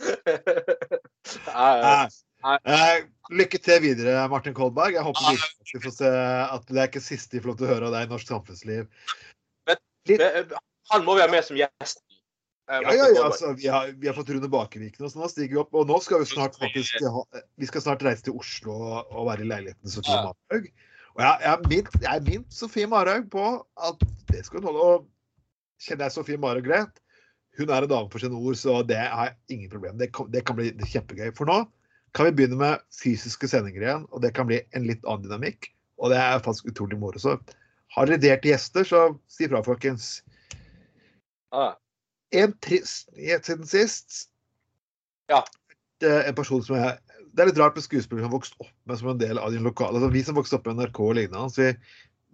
Ja, 1.46 2.08
Eh, 2.40 2.72
eh, 2.72 3.02
lykke 3.36 3.58
til 3.60 3.82
videre, 3.84 4.28
Martin 4.32 4.54
Kolberg. 4.56 4.94
Jeg 4.96 5.04
håper 5.04 5.26
virkelig 5.34 5.74
vi 5.74 5.82
får 5.84 5.96
se 5.96 6.12
at 6.56 6.70
det 6.70 6.78
er 6.78 6.88
ikke 6.88 7.02
siste 7.04 7.36
vi 7.36 7.42
får 7.42 7.52
lov 7.52 7.58
til 7.60 7.68
å 7.68 7.72
høre 7.74 7.90
av 7.90 7.96
deg 7.96 8.06
i 8.06 8.12
norsk 8.14 8.30
samfunnsliv. 8.32 8.86
Litt... 10.08 10.54
Han 10.90 11.04
må 11.06 11.14
vi 11.18 11.22
ha 11.22 11.28
med 11.30 11.44
som 11.46 11.58
gjest. 11.58 12.00
Eh, 12.70 12.80
Ja, 12.86 12.94
ja, 12.94 13.08
ja, 13.12 13.24
altså, 13.26 13.52
vi, 13.58 13.66
har, 13.66 13.90
vi 13.98 14.08
har 14.08 14.16
fått 14.16 14.30
Rune 14.32 14.48
Bakeviken, 14.50 15.04
og 15.04 15.12
så 15.12 15.20
nå 15.20 15.28
stiger 15.30 15.56
vi 15.56 15.60
opp. 15.64 15.74
Og 15.76 15.90
nå 15.90 15.98
skal 16.04 16.22
vi 16.22 16.30
snart 16.30 16.56
faktisk 16.58 17.02
vi 17.58 17.68
skal 17.68 17.84
snart 17.84 18.04
reise 18.06 18.24
til 18.28 18.38
Oslo 18.38 18.76
og, 19.02 19.26
være 19.28 19.44
i 19.44 19.50
leiligheten 19.50 19.84
til 19.84 19.98
Sofie 19.98 20.16
Marhaug. 20.22 20.70
Og 21.10 21.24
jeg, 21.24 21.60
jeg, 22.06 22.22
minnet 22.28 22.54
Sofie 22.54 22.90
Marhaug 22.90 23.26
på 23.32 23.46
at 23.90 24.06
det 24.30 24.44
skal 24.46 24.62
hun 24.62 24.70
holde. 24.70 24.86
Og 24.86 25.84
kjenner 25.84 26.08
jeg 26.08 26.16
Sofie 26.16 26.40
Marhaug 26.40 26.64
greit, 26.64 27.02
hun 27.58 27.74
er 27.74 27.84
en 27.84 27.90
dame 27.90 28.08
for 28.12 28.22
sine 28.22 28.38
ord, 28.38 28.56
så 28.56 28.78
det 28.86 28.96
har 29.02 29.28
jeg 29.28 29.58
ingen 29.58 29.72
problem. 29.74 29.98
Det 30.00 30.08
kan, 30.14 30.30
det 30.32 30.46
kan 30.46 30.56
bli 30.56 30.70
kjempegøy. 30.94 31.34
For 31.36 31.50
nå 31.50 31.64
kan 32.16 32.26
vi 32.28 32.32
begynne 32.38 32.58
med 32.60 32.82
fysiske 32.94 33.48
sendinger 33.50 33.84
igjen, 33.84 34.06
og 34.10 34.22
det 34.24 34.32
kan 34.36 34.48
bli 34.48 34.60
en 34.76 34.86
litt 34.88 35.04
annen 35.06 35.26
dynamikk. 35.26 35.70
Og 36.00 36.12
det 36.12 36.18
er 36.20 36.42
faktisk 36.42 36.70
utrolig 36.72 36.98
moro. 36.98 37.20
Så 37.20 37.36
har 37.94 38.08
dere 38.08 38.22
delt 38.22 38.46
gjester, 38.46 38.86
så 38.86 39.02
si 39.30 39.48
fra, 39.50 39.62
folkens. 39.66 40.20
Ah. 41.54 41.74
En 42.34 42.54
trist 42.62 43.10
siden 43.16 43.66
sist. 43.68 44.26
Ja. 45.30 45.42
Det 46.00 46.10
er 46.10 46.28
en 46.30 46.36
person 46.38 46.62
som 46.64 46.78
jeg 46.78 46.98
Det 47.30 47.44
er 47.44 47.50
litt 47.50 47.58
rart 47.60 47.76
med 47.78 47.84
skuespillere 47.84 48.24
som 48.24 48.30
har 48.32 48.38
vokst 48.40 48.56
opp 48.58 48.70
med 48.90 48.98
som 48.98 49.10
en 49.12 49.18
del 49.20 49.38
av 49.38 49.52
de 49.54 49.60
lokale 49.62 50.00
altså 50.00 50.08
Vi 50.10 50.22
som 50.26 50.34
vokste 50.34 50.56
opp 50.56 50.64
med 50.66 50.80
NRK 50.80 50.98
og 51.04 51.12
lignende, 51.14 51.50
så 51.54 51.62
vi, 51.62 51.68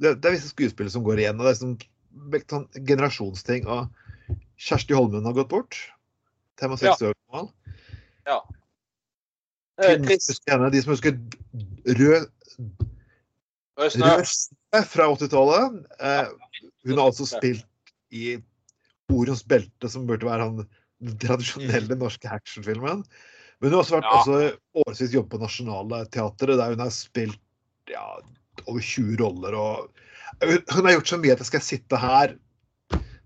det, 0.00 0.14
det 0.22 0.28
er 0.28 0.36
visse 0.36 0.52
skuespillere 0.52 0.94
som 0.94 1.04
går 1.04 1.20
igjen. 1.20 1.40
og 1.40 1.44
Det 1.44 1.52
er 1.52 1.58
sånn, 1.60 1.74
sånn 2.52 2.86
generasjonsting. 2.88 3.68
Og 3.68 4.36
Kjersti 4.56 4.96
Holmen 4.96 5.28
har 5.28 5.36
gått 5.36 5.52
bort. 5.52 5.76
65 6.60 7.10
år 7.10 7.16
gammel. 7.28 7.50
Eh, 8.24 8.55
Husker 9.76 10.52
henne, 10.54 10.70
De 10.72 10.82
som 10.82 10.94
husker 10.94 11.16
Rød. 11.86 12.28
Rød 13.76 14.84
fra 14.88 15.08
80-tallet. 15.12 15.80
Eh, 16.00 16.28
hun 16.86 16.98
har 16.98 17.10
altså 17.10 17.26
spilt 17.28 17.66
i 18.14 18.36
Orions 19.12 19.44
belte, 19.46 19.88
som 19.92 20.06
burde 20.08 20.26
være 20.26 20.46
han, 20.48 20.62
den 21.04 21.18
tradisjonelle 21.22 21.98
norske 22.00 22.30
actionfilmen. 22.32 23.04
Men 23.60 23.68
hun 23.70 23.76
har 23.76 23.84
også 23.84 23.98
vært 23.98 24.08
Ja. 24.08 24.16
også 24.20 24.38
årevis 24.82 25.14
jobbet 25.14 25.30
på 25.34 25.42
Nationaltheatret, 25.44 26.58
der 26.58 26.72
hun 26.74 26.82
har 26.82 26.90
spilt 26.90 27.40
ja, 27.92 28.06
over 28.66 28.80
20 28.80 29.16
roller. 29.20 29.54
og 29.54 29.92
hun, 30.42 30.58
hun 30.72 30.84
har 30.84 30.96
gjort 30.96 31.08
så 31.12 31.18
mye 31.20 31.32
at 31.36 31.44
jeg 31.44 31.50
skal 31.52 31.64
sitte 31.64 32.00
her. 32.00 32.34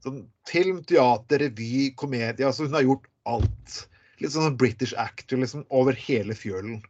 Sånn, 0.04 0.20
film, 0.48 0.82
teater, 0.88 1.42
revy, 1.44 1.90
komedie. 1.96 2.46
altså 2.46 2.64
Hun 2.66 2.76
har 2.76 2.86
gjort 2.86 3.08
alt. 3.28 3.86
Litt 4.20 4.34
sånn 4.34 4.56
British 4.60 4.96
actor 5.00 5.40
liksom, 5.40 5.64
over 5.72 5.96
hele 5.96 6.36
fjølen. 6.36 6.80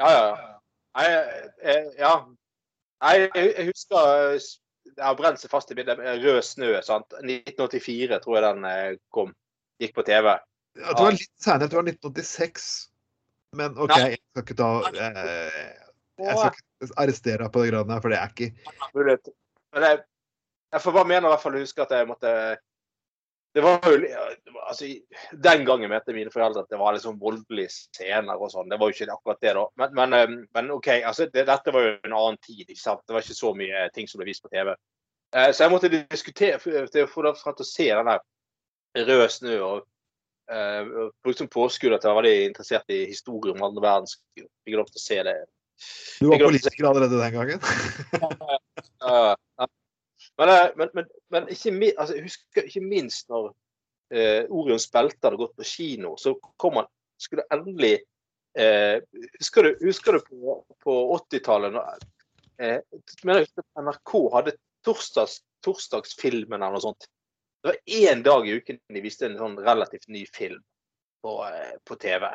Ja, 0.00 0.10
ja. 0.10 0.26
ja. 0.28 0.50
Nei, 0.98 1.06
eh, 1.62 1.90
ja. 2.00 2.14
Jeg, 3.00 3.30
jeg 3.36 3.66
husker 3.70 4.08
jeg 4.34 4.40
Det 4.90 5.04
har 5.04 5.16
brent 5.16 5.40
seg 5.40 5.52
fast 5.52 5.70
i 5.72 5.76
bildet. 5.78 5.98
med 6.00 6.24
Rød 6.24 6.42
snø. 6.44 6.72
sant? 6.84 7.12
1984 7.22 8.20
tror 8.24 8.38
jeg 8.38 8.46
den 8.46 8.64
eh, 8.68 8.96
kom. 9.14 9.34
Gikk 9.80 9.94
på 9.96 10.04
TV. 10.08 10.34
Jeg 10.76 10.86
tror 10.86 10.96
det 10.96 11.06
var 11.06 11.18
litt 11.18 11.44
senere, 11.44 11.66
jeg 11.66 11.70
det 11.70 11.78
var 11.78 11.88
1986. 11.92 12.66
Men 13.58 13.78
OK, 13.78 13.94
Nei. 13.94 14.10
jeg 14.12 14.20
skal 14.30 14.44
ikke 14.44 14.58
ta 14.60 14.70
eh, 14.90 15.60
Jeg 16.20 16.36
skal 16.38 16.52
ikke 16.54 16.90
arrestere 17.02 17.42
deg 17.42 17.52
på 17.54 17.62
det 17.64 17.70
gradene 17.72 17.96
her, 17.96 18.02
for 18.04 18.14
det 18.14 18.20
er 18.20 18.34
ikke. 18.34 19.32
Men 19.74 19.86
jeg, 19.86 20.02
jeg 20.74 20.84
får 20.84 20.96
bare 20.96 21.10
mene 21.10 21.26
i 21.26 21.32
hvert 21.32 21.42
fall 21.42 21.58
huske 21.58 21.86
at 21.86 21.94
jeg 21.96 22.08
måtte 22.10 22.34
Det 23.54 23.60
var 23.60 23.80
jo 23.90 23.98
altså, 24.68 24.86
Den 25.32 25.64
gangen 25.66 25.90
mente 25.90 26.14
mine 26.14 26.30
foreldre 26.30 26.62
at 26.62 26.70
det 26.70 26.78
var 26.78 26.94
liksom 26.94 27.18
voldelige 27.18 27.72
scener 27.72 28.38
og 28.38 28.52
sånn. 28.52 28.70
Det 28.70 28.78
var 28.78 28.90
jo 28.90 28.94
ikke 28.94 29.14
akkurat 29.14 29.42
det, 29.42 29.54
da. 29.58 29.64
Men, 29.82 29.96
men, 29.98 30.36
men 30.54 30.70
OK, 30.76 30.88
altså, 30.98 31.26
det, 31.32 31.46
dette 31.48 31.74
var 31.74 31.86
jo 31.86 31.92
en 31.96 32.14
annen 32.14 32.38
tid. 32.46 32.62
ikke 32.68 32.82
sant? 32.82 33.02
Det 33.06 33.16
var 33.16 33.26
ikke 33.26 33.38
så 33.40 33.52
mye 33.58 33.86
ting 33.96 34.10
som 34.10 34.22
ble 34.22 34.30
vist 34.30 34.44
på 34.44 34.52
TV. 34.52 34.74
Eh, 35.34 35.50
så 35.50 35.64
jeg 35.64 35.74
måtte 35.74 35.90
diskutere 35.94 36.60
for, 36.62 37.30
å 37.30 37.34
få 37.38 37.54
til 37.54 37.66
å 37.66 37.70
se 37.70 37.88
den 37.90 38.12
der 38.12 39.06
rød 39.10 39.26
snø. 39.34 39.56
og 39.66 39.86
eh, 40.50 40.82
og 40.86 41.12
brukte 41.22 41.44
som 41.44 41.50
påskudd 41.50 41.94
at 41.96 42.06
jeg 42.06 42.14
var 42.14 42.22
veldig 42.22 42.50
interessert 42.52 42.94
i 42.94 43.04
historie 43.10 43.54
om 43.54 43.66
andre 43.66 43.86
verdenskrig. 43.88 44.46
Fikk 44.66 44.78
lov 44.78 44.90
til 44.90 45.02
å 45.02 45.06
se 45.08 45.18
det. 45.26 45.36
Du 46.20 46.28
var 46.28 46.42
politiker 46.44 46.90
allerede 46.90 47.18
den 47.18 47.34
gangen. 47.34 47.60
Men, 50.40 50.52
eh, 50.54 50.70
men, 50.76 50.92
men, 50.96 51.10
men 51.34 51.50
ikke, 51.52 51.74
altså, 51.96 52.16
jeg 52.16 52.24
husker 52.24 52.68
ikke 52.70 52.84
minst 52.84 53.28
når 53.32 53.50
eh, 54.14 54.46
Orions 54.48 54.88
belte 54.92 55.28
hadde 55.28 55.40
gått 55.42 55.58
på 55.58 55.68
kino, 55.68 56.14
så 56.20 56.32
kom 56.60 56.80
han 56.80 56.88
skulle 57.20 57.44
endelig 57.52 57.98
eh, 58.56 59.02
Husker 59.38 59.68
du, 59.68 59.74
husker 59.84 60.16
du 60.16 60.20
på, 60.24 60.56
på 60.80 60.96
80-tallet 61.18 61.76
eh, 62.62 62.80
NRK 63.84 64.16
hadde 64.32 64.56
torsdags, 64.84 65.40
torsdagsfilmen 65.64 66.62
eller 66.62 66.78
noe 66.78 66.84
sånt. 66.88 67.08
Det 67.60 67.74
var 67.74 67.78
én 67.84 68.22
dag 68.24 68.48
i 68.48 68.56
uken 68.56 68.80
de 68.88 69.04
viste 69.04 69.28
en 69.28 69.36
sånn 69.36 69.58
relativt 69.60 70.08
ny 70.08 70.24
film 70.32 70.60
på, 71.20 71.36
eh, 71.44 71.74
på 71.84 72.00
TV. 72.00 72.30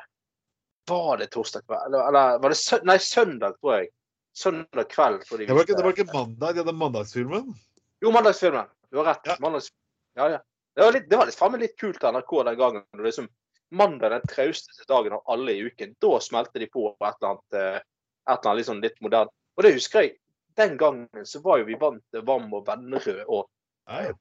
Var 0.89 1.17
det 1.17 1.31
torsdag 1.33 1.65
kveld? 1.65 1.87
Eller, 1.87 2.09
eller 2.11 2.41
var 2.43 2.53
det 2.53 2.59
sø 2.61 2.77
nei, 2.85 2.99
søndag, 3.01 3.57
tror 3.57 3.79
jeg. 3.79 3.89
Søndag 4.37 4.91
kveld. 4.91 5.23
de 5.31 5.47
Det 5.47 5.55
var 5.55 5.65
ikke, 5.65 5.77
det 5.79 5.87
var 5.87 5.95
ikke 5.97 6.13
mandag, 6.13 6.53
de 6.53 6.61
hadde 6.61 6.77
mandagsfilmen. 6.77 7.55
Jo, 8.03 8.12
mandagsfilmen. 8.12 8.67
Du 8.91 8.97
har 8.97 9.05
rett. 9.05 9.21
Ja. 9.23 9.38
Mandags... 9.39 9.67
Ja, 10.15 10.29
ja. 10.29 10.43
Det 10.75 10.81
var 10.81 10.91
litt, 10.91 11.10
det 11.10 11.17
var 11.17 11.29
litt, 11.29 11.38
faen 11.39 11.60
litt 11.60 11.77
kult 11.79 12.03
av 12.03 12.17
NRK 12.17 12.31
den 12.49 12.58
gangen. 12.60 12.84
det 12.97 13.03
Liksom, 13.03 13.27
mandag 13.71 14.12
den 14.12 14.27
trausteste 14.29 14.84
dagen 14.88 15.13
av 15.13 15.23
alle 15.31 15.51
i 15.55 15.63
uken. 15.69 15.95
Da 16.01 16.19
smelte 16.21 16.60
de 16.60 16.67
på 16.71 16.89
på 16.99 17.08
et 17.08 17.15
eller 17.21 17.31
annet, 17.31 17.53
eh, 17.53 17.79
et 17.79 18.31
eller 18.31 18.49
annet 18.49 18.60
liksom 18.62 18.81
litt 18.84 19.01
moderne. 19.01 19.31
Og 19.55 19.63
det 19.63 19.73
husker 19.77 20.05
jeg. 20.05 20.17
Den 20.55 20.77
gangen 20.79 21.25
så 21.27 21.41
var 21.43 21.60
jo 21.60 21.67
vi 21.67 21.75
vant 21.79 22.03
til 22.12 22.23
Vam 22.27 22.51
og 22.53 22.67
Vennerød 22.67 23.25
og 23.27 23.49
Ja, 23.88 24.01
ja. 24.08 24.13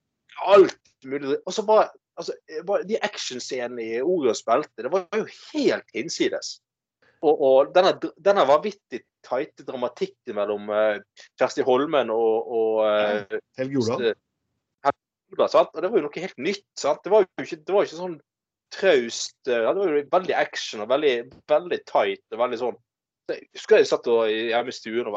alt 0.47 1.05
mulig. 1.05 1.39
Og 1.47 1.55
så 1.55 1.63
bare, 1.63 1.89
altså, 2.19 2.35
bare 2.67 2.85
De 2.85 2.99
actionscenene 3.03 3.83
i 3.83 4.01
Orions 4.03 4.43
belte, 4.45 4.83
det 4.83 4.93
var 4.93 5.07
jo 5.15 5.27
helt 5.55 5.95
hinsides. 5.95 6.61
Og, 7.23 7.41
og 7.41 7.75
denne, 7.75 7.95
denne 8.19 8.47
vanvittig 8.47 9.05
tighte 9.27 9.67
dramatikken 9.67 10.37
mellom 10.39 10.71
eh, 10.75 11.01
Kjersti 11.41 11.65
Holmen 11.67 12.13
og, 12.15 12.55
og 12.61 12.85
eh, 12.89 13.41
Helge 13.61 13.83
Ola. 13.83 15.49
Sant? 15.51 15.73
Og 15.75 15.83
det 15.83 15.91
var 15.91 15.99
jo 15.99 16.07
noe 16.07 16.23
helt 16.23 16.41
nytt. 16.43 16.67
sant? 16.79 17.03
Det 17.05 17.11
var 17.13 17.25
jo 17.25 17.47
ikke, 17.47 17.61
det 17.67 17.75
var 17.75 17.87
ikke 17.87 18.01
sånn 18.01 18.19
traust 18.75 19.51
eh, 19.51 19.63
ja, 19.65 19.73
Det 19.73 19.81
var 19.81 19.93
jo 19.93 20.03
veldig 20.13 20.37
action 20.39 20.85
og 20.85 20.91
veldig, 20.93 21.15
veldig 21.51 21.81
tight. 21.91 22.25
og 22.33 22.43
veldig 22.45 22.61
sånn 22.61 22.83
jeg 23.33 23.47
husker 23.57 23.81
jeg 23.81 23.89
satt 23.89 24.09
og, 24.13 24.27
hjemme 24.29 24.69
i 24.69 24.75
stuen 24.77 25.07
og 25.09 25.15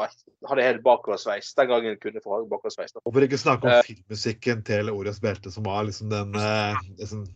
hadde 0.48 0.64
helt 0.64 0.80
bakoversveis. 0.80 1.50
Den 1.58 1.68
gangen 1.68 1.90
jeg 1.90 1.98
kunne 2.00 2.22
få 2.24 2.38
bakoversveis. 2.48 2.94
da. 2.94 3.02
Og 3.04 3.12
for 3.12 3.26
ikke 3.26 3.40
snakke 3.40 3.68
om 3.68 3.74
uh, 3.74 3.82
filmmusikken 3.84 4.62
til 4.64 4.88
Orions 4.88 5.20
belte, 5.20 5.52
som 5.52 5.66
var 5.66 5.84
liksom 5.84 6.08
den 6.12 6.32
uh, 6.32 6.78
liksom, 6.96 7.26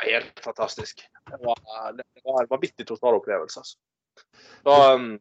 Helt 0.00 0.42
fantastisk. 0.42 1.04
Det 1.30 1.38
var, 1.44 1.62
det 1.94 2.04
var 2.26 2.42
en 2.42 2.50
vanvittig 2.50 2.88
totalopplevelse. 2.88 3.62
altså. 3.62 3.78
Så, 4.66 4.74
um, 4.74 5.12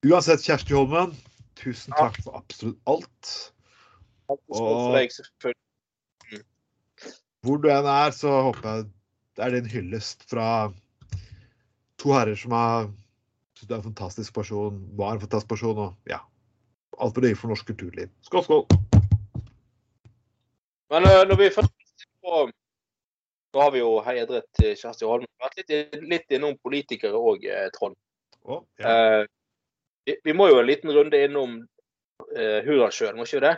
Uansett, 0.00 0.40
Kjersti 0.40 0.72
Holmen, 0.72 1.10
tusen 1.60 1.92
takk 1.92 2.14
for 2.24 2.38
absolutt 2.38 2.78
alt. 2.88 3.30
deg, 4.30 5.10
selvfølgelig. 5.12 6.40
Hvor 7.44 7.58
du 7.60 7.66
enn 7.68 7.88
er, 7.88 8.14
så 8.16 8.30
håper 8.46 8.68
jeg 8.68 8.86
det 9.36 9.44
er 9.44 9.56
din 9.58 9.68
hyllest 9.68 10.24
fra 10.30 10.46
to 12.00 12.14
herrer 12.16 12.38
som 12.40 12.54
har 12.56 12.88
synes 13.58 13.68
du 13.68 13.74
er 13.74 13.82
en 13.82 13.88
fantastisk 13.90 14.34
person, 14.34 14.78
var 14.96 15.14
en 15.14 15.20
fantastisk 15.20 15.50
person, 15.52 15.78
og 15.78 16.08
ja 16.08 16.22
Alt 17.00 17.14
for 17.16 17.24
det 17.24 17.36
for 17.38 17.48
norsk 17.48 17.66
kulturliv. 17.68 18.08
Skål, 18.24 18.44
skål! 18.44 18.64
Men 20.92 21.06
uh, 21.08 21.22
når 21.28 21.38
vi 21.40 21.50
først 21.54 22.04
på 22.24 22.40
så 23.52 23.60
har 23.60 23.70
vi 23.72 23.80
jo 23.80 23.94
hedret 24.04 24.60
eh, 24.62 24.76
Kjersti 24.76 25.08
Holmen. 25.08 25.28
Vært 25.42 25.56
litt, 25.60 25.96
litt 26.06 26.34
innom 26.36 26.58
politikere 26.62 27.18
òg, 27.18 27.46
Trond. 27.74 27.96
Oh, 28.44 28.60
ja. 28.78 28.92
Eh, 28.92 29.24
vi, 30.10 30.16
vi 30.26 30.36
må 30.36 30.50
jo 30.50 30.60
en 30.60 30.68
liten 30.68 30.92
runde 30.94 31.18
innom 31.24 31.58
uh, 31.62 32.58
Hurdalssjøen, 32.66 33.18
må 33.18 33.26
ikke 33.26 33.38
vi 33.38 33.46
det? 33.46 33.56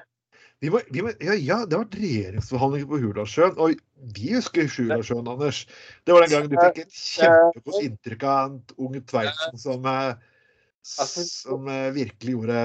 Vi 0.63 0.71
må, 0.71 0.79
vi 0.95 1.03
må, 1.03 1.11
ja, 1.19 1.35
ja, 1.35 1.57
det 1.67 1.75
har 1.75 1.87
vært 1.89 1.97
regjeringsforhandlinger 1.99 2.91
på 2.91 3.01
Hurdalssjøen. 3.03 3.57
Og 3.59 3.81
vi 4.15 4.29
husker 4.37 4.69
Hurdalssjøen, 4.71 5.31
Anders. 5.33 5.65
Det 6.07 6.15
var 6.15 6.23
den 6.23 6.35
gangen 6.37 6.53
du 6.53 6.59
fikk 6.61 6.85
et 6.85 7.01
kjempegodt 7.01 7.89
inntrykk 7.89 8.27
av 8.31 8.45
en 8.45 8.61
ung 8.85 9.01
Tveitsen 9.11 9.59
som, 9.59 9.89
eh, 9.91 10.53
som 10.87 11.67
eh, 11.67 11.89
virkelig 11.97 12.37
gjorde 12.37 12.61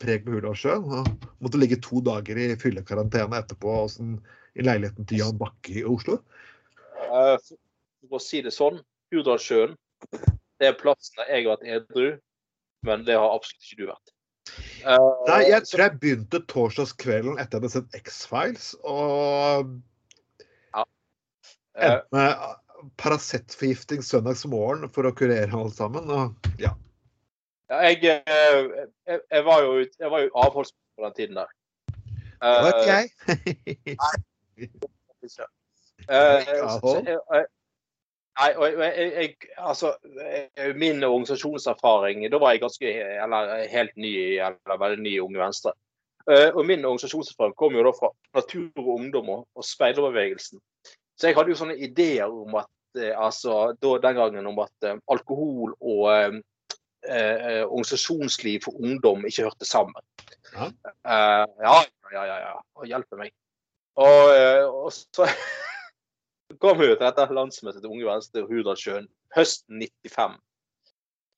preg 0.00 0.24
på 0.24 0.38
Hurdalssjøen. 0.38 1.12
Måtte 1.44 1.60
ligge 1.60 1.82
to 1.84 2.00
dager 2.06 2.40
i 2.40 2.48
fyllekarantene 2.60 3.42
etterpå 3.42 3.76
sånn, 3.92 4.16
i 4.56 4.64
leiligheten 4.64 5.04
til 5.10 5.20
Jan 5.20 5.36
Bakke 5.36 5.82
i 5.82 5.84
Oslo. 5.84 6.22
For 7.04 8.16
å 8.16 8.22
si 8.24 8.40
det 8.46 8.54
sånn, 8.56 8.80
Hurdalssjøen 9.12 9.76
det 10.60 10.70
er 10.70 10.78
plassen 10.78 11.18
der 11.18 11.28
jeg 11.28 11.44
har 11.44 11.58
vært 11.58 11.68
edru, 11.76 12.06
men 12.84 13.06
det 13.06 13.16
har 13.18 13.32
absolutt 13.34 13.64
ikke 13.66 13.80
du 13.82 13.88
vært. 13.90 14.14
Uh, 14.84 15.24
Nei, 15.26 15.40
jeg 15.48 15.64
tror 15.66 15.82
jeg 15.86 16.00
begynte 16.02 16.40
torsdagskvelden 16.52 17.38
etter 17.40 17.56
jeg 17.56 17.62
hadde 17.62 17.72
sett 17.72 17.96
X-Files, 17.96 18.66
og 18.84 19.72
ja. 20.74 20.84
uh, 20.84 20.84
endte 21.80 22.18
med 22.18 22.44
Paracet-forgifting 23.00 24.04
søndagsmorgen 24.04 24.90
for 24.92 25.08
å 25.08 25.14
kurere 25.16 25.56
alt 25.56 25.76
sammen. 25.78 26.10
Og, 26.12 26.48
ja. 26.60 26.74
ja 27.72 27.80
jeg, 27.88 28.04
eh, 28.12 28.60
jeg, 29.08 29.20
jeg, 29.30 29.44
var 29.46 29.64
jo, 29.64 29.78
jeg 29.84 30.12
var 30.12 30.26
jo 30.26 30.32
avholdsmann 30.44 30.84
på 30.98 31.06
den 31.06 31.16
tiden 31.18 31.40
der. 31.40 31.50
Uh, 32.44 32.48
det 32.50 32.60
var 32.66 32.72
ikke 32.76 32.96
jeg. 33.00 33.06
uh, 36.12 37.44
Nei, 38.34 38.50
og 38.58 38.80
jeg, 38.82 39.10
jeg, 39.14 39.34
altså, 39.62 39.92
Min 40.74 41.04
organisasjonserfaring 41.06 42.24
Da 42.32 42.40
var 42.42 42.54
jeg 42.54 42.64
ganske, 42.64 42.94
eller 43.22 43.52
helt 43.70 43.96
ny, 43.96 44.14
eller 44.42 44.78
veldig 44.80 45.02
ny 45.04 45.12
i 45.14 45.22
Unge 45.22 45.38
Venstre. 45.38 45.74
Eh, 46.30 46.48
og 46.54 46.64
min 46.66 46.84
organisasjonserfaring 46.84 47.54
kom 47.58 47.76
jo 47.76 47.84
da 47.84 47.92
fra 47.94 48.10
Natur 48.34 48.70
og 48.80 48.94
Ungdom 48.96 49.28
og, 49.36 49.64
speiderbevegelsen. 49.64 50.62
Så 51.14 51.28
jeg 51.28 51.36
hadde 51.36 51.52
jo 51.52 51.58
sånne 51.60 51.76
ideer 51.76 52.32
om 52.32 52.56
at 52.58 52.98
eh, 52.98 53.12
altså, 53.12 53.74
da, 53.78 53.94
den 54.02 54.18
gangen 54.18 54.50
om 54.50 54.58
at 54.64 54.88
alkohol 55.12 55.76
og 55.78 56.08
uh, 56.08 57.62
organisasjonsliv 57.68 58.64
for 58.64 58.80
ungdom 58.80 59.26
ikke 59.28 59.44
hørte 59.44 59.68
sammen. 59.68 60.00
Ja, 60.54 60.70
ja, 61.04 61.44
ja. 61.60 61.76
ja, 62.14 62.38
ja. 62.40 62.54
Hjelpe 62.88 63.20
meg. 63.20 63.34
Og, 64.00 64.32
og 64.86 64.88
så 64.94 65.28
kom 66.60 66.82
jo 66.82 66.94
til 66.94 67.04
dette 67.04 67.34
landsmøtet 67.34 67.82
til 67.82 67.92
Unge 67.92 68.08
Venstre 68.08 68.42
i 68.42 68.48
Hurdalssjøen 68.48 69.08
høsten 69.36 69.86
95. 70.06 70.36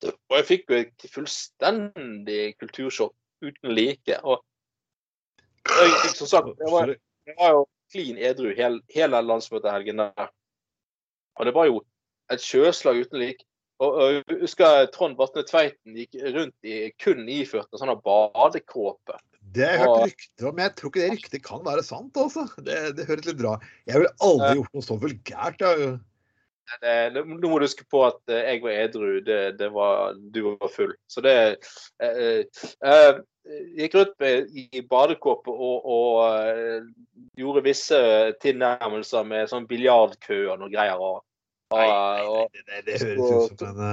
Og 0.05 0.35
jeg 0.37 0.45
fikk 0.45 0.69
jo 0.69 0.79
et 0.83 1.07
fullstendig 1.09 2.41
kultursjokk 2.61 3.15
uten 3.45 3.73
like. 3.73 4.19
Og 4.23 4.43
jeg, 5.67 6.13
som 6.15 6.29
sagt, 6.29 6.53
jeg 6.59 6.71
var, 6.71 6.93
jeg 7.27 7.37
var 7.39 7.55
jo 7.55 7.65
klin 7.91 8.17
edru 8.29 8.51
hele, 8.55 8.81
hele 8.93 9.21
landsmøtehelgen 9.25 10.03
der. 10.03 10.29
Og 11.37 11.45
det 11.45 11.53
var 11.53 11.69
jo 11.69 11.81
et 12.33 12.43
sjøslag 12.43 13.01
uten 13.05 13.21
like. 13.21 13.45
Og, 13.79 13.93
og 13.93 14.13
jeg 14.13 14.39
husker 14.41 14.87
Trond 14.93 15.17
Vatne 15.19 15.43
Tveiten 15.45 15.97
gikk 15.97 16.17
rundt 16.33 16.65
i 16.65 16.87
kun 17.01 17.27
iført 17.29 17.69
en 17.71 17.81
sånn 17.81 17.97
badekåpe. 18.05 19.19
Det 19.55 19.65
har 19.65 19.73
jeg 19.73 19.83
hørt 19.83 20.11
rykter 20.11 20.49
om, 20.49 20.55
men 20.57 20.65
jeg 20.65 20.75
tror 20.77 20.91
ikke 20.91 21.01
det 21.01 21.13
ryktet 21.13 21.45
kan 21.45 21.63
være 21.65 21.83
sant. 21.85 22.19
altså. 22.19 22.45
Det, 22.57 22.77
det 22.97 23.07
høres 23.07 23.27
litt 23.29 23.39
bra 23.39 23.55
Jeg 23.87 24.01
ville 24.01 24.13
aldri 24.27 24.51
gjort 24.59 24.77
noe 24.77 24.85
så 24.85 24.99
vulgært. 25.01 25.63
Nå 27.15 27.23
må 27.29 27.37
du 27.39 27.63
huske 27.63 27.85
på 27.87 28.01
at 28.09 28.19
eh, 28.33 28.43
jeg 28.51 28.61
var 28.65 28.75
edru, 28.75 29.07
det, 29.23 29.39
det 29.59 29.69
var, 29.71 30.17
du 30.19 30.41
var 30.49 30.71
full. 30.73 30.91
Så 31.07 31.23
det 31.23 31.35
eh, 32.03 32.43
eh, 32.43 32.61
eh 32.83 33.23
gikk 33.77 33.93
rundt 33.95 34.17
med, 34.19 34.49
i 34.51 34.81
badekåpe 34.83 35.53
og, 35.53 35.85
og 35.87 36.89
gjorde 37.39 37.61
visse 37.63 37.99
tilnærmelser 38.43 39.23
med 39.23 39.47
sånn 39.47 39.69
biljardkø 39.69 40.41
og 40.51 40.59
noe 40.59 40.73
greier. 40.73 40.99
Og, 40.99 41.21
og, 41.71 41.77
nei, 41.79 41.85
nei, 41.87 42.41
nei, 42.43 42.81
det, 42.81 42.81
det, 42.89 42.97
høres 43.05 43.53
ut 43.53 43.63
som 43.63 43.79
en. 43.79 43.87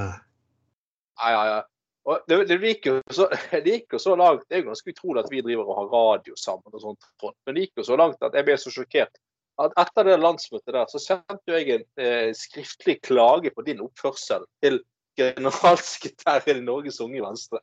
Ja, 1.22 1.30
ja, 1.30 1.44
ja. 1.52 1.60
Og 2.04 2.24
det, 2.28 2.40
det, 2.50 2.58
gikk 2.60 2.88
jo 2.90 2.96
så, 3.16 3.28
det 3.52 3.64
gikk 3.64 3.94
jo 3.96 4.00
så 4.02 4.16
langt 4.20 4.42
Det 4.48 4.58
er 4.58 4.60
jo 4.60 4.70
ganske 4.70 4.92
utrolig 4.92 5.22
at 5.22 5.30
vi 5.32 5.44
driver 5.44 5.68
og 5.68 5.78
har 5.78 5.92
radio 5.94 6.34
sammen, 6.36 6.68
og 6.72 6.82
sånt, 6.82 7.06
men 7.46 7.56
det 7.56 7.66
gikk 7.66 7.80
jo 7.80 7.86
så 7.88 8.00
langt 8.00 8.26
at 8.26 8.36
jeg 8.36 8.48
ble 8.48 8.58
så 8.60 8.72
sjokkert 8.74 9.22
at 9.62 9.76
etter 9.78 10.08
det 10.08 10.16
landsmøtet 10.18 10.74
der, 10.74 10.88
så 10.90 10.98
sendte 10.98 11.54
jeg 11.54 11.68
en 11.70 11.84
eh, 12.02 12.32
skriftlig 12.34 12.96
klage 13.06 13.52
på 13.54 13.62
din 13.66 13.84
oppførsel 13.84 14.42
til 14.64 14.80
generalsekretæren 15.14 16.58
i 16.58 16.66
Norges 16.66 16.98
Unge 17.04 17.22
Venstre. 17.22 17.60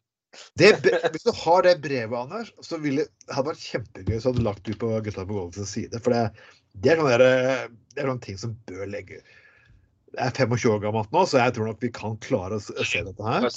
Det, 0.55 0.69
hvis 1.11 1.25
du 1.27 1.33
har 1.35 1.65
det 1.65 1.81
brevet, 1.83 2.15
Anders, 2.15 2.53
så 2.63 2.79
ville 2.79 3.03
det 3.03 3.35
hadde 3.35 3.51
vært 3.51 3.65
kjempegøy 3.65 4.13
hvis 4.13 4.23
du 4.23 4.29
hadde 4.29 4.45
lagt 4.45 4.69
ut 4.69 4.79
på 4.79 4.93
Gutta 5.03 5.25
på 5.27 5.35
Golfens 5.35 5.73
side. 5.75 5.99
For 5.99 6.15
det, 6.15 6.21
det, 6.71 6.95
er 6.95 7.03
der, 7.03 7.67
det 7.91 7.99
er 7.99 8.07
sånne 8.07 8.23
ting 8.23 8.39
som 8.39 8.55
bør 8.69 8.87
legge 8.87 9.19
Jeg 9.19 10.23
er 10.23 10.31
25 10.31 10.71
år 10.71 10.81
gammelt 10.85 11.11
nå, 11.11 11.25
så 11.27 11.43
jeg 11.43 11.57
tror 11.57 11.67
nok 11.73 11.83
vi 11.83 11.91
kan 11.95 12.15
klare 12.23 12.61
å 12.61 12.87
se 12.87 13.03
dette 13.03 13.27
her. 13.27 13.49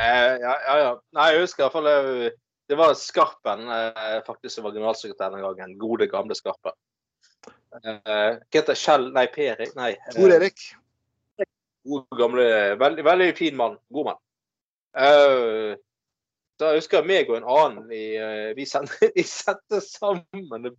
Eh, 0.00 0.32
ja, 0.42 0.54
ja, 0.66 0.78
ja. 0.78 0.94
Nei, 1.14 1.28
jeg 1.34 1.44
husker 1.44 1.62
i 1.62 1.64
hvert 1.66 1.76
fall 1.76 1.90
eh, 1.90 2.32
det 2.66 2.78
var 2.80 2.94
Skarpen 2.98 3.68
eh, 3.70 4.18
faktisk 4.26 4.56
som 4.56 4.66
var 4.66 4.74
generalsekretær 4.74 5.34
den 5.34 5.44
gangen. 5.44 5.76
Gode, 5.78 6.08
gamle 6.10 6.34
Skarpen. 6.34 6.74
Eh, 7.84 8.40
heter 8.54 8.78
Kjell 8.78 9.10
Nei, 9.14 9.26
Per? 9.34 9.60
Nei. 9.76 9.92
Tor 10.14 10.34
Erik. 10.34 10.66
God, 11.84 12.06
gamle, 12.18 12.46
veldig, 12.80 13.04
veldig 13.04 13.32
fin 13.36 13.58
mann. 13.58 13.76
God 13.92 14.10
mann. 14.10 14.22
Eh, 14.96 15.74
husker 16.62 17.02
jeg 17.02 17.10
meg 17.10 17.30
og 17.30 17.40
en 17.40 17.48
annen 17.50 17.88
vi, 17.90 18.02
eh, 18.16 18.50
vi, 18.56 18.66
sendte, 18.66 19.10
sendte 19.28 19.82
sammen 19.84 20.70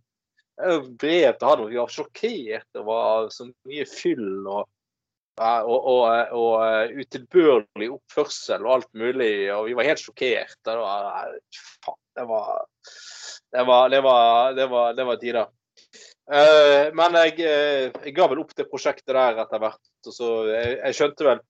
brev 0.56 1.36
til 1.36 1.46
han, 1.46 1.62
og 1.62 1.68
vi 1.68 1.76
var 1.76 1.92
sjokkert 1.92 2.80
over 2.80 3.28
så 3.32 3.46
mye 3.68 3.84
fyll. 3.88 4.46
og 4.48 4.66
og, 5.36 5.88
og, 5.90 6.32
og 6.32 6.52
eh, 6.64 6.94
utilbørlig 7.02 7.90
oppførsel 7.92 8.64
og 8.64 8.72
alt 8.78 8.88
mulig. 8.96 9.50
Og 9.52 9.66
vi 9.68 9.74
var 9.76 9.90
helt 9.90 10.00
sjokkert. 10.00 10.56
Det 10.64 10.76
var, 10.80 11.34
det 12.16 12.24
var, 12.30 12.64
det 13.52 13.66
var, 13.66 13.90
det 13.92 14.02
var, 14.06 14.56
det 14.56 14.66
var, 14.72 14.96
det 14.96 15.06
var 15.10 15.20
tider. 15.20 15.52
Uh, 16.26 16.88
men 16.96 17.14
jeg, 17.20 17.36
eh, 17.46 17.84
jeg, 18.02 18.14
ga 18.16 18.26
vel 18.32 18.40
opp 18.42 18.56
det 18.56 18.66
prosjektet 18.70 19.14
der 19.14 19.44
etter 19.44 19.62
hvert. 19.62 19.84
og 20.08 20.16
så 20.16 20.30
Jeg, 20.48 20.72
jeg 20.80 20.98
skjønte 20.98 21.28
vel 21.28 21.44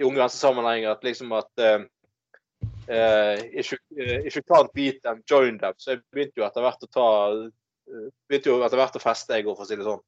i 0.00 0.06
Unge 0.06 0.22
Venstre-sammenheng 0.22 0.86
at 0.88 1.04
liksom 1.04 1.34
at 1.36 1.52
uh, 1.60 1.82
uh, 2.88 3.36
if, 3.50 3.74
you, 3.74 3.78
if, 3.98 4.38
can't 4.46 4.72
beat 4.72 5.02
them, 5.02 5.22
join 5.28 5.58
them. 5.58 5.74
Så 5.76 5.96
jeg 5.96 6.04
begynte 6.14 6.40
jo 6.40 6.46
etter 6.46 6.64
hvert 6.64 6.86
å 6.86 6.92
ta 6.94 7.08
begynte 8.26 8.50
jo 8.50 8.62
etter 8.64 8.80
hvert 8.80 8.96
å 8.98 9.02
feste, 9.02 9.36
jeg 9.36 9.46
òg, 9.46 9.56
for 9.58 9.66
å 9.66 9.68
si 9.68 9.76
det 9.78 9.86
sånn. 9.86 10.02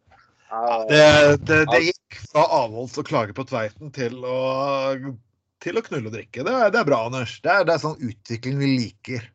Det, 0.50 1.36
det, 1.46 1.58
det, 1.70 1.80
gikk 1.86 2.16
fra 2.32 2.42
avholds 2.60 2.96
og 2.98 3.06
klage 3.06 3.34
på 3.36 3.44
Tveiten 3.46 3.92
til 3.94 4.16
å, 4.26 4.38
til 5.62 5.78
å 5.78 5.82
knulle 5.86 6.10
og 6.10 6.16
drikke. 6.16 6.42
Det, 6.42 6.54
det, 6.74 6.80
er 6.80 6.88
bra, 6.88 7.04
Anders. 7.06 7.36
Det 7.44 7.52
er, 7.52 7.66
det 7.68 7.76
er 7.76 7.84
sånn 7.84 8.00
utvikling 8.02 8.58
vi 8.58 8.70
liker. 8.72 9.28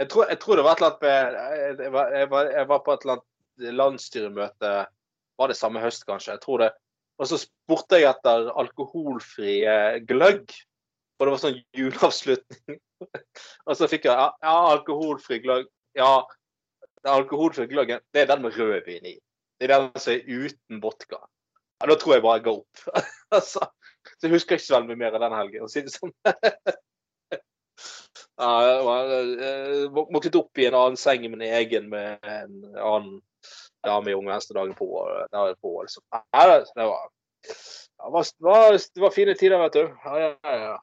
Jeg 0.00 0.08
tror, 0.12 0.30
jeg 0.32 0.40
tror 0.42 0.58
det 0.58 0.64
var 0.66 0.78
et 0.78 0.82
eller 0.82 0.94
annet 0.96 1.82
jeg 1.84 1.92
var, 1.94 2.14
jeg, 2.16 2.28
var, 2.32 2.48
jeg 2.56 2.68
var, 2.70 2.80
på 2.82 2.94
et 2.94 3.04
eller 3.04 3.18
annet 3.18 3.76
landsstyremøte 3.82 4.70
Var 5.42 5.52
det 5.52 5.56
samme 5.58 5.82
høst, 5.82 6.06
kanskje? 6.08 6.38
Jeg 6.38 6.42
tror 6.42 6.64
det. 6.64 6.70
Og 7.20 7.28
så 7.28 7.38
spurte 7.38 8.00
jeg 8.00 8.08
etter 8.08 8.48
alkoholfri 8.58 9.58
gløgg. 10.08 10.54
Og 11.18 11.26
det 11.26 11.34
var 11.34 11.42
sånn 11.42 11.60
juleavslutning. 11.76 12.80
og 13.68 13.76
så 13.78 13.88
fikk 13.90 14.08
jeg 14.08 14.16
ja, 14.16 14.54
alkoholfri 14.72 15.42
gløgg. 15.44 15.68
Ja, 15.98 16.24
alkoholfri 17.06 17.68
gløgg, 17.70 17.92
det 18.14 18.24
er 18.24 18.32
den 18.32 18.42
med 18.46 18.56
rødvin 18.56 19.12
i. 19.12 19.14
Det 19.62 19.68
er 19.68 19.74
den 19.76 20.02
som 20.02 20.12
er 20.16 20.26
uten 20.26 20.80
vodka. 20.82 21.20
Ja, 21.78 21.86
da 21.90 21.94
tror 21.98 22.16
jeg 22.16 22.22
bare 22.24 22.38
jeg 22.40 22.46
går 22.48 22.56
opp. 22.60 23.02
altså, 23.36 23.66
så 24.18 24.26
jeg 24.26 24.34
husker 24.34 24.58
ikke 24.58 24.66
så 24.66 24.74
veldig 24.76 24.96
mye 24.96 25.02
mer 25.04 25.18
av 25.18 25.22
den 25.24 25.36
helgen, 25.38 25.66
å 25.66 25.70
si 25.70 25.82
det 25.86 25.94
sånn. 25.94 26.12
ja, 28.42 28.50
jeg 28.66 29.90
våknet 29.94 30.40
opp 30.42 30.62
i 30.62 30.66
en 30.66 30.78
annen 30.78 30.98
seng 31.00 31.26
med 31.28 31.38
en 31.38 31.46
egen 31.62 31.90
med 31.92 32.22
en 32.26 32.56
annen 32.74 33.20
dame 33.86 34.10
i 34.10 34.16
Unge 34.18 34.34
Venstre-dagen 34.34 34.74
på. 34.78 34.88
på 35.62 35.74
liksom. 35.82 36.02
ja, 36.10 36.42
det, 36.58 36.86
var, 36.86 37.10
det, 37.46 38.32
var, 38.46 38.78
det 38.78 39.06
var 39.06 39.14
fine 39.14 39.34
tider, 39.38 39.58
vet 39.62 39.78
du. 39.78 39.84
Ja, 40.04 40.18
ja, 40.26 40.56
ja. 40.66 40.78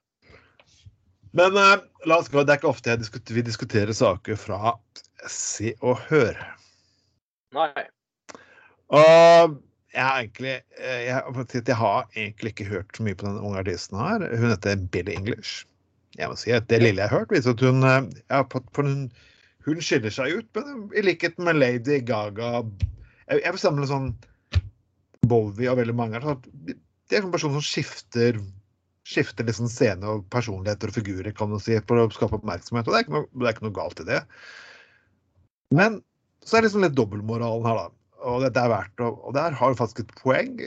Men 1.31 1.55
uh, 1.55 1.77
la 2.05 2.17
oss 2.17 2.31
gå. 2.31 2.43
Det 2.43 2.55
er 2.55 2.61
ikke 2.61 2.71
ofte 2.71 2.95
diskuter, 2.97 3.37
vi 3.37 3.45
diskuterer 3.45 3.93
saker 3.93 4.39
fra 4.39 4.75
Se 5.29 5.75
og 5.79 5.99
Hør. 6.09 6.39
Nei. 7.55 7.87
Og 8.89 9.57
jeg 9.93 10.05
har 10.05 10.19
egentlig 10.19 10.53
eh, 10.77 11.01
jeg, 11.07 11.47
jeg, 11.67 11.75
har 11.77 12.05
egentlig 12.15 12.53
ikke 12.53 12.69
hørt 12.69 12.97
så 12.97 13.05
mye 13.05 13.17
på 13.17 13.27
den 13.27 13.41
unge 13.41 13.61
artisten 13.61 13.97
her. 13.99 14.25
Hun 14.37 14.53
heter 14.53 14.85
Billie 14.93 15.17
English. 15.17 15.65
Jeg 16.17 16.29
må 16.29 16.37
si 16.39 16.53
at 16.53 16.69
Det 16.69 16.81
lille 16.81 17.01
jeg 17.01 17.09
har 17.09 17.21
hørt, 17.21 17.33
viser 17.33 17.55
at 17.55 17.63
hun, 17.65 17.83
eh, 17.85 18.07
ja, 18.29 18.43
hun, 18.77 18.95
hun 19.65 19.81
skiller 19.81 20.13
seg 20.13 20.39
ut. 20.39 20.49
Men 20.57 20.89
i 20.97 21.05
likhet 21.05 21.37
med 21.41 21.59
Lady 21.61 21.99
Gaga 22.05 22.63
Jeg, 23.29 23.41
jeg 23.43 23.53
vil 23.53 23.61
samle 23.61 23.89
sånn 23.89 24.13
Bowie 25.29 25.69
og 25.69 25.77
veldig 25.81 25.97
mange. 25.97 26.21
Så 26.23 26.37
det 26.69 27.17
er 27.17 27.25
en 27.25 27.33
person 27.33 27.53
som 27.57 27.65
skifter, 27.65 28.39
skifter 29.05 29.45
liksom 29.45 29.69
scene 29.69 30.09
og 30.09 30.25
personligheter 30.33 30.89
og 30.89 30.97
figurer 30.97 31.33
kan 31.35 31.51
man 31.51 31.61
si, 31.61 31.77
for 31.89 32.01
å 32.01 32.09
skape 32.13 32.39
oppmerksomhet. 32.39 32.87
og 32.87 32.93
Det 32.93 32.99
er 32.99 33.05
ikke 33.05 33.17
noe, 33.17 33.29
det 33.33 33.47
er 33.47 33.57
ikke 33.57 33.67
noe 33.67 33.77
galt 33.77 34.01
i 34.01 34.07
det. 34.09 34.19
Men 35.77 36.01
så 36.45 36.57
er 36.57 36.63
det 36.63 36.69
liksom 36.69 36.85
litt 36.85 36.97
dobbeltmoralen 36.97 37.67
her, 37.69 37.83
da. 37.83 37.98
Og 38.27 38.43
dette 38.43 38.61
er 38.61 38.71
verdt 38.71 39.03
å 39.03 39.13
Og 39.29 39.35
der 39.37 39.55
har 39.55 39.71
hun 39.71 39.79
faktisk 39.79 40.03
et 40.03 40.15
poeng. 40.19 40.57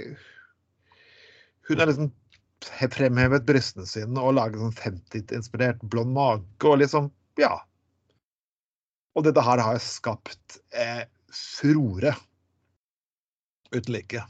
Hun 1.68 1.82
har 1.82 1.90
liksom 1.90 2.12
fremhevet 2.62 3.44
brystene 3.46 3.88
sine 3.90 4.22
og 4.22 4.36
laget 4.38 4.62
sånn 4.62 4.76
50-inspirert 4.78 5.82
blond 5.90 6.14
mage 6.14 6.68
og 6.68 6.80
liksom 6.82 7.10
Ja. 7.40 7.56
Og 9.16 9.26
dette 9.26 9.42
her 9.44 9.60
har 9.60 9.80
skapt 9.82 10.60
eh, 10.72 11.04
furore 11.32 12.14
uten 13.72 13.92
like. 13.92 14.22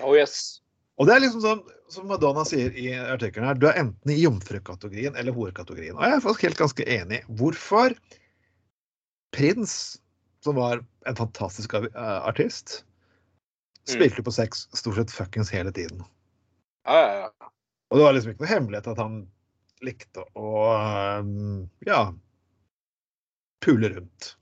Oh 0.00 0.14
yes. 0.16 0.62
Og 1.00 1.08
det 1.08 1.16
er 1.16 1.22
liksom 1.24 1.42
sånn, 1.44 1.62
som 1.92 2.08
Madonna 2.08 2.44
sier 2.48 2.72
i 2.78 2.92
artikkelen 2.94 3.48
her, 3.48 3.58
du 3.58 3.66
er 3.68 3.80
enten 3.80 4.12
i 4.12 4.20
jomfrukategorien 4.20 5.16
eller 5.18 5.34
horekategorien. 5.36 5.96
Og 5.96 6.04
jeg 6.04 6.16
er 6.16 6.24
faktisk 6.24 6.46
helt 6.46 6.60
ganske 6.60 6.86
enig. 6.88 7.22
Hvorfor 7.40 7.96
prins, 9.32 9.74
som 10.44 10.58
var 10.58 10.82
en 11.06 11.18
fantastisk 11.18 11.74
eh, 11.74 12.18
artist, 12.22 12.82
spilte 13.88 14.22
på 14.22 14.34
sex 14.34 14.66
stort 14.72 14.98
sett 14.98 15.14
fuckings 15.14 15.50
hele 15.54 15.72
tiden. 15.74 16.04
Ja, 16.86 16.98
ja, 16.98 17.30
ja. 17.30 17.52
Og 17.92 17.98
det 17.98 18.04
var 18.06 18.14
liksom 18.16 18.32
ikke 18.32 18.44
noe 18.44 18.52
hemmelighet 18.54 18.90
at 18.94 19.00
han 19.02 19.16
likte 19.82 20.24
å 20.38 20.52
um, 21.20 21.64
ja 21.86 22.04
pule 23.62 23.90
rundt. 23.92 24.36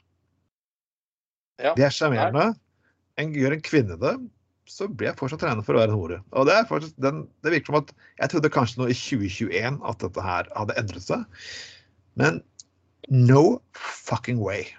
Ja. 1.61 1.75
Det 1.77 1.85
er 1.85 1.95
sjarmerende. 1.95 2.53
Gjør 3.21 3.53
en 3.53 3.65
kvinne 3.65 3.97
det, 4.01 4.15
så 4.71 4.87
blir 4.89 5.11
jeg 5.11 5.19
fortsatt 5.19 5.43
regnet 5.45 5.67
for 5.67 5.77
å 5.77 5.83
være 5.83 5.93
en 5.93 5.99
hore. 5.99 6.21
Og 6.33 6.49
det, 6.49 6.57
den, 7.03 7.25
det 7.45 7.53
virker 7.53 7.73
som 7.73 7.81
at 7.83 7.91
Jeg 8.23 8.33
trodde 8.33 8.53
kanskje 8.55 8.81
nå 8.81 8.87
i 8.89 8.97
2021 8.97 9.81
at 9.91 10.05
dette 10.07 10.25
her 10.25 10.49
hadde 10.57 10.77
endret 10.81 11.05
seg. 11.05 11.43
Men 12.17 12.41
no 13.13 13.61
fucking 13.77 14.41
way. 14.41 14.71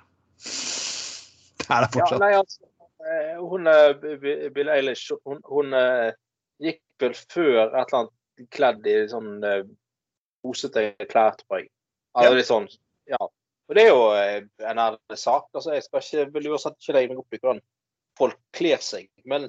Det 1.72 1.80
der 1.86 1.92
fortsatt. 1.94 2.18
Ja, 2.18 2.22
nei, 2.26 2.32
altså, 2.36 2.64
eh, 3.08 3.36
hun 3.40 3.68
eh, 3.72 4.50
Bill 4.56 4.72
Eilish, 4.72 5.12
hun, 5.26 5.42
hun 5.48 5.74
eh, 5.78 6.12
gikk 6.62 6.82
vel 7.02 7.16
før 7.16 7.60
et 7.64 7.76
eller 7.76 8.00
annet 8.02 8.50
kledd 8.52 8.88
i 8.90 8.96
sånn 9.10 9.32
posete 10.42 10.92
klær, 11.10 11.36
tror 11.40 11.62
jeg. 11.62 11.70
Altså, 12.16 12.30
Ja. 12.32 12.38
litt 12.38 12.50
sånn, 12.50 12.68
ja. 13.10 13.20
Og 13.22 13.78
det 13.78 13.86
er 13.86 13.92
jo 13.94 14.06
en 14.68 14.82
ærlig 14.84 15.18
sak. 15.18 15.48
Altså, 15.54 15.74
jeg 15.78 15.86
skal 15.86 16.04
ikke, 16.04 16.26
vil 16.36 16.50
uansett 16.52 16.76
ikke 16.78 16.96
legge 16.98 17.12
meg 17.14 17.22
opp 17.22 17.34
i 17.34 17.40
hvordan 17.40 17.62
folk 18.20 18.40
kler 18.58 18.82
seg, 18.84 19.08
men 19.26 19.48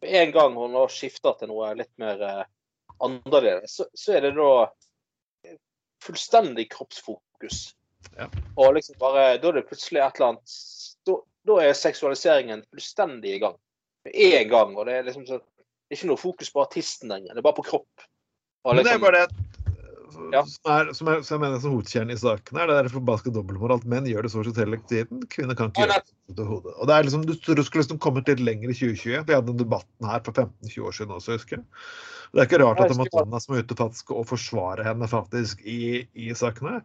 med 0.00 0.14
en 0.22 0.32
gang 0.32 0.54
hun 0.56 0.76
har 0.78 0.94
skifta 0.94 1.34
til 1.38 1.50
noe 1.50 1.74
litt 1.76 1.90
mer 2.00 2.22
annerledes, 3.04 3.74
så, 3.76 3.88
så 3.94 4.16
er 4.16 4.26
det 4.26 4.36
da 4.38 4.48
fullstendig 6.06 6.68
kroppsfokus. 6.72 7.74
Ja. 8.16 8.28
Og 8.56 8.74
liksom 8.78 8.98
bare, 9.00 9.36
da 9.42 9.50
er 9.50 9.58
det 9.58 9.66
plutselig 9.68 10.00
et 10.02 10.18
eller 10.18 10.32
annet 10.32 10.54
Da, 11.46 11.60
er 11.62 11.72
seksualiseringen 11.78 12.64
fullstendig 12.72 13.36
i 13.36 13.42
gang. 13.44 13.56
Med 14.04 14.14
en 14.14 14.48
gang. 14.48 14.76
Og 14.76 14.86
det 14.88 14.98
er 14.98 15.06
liksom 15.06 15.26
så, 15.28 15.38
det 15.38 15.94
er 15.94 16.00
ikke 16.00 16.10
noe 16.10 16.20
fokus 16.20 16.50
på 16.52 16.64
artisten 16.64 17.12
lenger, 17.12 17.34
det 17.34 17.42
er 17.42 17.46
bare 17.46 17.60
på 17.60 17.68
kropp. 17.70 18.08
Og 18.64 18.74
Men 18.74 18.84
det 18.84 18.92
er 18.92 18.98
liksom- 18.98 19.06
bare 19.06 19.26
det 19.26 19.44
Ja. 20.32 20.42
som, 20.44 20.72
er, 20.72 20.92
som, 20.94 21.08
er, 21.08 21.22
som 21.22 21.34
jeg 21.36 21.40
mener 21.40 21.60
som 21.60 21.72
hovedkjernen 21.76 22.10
i 22.10 22.18
saken 22.18 22.58
her. 22.58 22.66
Det 22.66 22.76
er 22.76 22.88
forbaska 22.88 23.30
dobbeltmoral. 23.30 23.82
Menn 23.84 24.06
gjør 24.08 24.22
det 24.22 24.30
så 24.32 24.42
så 24.42 24.52
til 24.56 24.74
tiden. 24.88 25.20
Kvinner 25.28 25.54
kan 25.54 25.70
ikke 25.70 25.84
Ja, 25.84 25.86
gjøre 25.86 26.02
det 26.28 26.36
til 26.36 26.44
hodet. 26.48 26.72
Og 26.76 26.86
det 26.88 26.94
er 26.96 27.02
liksom, 27.02 27.24
du, 27.28 27.34
du 27.34 27.62
skulle 27.62 27.84
liksom 27.84 27.98
kommet 27.98 28.26
litt 28.26 28.40
lenger 28.40 28.70
i 28.72 28.74
2020. 28.74 29.24
Vi 29.28 29.34
hadde 29.36 29.46
den 29.46 29.60
debatten 29.60 30.08
her 30.08 30.20
for 30.24 30.32
15-20 30.32 30.86
år 30.88 30.96
siden 30.96 31.12
også, 31.14 31.36
husker 31.36 31.56
jeg. 31.58 31.64
Det 32.32 32.40
er 32.40 32.48
ikke 32.48 32.60
rart 32.64 32.80
at 32.80 32.88
det 32.90 32.96
er 32.96 33.02
Madonna 33.04 33.40
som 33.40 33.54
er 33.54 33.62
ute 33.62 33.76
faktisk 33.78 34.10
og 34.16 34.26
forsvarer 34.28 34.84
henne 34.84 35.08
faktisk 35.08 35.60
i, 35.64 36.08
i 36.14 36.32
sakene. 36.36 36.82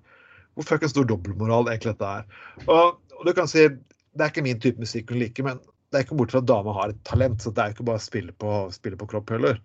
Hvor 0.53 0.67
fuckings 0.67 0.93
stor 0.93 1.07
dobbeltmoral 1.09 1.71
egentlig 1.71 1.95
dette 1.95 2.05
er. 2.05 2.23
Og, 2.67 2.99
og 3.17 3.25
du 3.25 3.33
kan 3.33 3.47
si 3.49 3.65
det 4.13 4.25
er 4.25 4.33
ikke 4.33 4.45
min 4.45 4.59
type 4.61 4.81
musikk 4.81 5.11
hun 5.13 5.19
liker, 5.21 5.45
men 5.47 5.61
det 5.91 5.99
er 5.99 6.05
ikke 6.05 6.17
bort 6.17 6.33
fra 6.33 6.41
at 6.41 6.49
dama 6.49 6.73
har 6.73 6.89
et 6.93 7.03
talent. 7.05 7.41
Så 7.41 7.53
det 7.53 7.61
er 7.63 7.71
jo 7.71 7.77
ikke 7.77 7.87
bare 7.91 8.01
å 8.01 8.05
spille 8.07 8.33
på, 8.41 8.57
spille 8.73 8.97
på 8.99 9.07
kropp 9.09 9.33
heller. 9.33 9.59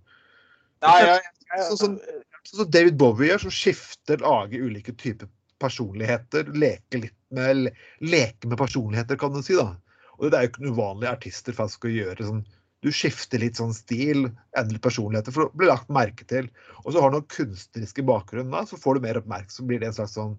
Nei, 0.84 0.98
ja, 1.04 1.16
ja, 1.18 1.64
Sånn 1.70 1.78
som- 1.80 2.00
Sånn 2.48 2.70
David 2.70 2.96
Bowie 2.96 3.28
gjør, 3.28 3.40
som 3.42 3.50
skifter, 3.52 4.20
lager 4.22 4.62
ulike 4.64 4.94
typer 4.96 5.28
personligheter. 5.60 6.48
Leker 6.54 7.02
litt 7.02 7.16
med, 7.30 7.72
leker 8.00 8.48
med 8.48 8.58
personligheter, 8.58 9.18
kan 9.18 9.32
du 9.32 9.42
si. 9.42 9.54
da. 9.54 9.76
Og 10.18 10.30
det 10.30 10.38
er 10.38 10.46
jo 10.46 10.48
ikke 10.52 10.62
uvanlige 10.62 10.76
uvanlig 10.76 11.08
artister 11.10 11.52
faktisk 11.52 11.84
å 11.84 11.92
gjøre 11.92 12.24
sånn 12.24 12.46
Du 12.80 12.92
skifter 12.94 13.40
litt 13.42 13.56
sånn 13.58 13.74
stil, 13.74 14.30
endrer 14.54 14.78
personligheter, 14.78 15.32
for 15.34 15.48
å 15.48 15.56
bli 15.58 15.66
lagt 15.66 15.88
merke 15.90 16.24
til. 16.30 16.48
Og 16.84 16.92
så 16.94 17.00
har 17.02 17.10
du 17.10 17.16
noen 17.16 17.26
kunstneriske 17.26 18.04
bakgrunn, 18.06 18.52
da, 18.52 18.60
så 18.62 18.78
får 18.78 18.94
du 18.94 19.00
mer 19.00 19.18
oppmerksomhet. 19.18 19.50
Så 19.50 19.66
blir 19.66 19.80
det 19.80 19.88
en 19.88 19.96
slags 19.96 20.14
sånn 20.14 20.36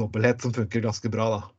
dobbelthet 0.00 0.40
som 0.40 0.54
funker 0.56 0.80
ganske 0.80 1.10
bra, 1.12 1.28
da. 1.34 1.50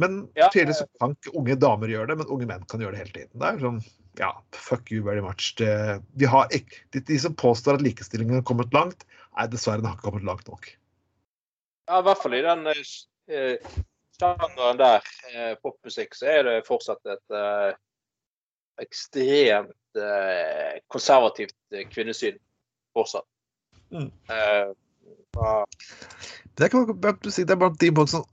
Men 0.00 0.30
Ja. 0.34 0.48
tydelig 0.52 0.76
så 0.78 0.86
kan 1.00 1.16
ikke 1.16 1.34
unge 1.36 1.56
damer 1.60 1.90
gjøre 1.90 2.08
det, 2.08 2.16
men 2.22 2.30
unge 2.32 2.46
menn 2.48 2.64
kan 2.70 2.80
gjøre 2.80 2.96
det 2.96 3.02
hele 3.02 3.12
tiden. 3.16 3.40
Det 3.40 3.48
er 3.48 3.60
sånn 3.60 3.82
ja, 4.20 4.30
fuck 4.52 4.92
you 4.92 5.04
very 5.04 5.20
much. 5.24 5.54
Det, 5.56 6.02
de, 6.20 6.28
har 6.28 6.48
ikke, 6.52 6.82
de, 6.92 7.00
de 7.08 7.18
som 7.20 7.34
påstår 7.36 7.78
at 7.78 7.84
likestillingen 7.84 8.40
har 8.40 8.46
kommet 8.48 8.72
langt, 8.76 9.06
nei, 9.36 9.46
dessverre, 9.52 9.80
den 9.80 9.88
har 9.88 9.96
ikke 9.96 10.10
kommet 10.10 10.26
langt 10.28 10.48
nok. 10.50 10.68
Ja, 11.88 12.00
i 12.00 12.06
hvert 12.06 12.20
fall 12.22 12.36
i 12.36 12.42
den 12.44 12.66
eh, 12.70 12.82
eh, 13.32 13.72
sjangeren 14.18 14.80
der, 14.80 15.08
eh, 15.32 15.54
popmusikk, 15.64 16.16
så 16.16 16.28
er 16.30 16.44
det 16.48 16.58
fortsatt 16.68 17.00
et 17.08 17.36
eh, 17.36 17.72
ekstremt 18.84 20.00
eh, 20.00 20.78
konservativt 20.92 21.56
eh, 21.74 21.88
kvinnesyn. 21.90 22.38
Fortsatt. 22.92 23.28
Mm. 23.92 24.10
Eh, 24.28 24.72
Det 26.58 26.68
du 26.68 27.30
sier, 27.32 27.46
det 27.48 27.54
er 27.54 27.60
bare 27.60 27.76
de 27.80 27.88
folk 27.96 28.10
som 28.12 28.24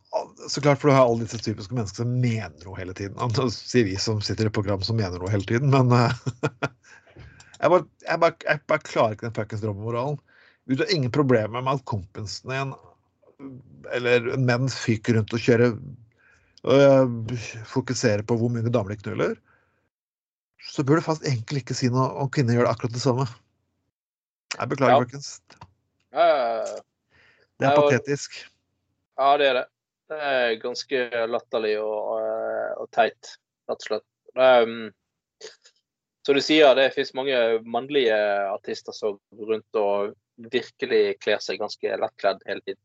Så 0.50 0.62
klart, 0.62 0.82
for 0.82 0.90
du 0.90 0.96
har 0.98 1.06
alle 1.08 1.24
disse 1.24 1.40
typiske 1.40 1.76
mennesker 1.76 2.04
som 2.04 2.16
mener 2.22 2.66
noe 2.66 2.80
hele 2.80 2.94
tiden. 2.98 3.16
Nå 3.16 3.50
sier 3.54 3.86
vi 3.88 3.96
som 4.02 4.20
sitter 4.26 4.50
i 4.50 4.54
program 4.54 4.82
som 4.84 4.98
mener 5.00 5.20
noe 5.22 5.32
hele 5.32 5.48
tiden, 5.48 5.72
men 5.72 5.94
eh, 5.96 6.16
jeg, 7.62 7.70
bare, 7.70 7.86
jeg, 8.04 8.20
bare, 8.24 8.36
jeg 8.48 8.64
bare 8.72 8.86
klarer 8.90 9.16
ikke 9.16 9.28
den 9.30 9.38
fuckings 9.38 9.64
drømmemoralen. 9.64 10.20
Du 10.70 10.76
har 10.82 10.92
ingen 10.94 11.14
problemer 11.14 11.62
med 11.64 11.80
at 11.80 11.86
kompisen 11.90 12.52
din 12.52 12.76
eller 13.96 14.34
menn 14.38 14.68
fyker 14.70 15.16
rundt 15.16 15.32
og 15.34 15.40
kjører 15.42 15.78
og 16.68 17.32
fokuserer 17.72 18.26
på 18.28 18.36
hvor 18.36 18.52
mye 18.52 18.68
damer 18.68 18.92
de 18.92 19.00
knuller. 19.00 19.38
Så 20.70 20.84
bør 20.84 21.00
du 21.00 21.06
fast 21.06 21.24
egentlig 21.24 21.64
ikke 21.64 21.78
si 21.78 21.88
noe 21.94 22.10
om 22.20 22.28
kvinner 22.34 22.58
gjør 22.58 22.68
det 22.68 22.74
akkurat 22.74 22.98
det 22.98 23.04
samme. 23.06 23.26
Jeg 24.58 24.72
beklager, 24.74 24.98
Ja. 24.98 25.04
folkens. 25.06 25.30
eh, 26.12 26.49
Det 27.60 27.68
er 27.68 27.76
patetisk. 27.76 28.40
ja, 29.20 29.30
det 29.38 29.50
er 29.50 29.60
det. 29.60 29.66
Det 30.10 30.20
er 30.26 30.56
ganske 30.64 31.02
latterlig 31.30 31.76
og, 31.84 32.16
eh, 32.18 32.72
og 32.82 32.88
teit, 32.96 33.36
rett 33.70 33.84
og 33.84 33.86
slett. 33.86 34.06
Um, 34.40 34.90
som 36.26 36.38
du 36.38 36.42
sier, 36.42 36.72
det 36.78 36.92
finnes 36.96 37.14
mange 37.18 37.38
mannlige 37.66 38.16
artister 38.50 38.96
som 38.96 39.20
går 39.38 39.52
rundt 39.54 39.80
og 39.80 40.16
virkelig 40.54 41.20
kler 41.22 41.42
seg 41.44 41.60
ganske 41.62 42.00
lettkledd 42.02 42.42
hele 42.48 42.64
tiden. 42.66 42.82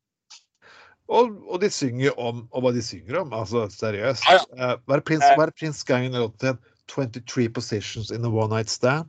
Og, 1.12 1.34
og 1.44 1.60
de 1.60 1.68
synger 1.72 2.16
om 2.20 2.46
og 2.50 2.64
hva 2.64 2.72
de 2.72 2.82
synger 2.84 3.20
om. 3.20 3.32
Altså 3.36 3.66
seriøst. 3.72 4.24
Ja, 4.28 4.40
Eh, 4.56 4.76
Hva 4.88 4.96
er 4.96 5.04
prins, 5.04 5.24
hva 5.36 5.46
er 5.48 5.52
prins 5.52 5.84
Gangen 5.84 6.16
låten? 6.16 6.58
23 6.88 7.48
positions 7.48 8.10
in 8.12 8.24
a 8.24 8.28
one 8.28 8.52
night 8.52 8.68
stand. 8.68 9.08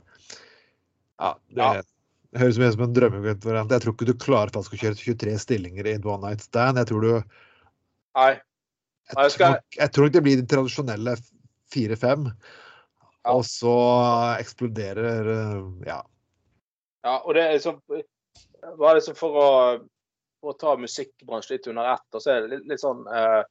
Ja, 1.19 1.34
det 1.49 1.63
Ja. 1.63 1.82
Høres 2.39 2.59
ut 2.59 2.73
som 2.75 2.83
en 2.85 2.95
drømmevariant. 2.95 3.71
Jeg 3.71 3.83
tror 3.83 3.95
ikke 3.95 4.09
du 4.09 4.17
klarer 4.19 4.53
faktisk 4.53 4.75
å 4.75 4.81
kjøre 4.83 4.99
23 5.01 5.37
stillinger 5.41 5.87
i 5.87 5.95
en 5.97 6.07
one 6.07 6.29
night 6.29 6.43
stand. 6.45 6.79
Jeg 6.81 6.91
tror 6.91 7.05
du 7.05 7.11
Nei. 8.15 8.33
Jeg, 9.11 9.31
tror, 9.35 9.57
jeg 9.75 9.91
tror 9.93 10.07
ikke 10.07 10.17
det 10.17 10.25
blir 10.25 10.39
de 10.39 10.47
tradisjonelle 10.49 11.15
4-5. 11.75 12.29
Ja. 13.25 13.33
Og 13.33 13.43
så 13.49 13.77
eksploderer 14.39 15.31
eh, 15.36 15.89
Ja. 15.89 16.01
Ja, 17.05 17.19
og 17.21 17.36
det 17.38 17.43
er 17.43 17.53
liksom 17.53 17.81
Bare 18.79 18.95
liksom 18.97 19.17
for 19.17 19.38
å, 19.38 19.49
for 20.41 20.53
å 20.55 20.57
ta 20.57 20.71
musikkbransjen 20.79 21.57
litt 21.57 21.67
under 21.69 21.91
ett, 21.91 22.07
og 22.17 22.23
så 22.23 22.31
er 22.33 22.45
det 22.45 22.55
litt, 22.55 22.65
litt 22.71 22.81
sånn 22.81 23.03
eh, 23.13 23.41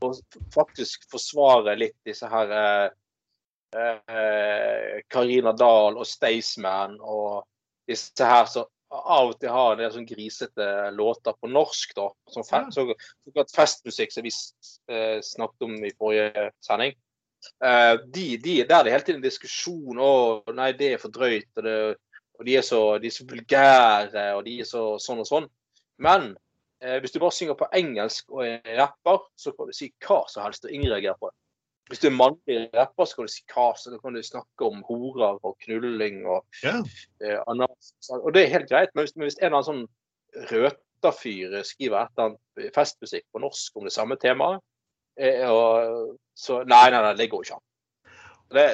For 0.00 0.16
faktisk 0.54 1.04
forsvare 1.12 1.76
litt 1.76 1.98
disse 2.08 2.28
her 2.30 2.54
eh, 2.56 2.86
eh, 3.76 5.00
Karina 5.12 5.52
Dahl 5.52 6.00
og 6.00 6.08
Staysman 6.08 6.96
og 7.00 7.44
disse 7.90 8.26
her 8.26 8.46
som 8.50 8.68
av 8.90 9.30
og 9.30 9.36
til 9.38 9.52
har 9.54 9.74
en 9.74 9.78
del 9.78 9.92
sånn 9.94 10.08
grisete 10.08 10.66
låter 10.96 11.36
på 11.38 11.50
norsk, 11.50 11.92
da. 11.94 12.08
Som 12.34 12.46
fe 12.46 12.64
Ja. 12.64 12.70
så, 12.74 12.86
såkalt 13.28 13.54
festmusikk, 13.54 14.12
som 14.12 14.26
vi 14.26 14.32
eh, 14.90 15.20
snakket 15.22 15.66
om 15.66 15.76
i 15.84 15.92
forrige 15.94 16.50
sending. 16.60 16.96
Eh, 17.64 17.94
de, 18.10 18.36
de, 18.42 18.56
der 18.64 18.80
er 18.80 18.84
det 18.84 18.92
hele 18.96 19.06
tiden 19.06 19.22
diskusjon. 19.22 19.98
Å, 19.98 20.42
nei, 20.56 20.72
det 20.72 20.94
er 20.94 21.02
for 21.02 21.14
drøyt. 21.14 21.48
Og, 21.56 21.64
det, 21.64 21.76
og 22.40 22.46
de, 22.48 22.56
er 22.58 22.66
så, 22.66 22.82
de 22.98 23.06
er 23.06 23.14
så 23.14 23.26
vulgære, 23.30 24.26
og 24.36 24.44
de 24.48 24.58
er 24.60 24.68
så 24.68 24.84
sånn 25.02 25.22
og 25.22 25.30
sånn. 25.30 25.48
Men 26.02 26.32
eh, 26.82 26.98
hvis 26.98 27.14
du 27.14 27.20
bare 27.22 27.36
synger 27.36 27.58
på 27.60 27.70
engelsk 27.76 28.34
og 28.34 28.42
er 28.48 28.74
rapper, 28.80 29.22
så 29.38 29.54
kan 29.54 29.70
du 29.70 29.76
si 29.76 29.92
hva 30.02 30.24
som 30.26 30.42
helst, 30.48 30.66
og 30.66 30.74
ingen 30.74 30.90
reagerer 30.90 31.20
på 31.20 31.30
det. 31.30 31.36
Hvis 31.90 32.02
du 32.04 32.06
er 32.06 32.14
mannlig 32.14 32.58
rapper, 32.76 33.08
så 33.10 33.18
kan 33.18 33.26
du 33.26 33.32
si 33.32 33.42
hva 33.50 33.66
så 33.74 33.96
kan 33.98 34.14
du 34.14 34.22
snakke 34.22 34.66
om 34.68 34.84
horer 34.86 35.40
og 35.42 35.56
knulling 35.64 36.20
og 36.30 36.44
Ja. 36.62 36.76
eh, 37.24 37.40
anas. 37.50 37.90
Og 38.14 38.30
det 38.34 38.44
er 38.44 38.52
helt 38.58 38.70
greit, 38.70 38.92
men 38.94 39.04
hvis, 39.04 39.16
men 39.16 39.26
hvis 39.26 39.38
en 39.40 39.48
eller 39.48 39.58
annen 39.58 39.70
sånn 39.70 39.88
røterfyr 40.52 41.56
skriver 41.66 42.04
et 42.04 42.12
eller 42.14 42.28
annet 42.30 42.74
festmusikk 42.76 43.26
på 43.34 43.42
norsk 43.42 43.76
om 43.80 43.88
det 43.88 43.94
samme 43.96 44.16
temaet, 44.22 44.62
eh, 45.18 45.42
og, 45.50 46.14
så 46.38 46.62
Nei, 46.62 46.86
nei, 46.94 47.02
nei, 47.02 47.14
det 47.18 47.26
går 47.32 47.44
ikke 47.44 47.58
an. 47.58 47.66
Det, 48.54 48.64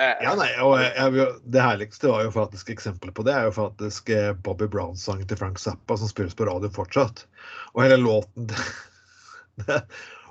det, 0.00 0.08
Ja, 0.24 0.32
nei, 0.38 0.48
og 0.64 0.78
jeg, 0.80 0.92
jeg, 0.96 1.26
Det 1.52 1.60
herligste 1.64 2.08
var 2.08 2.24
jo 2.24 2.32
faktisk 2.32 2.70
eksempelet 2.72 3.14
på 3.16 3.24
det 3.28 3.34
er 3.36 3.50
jo 3.50 3.52
faktisk 3.56 4.08
eh, 4.16 4.32
Bobby 4.32 4.68
Browns-sangen 4.72 5.28
til 5.28 5.36
Frank 5.40 5.60
Zappa 5.60 5.96
som 6.00 6.08
spilles 6.08 6.36
på 6.36 6.48
radio 6.48 6.72
fortsatt. 6.72 7.26
Og 7.74 7.84
hele 7.84 8.00
låten 8.00 8.48
det, 9.66 9.82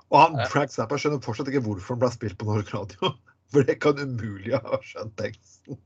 Og 0.10 0.18
han, 0.18 0.40
Frank 0.50 0.74
Zappa 0.74 0.98
skjønner 0.98 1.22
fortsatt 1.22 1.52
ikke 1.52 1.64
hvorfor 1.66 1.96
han 1.96 2.02
ble 2.04 2.12
spilt 2.14 2.38
på 2.40 2.48
Norsk 2.50 2.74
radio. 2.74 3.14
For 3.54 3.66
det 3.66 3.80
kan 3.82 3.98
umulig 3.98 4.54
ha 4.54 4.78
skjønt 4.86 5.16
teksten. 5.18 5.80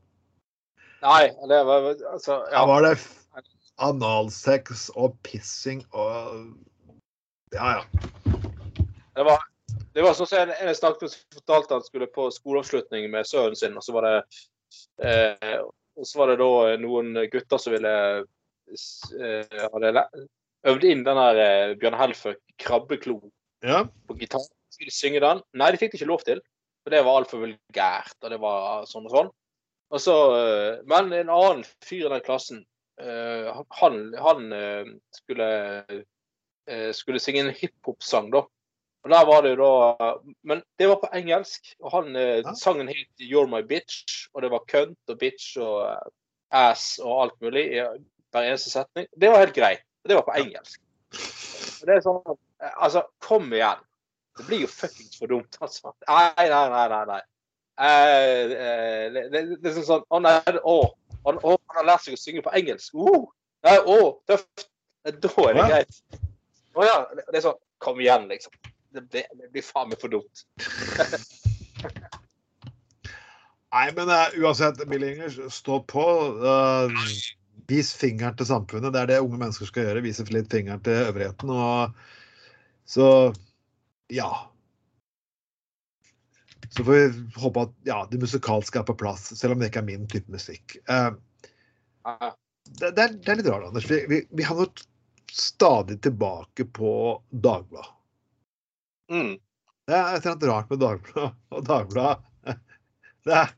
Nei, 1.03 1.29
det 1.47 1.59
var 1.67 1.85
altså 1.91 2.41
Da 2.49 2.51
ja. 2.51 2.63
var 2.67 2.83
det 2.83 2.97
analsex 3.83 4.89
og 4.95 5.15
pissing 5.23 5.83
og 5.91 6.53
Ja, 7.53 7.79
ja. 7.79 7.83
Det 9.13 9.23
var, 9.27 9.43
det 9.93 10.03
var 10.03 10.15
sånn 10.17 10.27
som 10.27 10.41
en, 10.41 10.51
en 10.55 10.71
jeg 10.71 10.79
snakket 10.79 11.05
med, 11.05 11.13
som 11.13 11.37
fortalte 11.37 11.77
han 11.77 11.85
skulle 11.85 12.09
på 12.11 12.27
skoleavslutning 12.33 13.05
med 13.13 13.27
sønnen 13.29 13.55
sin, 13.59 13.75
og 13.77 13.85
så 13.85 13.93
var 13.93 14.07
det 14.07 14.15
eh, 15.05 15.59
og 15.93 16.07
så 16.09 16.19
var 16.19 16.31
det 16.31 16.39
da 16.41 16.77
noen 16.81 17.13
gutter 17.31 17.61
som 17.61 17.75
ville 17.75 17.93
eh, 18.23 19.67
hadde 19.75 20.07
øvd 20.71 20.87
inn 20.89 21.03
den 21.05 21.19
der 21.19 21.41
eh, 21.43 21.75
Bjørn 21.77 21.99
Helfø 21.99 22.33
krabbeklo 22.63 23.19
ja. 23.63 23.83
på 24.07 24.17
gitar. 24.19 24.43
Skulle 24.73 24.91
de 24.91 24.95
synge 24.95 25.21
den? 25.23 25.41
Nei, 25.59 25.71
de 25.71 25.79
fikk 25.81 25.93
det 25.93 26.01
ikke 26.01 26.11
lov 26.11 26.23
til. 26.27 26.41
For 26.83 26.91
det 26.91 27.03
var 27.05 27.21
altfor 27.21 27.43
vulgært, 27.45 28.17
og 28.21 28.33
det 28.33 28.39
var 28.43 28.87
sånn 28.89 29.07
og 29.07 29.13
sånn. 29.13 29.29
Og 29.93 30.01
så, 30.01 30.15
eh, 30.39 30.81
men 30.89 31.13
en 31.13 31.31
annen 31.31 31.61
fyr 31.85 32.07
i 32.07 32.11
den 32.11 32.23
klassen, 32.25 32.63
eh, 32.99 33.51
han, 33.79 34.01
han 34.19 34.49
eh, 34.57 34.89
skulle, 35.15 35.47
skulle 36.95 37.21
synge 37.21 37.45
en 37.45 37.55
hiphop-sang, 37.55 38.31
da. 38.33 38.43
Og 39.03 39.11
der 39.11 39.25
var 39.27 39.41
det 39.43 39.57
da 39.59 40.13
Men 40.47 40.61
det 40.79 40.87
var 40.87 41.01
på 41.01 41.09
engelsk. 41.11 41.73
Og 41.83 41.91
han 41.91 42.15
Ja. 42.15 42.53
sangen 42.55 42.87
het 42.87 43.07
'You're 43.19 43.49
My 43.51 43.61
Bitch', 43.61 44.29
og 44.33 44.41
det 44.41 44.51
var 44.51 44.63
kønt 44.67 45.09
og 45.09 45.19
bitch 45.19 45.57
og 45.59 45.99
ass 46.51 46.99
og 46.99 47.23
alt 47.23 47.41
mulig 47.41 47.65
i 47.73 47.81
hver 48.31 48.47
eneste 48.47 48.69
setning. 48.69 49.07
Det 49.19 49.29
var 49.29 49.43
helt 49.43 49.55
greit. 49.55 49.83
Det 50.07 50.15
var 50.15 50.25
på 50.27 50.35
engelsk. 50.37 50.79
Og 51.81 51.87
det 51.87 51.95
er 51.97 52.01
sånn 52.05 52.21
eh, 52.25 52.37
Altså, 52.71 53.03
kom 53.23 53.53
igjen. 53.53 53.81
Det 54.37 54.47
blir 54.47 54.63
jo 54.63 54.69
fuckings 54.71 55.19
for 55.19 55.29
dumt, 55.29 55.57
altså. 55.61 55.93
Nei, 56.07 56.31
nei, 56.37 56.69
nei. 56.73 56.87
nei, 56.89 57.05
nei. 57.11 57.21
Eh, 57.73 58.39
eh, 58.53 59.05
det, 59.13 59.21
det, 59.33 59.41
det 59.63 59.71
er 59.71 59.79
sånn 59.81 60.03
Å 60.13 60.19
nei, 60.21 60.35
å, 60.61 60.75
han, 61.25 61.39
å, 61.41 61.55
han 61.57 61.79
har 61.79 61.87
lært 61.87 62.03
seg 62.05 62.17
å 62.17 62.21
synge 62.21 62.43
på 62.45 62.53
engelsk. 62.57 62.93
Uh, 62.93 63.25
nei, 63.65 63.77
å, 63.79 63.97
tøft. 64.29 64.67
Eh, 65.05 65.15
Da 65.21 65.31
er 65.47 65.57
det 65.57 65.67
greit. 65.71 66.01
Å 66.73 66.87
ja. 66.87 66.97
Det, 67.17 67.27
er 67.33 67.45
sånn 67.45 67.61
Kom 67.83 67.99
igjen, 67.99 68.29
liksom. 68.29 68.53
Det, 68.93 69.01
det, 69.11 69.25
det 69.35 69.49
blir 69.51 69.65
faen 69.65 69.89
meg 69.91 69.99
for 69.99 70.13
dumt. 70.13 70.45
Nei, 73.73 73.87
men 73.97 74.07
uh, 74.07 74.29
uansett, 74.37 74.79
Bill 74.87 75.03
Ingers, 75.03 75.39
stå 75.51 75.81
på. 75.89 76.05
Uh, 76.39 76.93
vis 77.67 77.93
fingeren 77.97 78.37
til 78.37 78.47
samfunnet. 78.47 78.93
Det 78.93 79.01
er 79.01 79.09
det 79.09 79.21
unge 79.23 79.39
mennesker 79.41 79.67
skal 79.69 79.87
gjøre. 79.87 80.03
Vise 80.05 80.25
litt 80.29 80.51
fingeren 80.53 80.83
til 80.85 81.09
øvrigheten. 81.09 81.51
Og 81.51 81.91
så 82.85 83.33
ja. 84.13 84.29
Så 86.69 86.83
får 86.83 86.93
vi 86.93 87.25
håpe 87.35 87.61
at 87.67 87.73
ja, 87.85 87.99
det 88.11 88.21
musikalske 88.21 88.79
er 88.81 88.87
på 88.87 88.95
plass, 88.97 89.27
selv 89.37 89.53
om 89.53 89.61
det 89.61 89.69
ikke 89.69 89.83
er 89.83 89.89
min 89.91 90.07
type 90.09 90.31
musikk. 90.33 90.77
Uh, 90.89 91.13
det, 92.65 92.91
det, 92.95 93.03
er, 93.03 93.13
det 93.13 93.31
er 93.31 93.39
litt 93.39 93.49
rart, 93.51 93.67
Anders. 93.67 93.85
Vi, 93.89 93.99
vi, 94.09 94.23
vi 94.31 94.45
havner 94.47 94.71
stadig 95.33 95.99
tilbake 96.01 96.65
på 96.65 96.93
Dagbladet. 97.29 97.91
Mm. 99.11 99.35
Det 99.87 99.95
er 99.97 100.15
et 100.15 100.25
eller 100.25 100.31
annet 100.31 100.47
rart 100.49 100.69
med 100.71 100.81
Dagbladet. 100.81 101.35
Og 101.53 101.65
Dagbladet 101.67 102.57
det 103.27 103.37
er, 103.41 103.53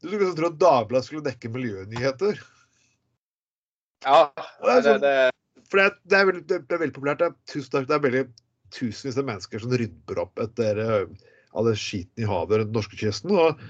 Du 0.00 0.08
skulle 0.08 0.22
liksom 0.24 0.38
tro 0.40 0.50
at 0.50 0.60
Dagbladet 0.60 1.08
skulle 1.08 1.26
dekke 1.26 1.52
miljønyheter. 1.56 2.40
ja 4.04 4.22
det 4.34 4.68
det, 4.68 4.78
sånn- 4.88 5.04
det, 5.04 5.16
For 5.70 5.80
det 5.80 5.84
er, 5.84 5.98
det 6.04 6.18
er, 6.18 6.30
veldig, 6.30 6.46
det 6.50 6.76
er 6.76 6.82
veldig 6.84 6.96
populært. 6.98 7.22
Det 7.22 7.30
er, 7.30 7.36
tusen 7.52 7.70
takk, 7.76 7.88
det 7.88 7.96
er 7.96 8.06
veldig 8.08 8.24
tusenvis 8.74 9.20
av 9.20 9.28
mennesker 9.28 9.62
som 9.62 9.74
rydder 9.76 10.20
opp 10.24 10.42
etter 10.42 10.80
eh, 10.82 11.30
all 11.52 11.68
den 11.68 11.78
skiten 11.78 12.24
i 12.24 12.28
havet 12.28 12.62
rundt 12.62 12.76
norskekysten. 12.76 13.32
Og 13.36 13.60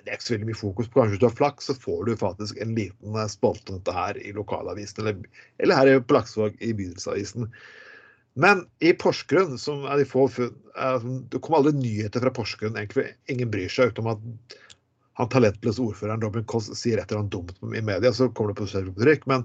det 0.00 0.08
er 0.08 0.16
ikke 0.16 0.28
så 0.28 0.34
veldig 0.34 0.48
mye 0.48 0.60
fokus 0.60 0.88
på. 0.88 1.00
Kanskje 1.00 1.14
hvis 1.16 1.22
du 1.22 1.28
har 1.28 1.36
flaks, 1.36 1.68
så 1.70 1.76
får 1.76 2.06
du 2.08 2.14
faktisk 2.20 2.60
en 2.62 2.74
liten 2.78 3.18
eh, 3.18 3.30
spalte 3.30 3.72
om 3.72 3.78
dette 3.80 3.96
her 3.96 4.18
i 4.22 4.34
lokalavisen, 4.36 5.04
eller, 5.04 5.44
eller 5.62 5.80
her 5.80 6.02
på 6.02 6.18
Laksevåg 6.18 6.58
i 6.64 6.72
bydelsavisen. 6.76 7.50
Men 8.40 8.64
i 8.86 8.92
Porsgrunn, 8.94 9.56
som 9.58 9.84
er 9.90 10.00
de 10.00 10.06
få 10.08 10.28
funn 10.30 10.52
sånn- 10.74 11.24
Det 11.28 11.40
kommer 11.42 11.60
aldri 11.60 11.72
nyheter 11.76 12.22
fra 12.22 12.30
Porsgrunn. 12.30 12.78
egentlig, 12.78 13.14
Ingen 13.28 13.50
bryr 13.50 13.68
seg 13.68 13.90
utenom 13.90 14.14
at 14.14 14.58
han 15.18 15.28
talentløse 15.28 15.82
ordføreren 15.82 16.22
Robin 16.22 16.44
Koss 16.44 16.70
sier 16.78 16.98
et 16.98 17.10
eller 17.10 17.24
annet 17.24 17.34
dumt 17.34 17.74
i 17.76 17.82
media, 17.84 18.12
så 18.12 18.30
kommer 18.32 18.54
det 18.54 18.62
på 18.62 18.94
trykk. 18.96 19.26
Men 19.26 19.44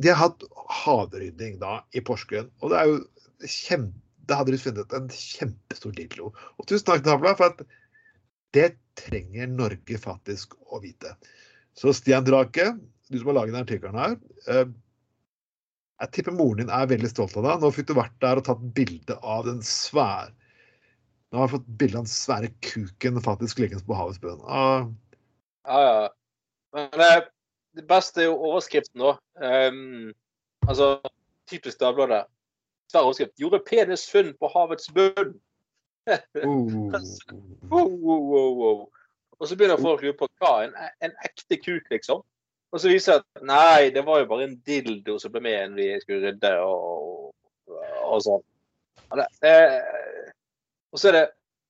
de 0.00 0.08
har 0.08 0.16
hatt 0.16 0.42
havrydding 0.84 1.60
da 1.60 1.80
i 1.94 2.00
Porsgrunn, 2.00 2.50
og 2.60 2.72
det 2.72 2.80
er 2.80 2.90
jo 2.90 2.96
kjempe 3.44 4.02
Da 4.26 4.40
hadde 4.40 4.56
de 4.56 4.58
funnet 4.58 4.94
en 4.96 5.04
kjempestor 5.12 5.92
dildo. 5.94 6.32
Og 6.58 6.66
tusen 6.66 6.86
takk, 6.88 7.04
Dagbladet, 7.06 7.38
for 7.38 7.52
at 7.52 7.60
det 8.56 8.72
trenger 8.98 9.46
Norge 9.46 9.98
faktisk 10.02 10.56
å 10.66 10.80
vite. 10.82 11.12
Så 11.78 11.92
Stian 11.94 12.24
Drake, 12.26 12.72
du 13.06 13.20
som 13.20 13.30
har 13.30 13.36
laget 13.38 13.54
denne 13.54 13.62
artikkelen 13.62 14.00
her. 14.00 14.16
eh, 14.50 14.66
Jeg 16.02 16.12
tipper 16.12 16.34
moren 16.34 16.64
din 16.64 16.74
er 16.74 16.90
veldig 16.90 17.12
stolt 17.12 17.36
av 17.38 17.46
deg. 17.46 17.62
Nå 17.62 17.70
fikk 17.70 17.86
du 17.86 17.94
vært 18.00 18.18
der 18.20 18.40
og 18.42 18.48
tatt 18.48 18.66
bilde 18.74 19.14
av 19.22 19.46
den 19.46 19.62
svære 19.62 20.34
Nå 21.30 21.38
har 21.38 21.46
jeg 21.48 21.54
fått 21.56 21.70
bilde 21.78 21.98
av 21.98 22.04
den 22.06 22.10
svære 22.12 22.50
kuken 22.66 23.22
faktisk 23.22 23.58
liggende 23.58 23.86
på 23.86 23.96
havets 23.98 24.20
bunn. 24.22 24.42
Ah, 24.46 24.86
ja, 25.66 25.80
ja. 25.86 26.08
Men 26.74 27.02
eh, 27.02 27.24
det 27.78 27.86
beste 27.86 28.22
er 28.22 28.28
jo 28.30 28.36
overskriften, 28.50 29.02
da. 29.02 29.16
Um, 29.38 30.12
altså, 30.66 31.00
typisk 31.50 31.78
Dagbladet. 31.82 32.26
Svær 32.96 33.04
overskrift. 33.04 33.34
'Gjorde 33.36 33.64
penisfunn 33.66 34.32
på 34.40 34.48
havets 34.54 34.88
bunn'. 34.96 35.36
Wow, 37.70 37.90
wow, 38.00 38.54
wow. 38.56 38.88
Og 39.36 39.48
så 39.48 39.56
begynner 39.56 39.80
folk 39.82 40.00
å 40.00 40.06
lure 40.06 40.16
på 40.16 40.28
hva 40.40 40.52
en, 40.64 40.72
en 41.04 41.12
ekte 41.26 41.58
kuk, 41.60 41.84
liksom. 41.92 42.22
Og 42.72 42.80
så 42.80 42.88
viser 42.88 43.18
det 43.18 43.24
at 43.24 43.46
nei, 43.48 43.90
det 43.94 44.04
var 44.06 44.22
jo 44.22 44.30
bare 44.30 44.46
en 44.48 44.56
dildo 44.66 45.18
som 45.20 45.34
ble 45.34 45.42
med 45.44 45.74
når 45.74 45.80
vi 45.82 46.00
skulle 46.02 46.30
rydde 46.30 46.52
og, 46.64 47.34
og 48.06 48.18
sånn. 48.24 48.44
Eh, 49.44 50.30
og 50.92 51.00
så 51.00 51.12
er 51.12 51.18
det 51.18 51.26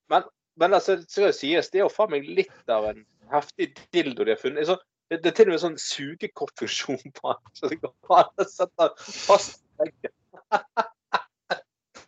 Men, 0.09 0.23
men 0.55 0.73
altså, 0.73 0.95
skal 1.03 1.29
det 1.29 1.35
sies, 1.35 1.69
det 1.69 1.81
er 1.81 1.83
jo 1.83 1.91
faen 1.91 2.13
meg 2.13 2.27
litt 2.31 2.71
av 2.71 2.87
en 2.87 3.01
heftig 3.33 3.73
dildo 3.91 4.23
de 4.23 4.31
har 4.31 4.39
funnet. 4.39 4.69
Så, 4.69 4.77
det, 5.11 5.19
det 5.23 5.33
er 5.33 5.35
til 5.41 5.49
og 5.49 5.57
med 5.57 5.63
sånn 5.65 5.81
sugekortfunksjon 5.81 7.11
på 7.19 7.33
den. 7.33 7.55
Så 7.59 7.71
det 7.71 7.81
går 7.83 8.15
an 8.15 8.31
å 8.39 8.47
sette 8.47 8.91
fast 9.03 9.59
i 9.59 9.83
veggen. 9.83 10.15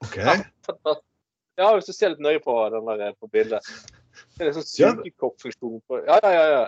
OK. 0.10 0.90
Ja, 1.60 1.70
hvis 1.76 1.90
du 1.90 1.94
ser 1.94 2.14
litt 2.14 2.24
nøye 2.24 2.42
på 2.44 2.56
den 2.74 2.92
der 3.00 3.16
på 3.20 3.28
bildet. 3.32 3.66
Det 4.38 4.46
er 4.46 4.52
en 4.52 4.60
sånn 4.60 4.68
sugekoppfunksjon 4.70 5.80
på 5.88 6.04
Ja, 6.08 6.20
ja, 6.24 6.32
ja. 6.34 6.46
ja. 6.58 6.68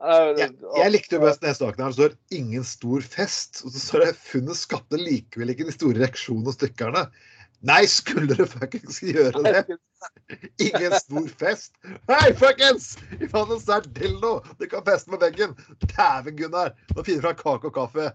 Jeg, 0.00 0.54
jeg 0.80 0.92
likte 0.94 1.18
best 1.20 1.42
den 1.44 1.52
saken 1.56 1.84
her. 1.84 1.92
Det 1.92 1.98
står 1.98 2.14
'ingen 2.32 2.64
stor 2.64 3.04
fest'. 3.04 3.60
Og 3.66 3.74
så 3.74 3.82
står 3.82 4.04
det 4.06 4.14
'funnet 4.16 4.56
skapte 4.56 4.96
likevel 4.96 5.52
ikke 5.52 5.68
de 5.68 5.76
store 5.76 6.00
reaksjonene 6.00 6.48
og 6.48 6.56
stykkerne'. 6.56 7.04
Nei, 7.68 7.82
skulle 7.92 8.24
dere 8.30 8.46
fuckings 8.48 9.02
gjøre 9.04 9.42
det? 9.44 9.76
Ingen 10.64 10.96
stor 10.96 11.28
fest? 11.42 11.74
Hei, 12.08 12.32
fuckings! 12.32 12.94
Vi 13.20 13.28
fant 13.28 13.52
en 13.52 13.60
sterk 13.60 13.90
dildo! 13.98 14.38
Du 14.56 14.64
kan 14.64 14.84
feste 14.86 15.12
med 15.12 15.20
veggen. 15.20 15.52
Dæven, 15.84 16.38
Gunnar! 16.38 16.72
Nå 16.96 17.04
finner 17.04 17.20
du 17.20 17.26
fram 17.28 17.36
kake 17.42 17.68
og 17.68 17.76
kaffe. 17.76 18.08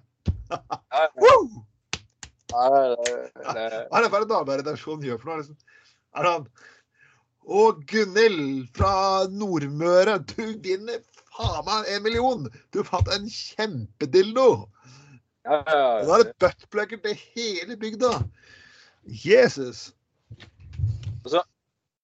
Woo! 1.22 1.62
Ja, 2.52 2.94
Hva 3.90 4.00
er 4.00 4.06
det 4.06 4.12
bare 4.14 4.30
Dagbladet-redaksjonen 4.30 5.06
gjør 5.08 5.20
for 5.22 5.32
noe? 5.32 5.42
Liksom? 5.42 5.58
Er 6.16 6.28
det 6.28 6.34
han 6.36 6.48
Og 7.46 7.82
Gunhild 7.90 8.70
fra 8.78 8.94
Nordmøre, 9.34 10.20
du 10.32 10.56
vinner 10.64 11.02
faen 11.36 11.66
meg 11.68 11.92
en 11.94 12.06
million! 12.06 12.48
Du 12.74 12.82
fant 12.88 13.10
en 13.14 13.28
kjempedildo! 13.30 14.70
ja, 15.46 15.60
ja, 15.68 15.84
Og 16.02 16.08
da 16.08 16.16
er 16.18 16.24
det 16.24 16.38
buttplugger 16.42 17.02
til 17.04 17.20
hele 17.36 17.78
bygda! 17.82 18.16
Jesus! 19.06 19.92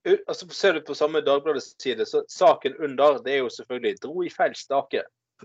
U- 0.08 0.18
altså, 0.28 0.48
Ser 0.50 0.74
du 0.74 0.82
på 0.86 0.94
samme 0.98 1.22
Dagbladets 1.22 1.76
side, 1.82 2.06
så 2.06 2.24
saken 2.30 2.78
under 2.82 3.20
det 3.22 3.34
er 3.34 3.44
jo 3.44 3.50
selvfølgelig 3.50 4.02
'dro 4.02 4.24
i 4.26 4.30
feil 4.30 4.56
stake'. 4.58 5.04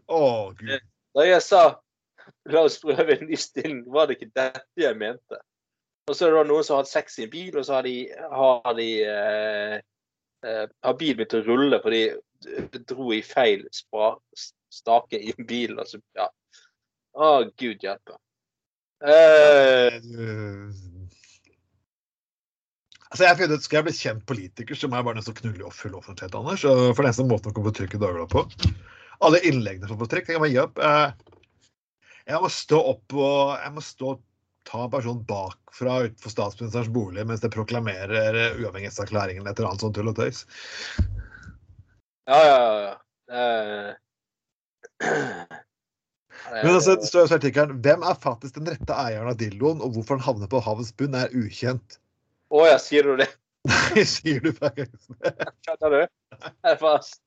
Å, 0.08 0.52
gud. 0.56 0.80
Da 1.16 1.26
jeg 1.28 1.42
sa 1.42 1.62
'la 2.50 2.62
oss 2.66 2.78
prøve 2.82 3.16
en 3.16 3.26
ny 3.28 3.36
stilling', 3.38 3.84
var 3.92 4.06
det 4.06 4.18
ikke 4.18 4.32
dette 4.34 4.82
jeg 4.82 4.98
mente. 4.98 5.40
Og 6.06 6.14
så 6.16 6.26
er 6.26 6.36
det 6.36 6.46
noen 6.48 6.64
som 6.64 6.76
har 6.76 6.84
hatt 6.84 6.92
sex 6.92 7.18
i 7.18 7.26
en 7.26 7.32
bil, 7.32 7.56
og 7.58 7.66
så 7.66 7.78
har 7.78 7.86
de, 7.86 7.96
har, 8.30 8.74
de, 8.78 8.90
eh, 9.02 9.76
eh, 10.46 10.66
har 10.86 10.98
bilen 11.00 11.18
begynt 11.18 11.38
å 11.40 11.46
rulle 11.46 11.80
fordi 11.82 12.02
de 12.46 12.82
dro 12.86 13.10
i 13.14 13.22
feil 13.26 13.64
spra, 13.74 14.12
stake 14.70 15.18
i 15.18 15.34
bilen. 15.38 15.80
Altså, 15.82 15.98
ja. 16.14 16.28
Å, 17.16 17.32
gud 17.58 17.82
hjelpe. 17.82 18.20
Eh, 19.02 19.98
Altså, 23.06 23.22
jeg 23.24 23.36
finner 23.38 23.56
ut, 23.56 23.64
Skal 23.64 23.78
jeg 23.78 23.86
bli 23.86 23.96
kjent 23.96 24.26
politiker, 24.28 24.76
så 24.76 24.88
må 24.90 24.98
jeg 24.98 25.06
bare 25.06 25.16
nesten 25.20 25.36
knulle 25.38 25.68
og 25.68 25.72
full 25.72 25.94
offentlighet, 25.96 26.34
Anders. 26.36 26.64
For 26.66 27.00
den 27.00 27.08
eneste 27.08 27.24
måten 27.24 27.52
å 27.52 27.54
komme 27.56 27.70
på 27.70 27.78
trykk 27.78 27.96
i 27.96 28.00
Dagbladet 28.02 28.32
på. 28.34 28.72
Alle 29.24 29.40
innleggene 29.48 29.88
som 29.88 30.00
får 30.00 30.10
trykk. 30.12 30.32
Jeg 30.34 30.42
må 30.42 30.50
gi 30.50 30.58
opp. 30.60 30.76
Eh, 30.76 31.35
Jeg 32.26 32.42
må 32.42 32.48
stå 32.50 32.78
opp 32.92 33.14
og 33.14 33.52
jeg 33.62 33.72
må 33.76 33.82
stå 33.84 34.16
ta 34.66 34.80
en 34.82 34.90
person 34.90 35.20
bakfra 35.28 36.00
utenfor 36.08 36.32
statsministerens 36.32 36.90
bolig 36.90 37.22
mens 37.28 37.44
jeg 37.44 37.54
proklamerer 37.54 38.58
uavhengighetserklæringen 38.58 39.44
eller 39.44 39.52
et 39.52 39.60
etter 39.60 39.68
annet 39.68 39.84
sånt 39.84 39.94
tull 39.94 40.10
og 40.10 40.18
tøys. 40.18 40.40
ja, 42.26 42.40
ja, 42.42 42.58
ja. 42.86 42.96
Eh, 43.26 43.94
Men 46.62 46.74
altså, 46.74 46.96
det 46.98 47.08
står 47.08 47.30
i 47.30 47.36
artikkelen 47.38 47.80
hvem 47.82 48.04
er 48.06 48.18
faktisk 48.22 48.58
den 48.58 48.68
rette 48.70 48.94
eieren 48.94 49.30
av 49.30 49.38
dildoen, 49.40 49.80
og 49.82 49.96
hvorfor 49.96 50.18
den 50.18 50.26
havner 50.26 50.50
på 50.50 50.62
havets 50.62 50.92
bunn, 50.94 51.16
er 51.18 51.32
ukjent. 51.34 51.98
Å 52.54 52.66
ja, 52.68 52.76
sier 52.82 53.06
du 53.06 53.16
det? 53.22 53.26
Nei, 53.70 54.04
sier 54.06 54.38
du 54.44 54.52
faktisk. 54.54 55.10
Skjønner 55.66 55.94
du? 55.96 56.02
Det 56.38 56.70
er 56.70 56.78
fast. 56.78 57.18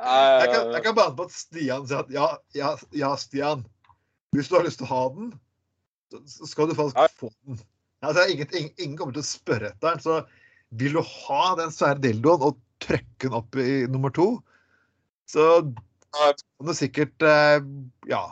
Jeg 0.00 0.48
kan, 0.52 0.70
jeg 0.72 0.84
kan 0.86 0.96
bane 0.96 1.16
på 1.16 1.26
at 1.28 1.34
Stian 1.36 1.86
sier 1.88 2.04
at 2.04 2.12
ja, 2.14 2.28
ja, 2.56 2.72
ja, 2.96 3.10
Stian. 3.20 3.66
Hvis 4.34 4.48
du 4.48 4.56
har 4.56 4.64
lyst 4.64 4.80
til 4.80 4.88
å 4.88 4.94
ha 4.94 5.02
den, 5.16 5.32
så 6.30 6.48
skal 6.48 6.70
du 6.70 6.76
faktisk 6.78 7.20
få 7.20 7.30
den. 7.44 7.60
Altså, 8.00 8.24
ingen, 8.32 8.48
ingen, 8.56 8.72
ingen 8.78 8.96
kommer 8.96 9.16
til 9.16 9.24
å 9.24 9.28
spørre 9.28 9.72
etter 9.72 9.90
den. 9.90 10.02
Så 10.04 10.20
vil 10.80 10.96
du 10.96 11.02
ha 11.04 11.42
den 11.58 11.74
svære 11.74 12.00
dildoen 12.00 12.46
og 12.48 12.60
trykke 12.80 13.26
den 13.26 13.36
opp 13.36 13.58
i 13.60 13.84
nummer 13.90 14.12
to, 14.14 14.28
så 15.30 15.46
kan 16.14 16.66
du 16.66 16.72
sikkert 16.74 17.22
eh, 17.26 17.58
ja, 18.10 18.22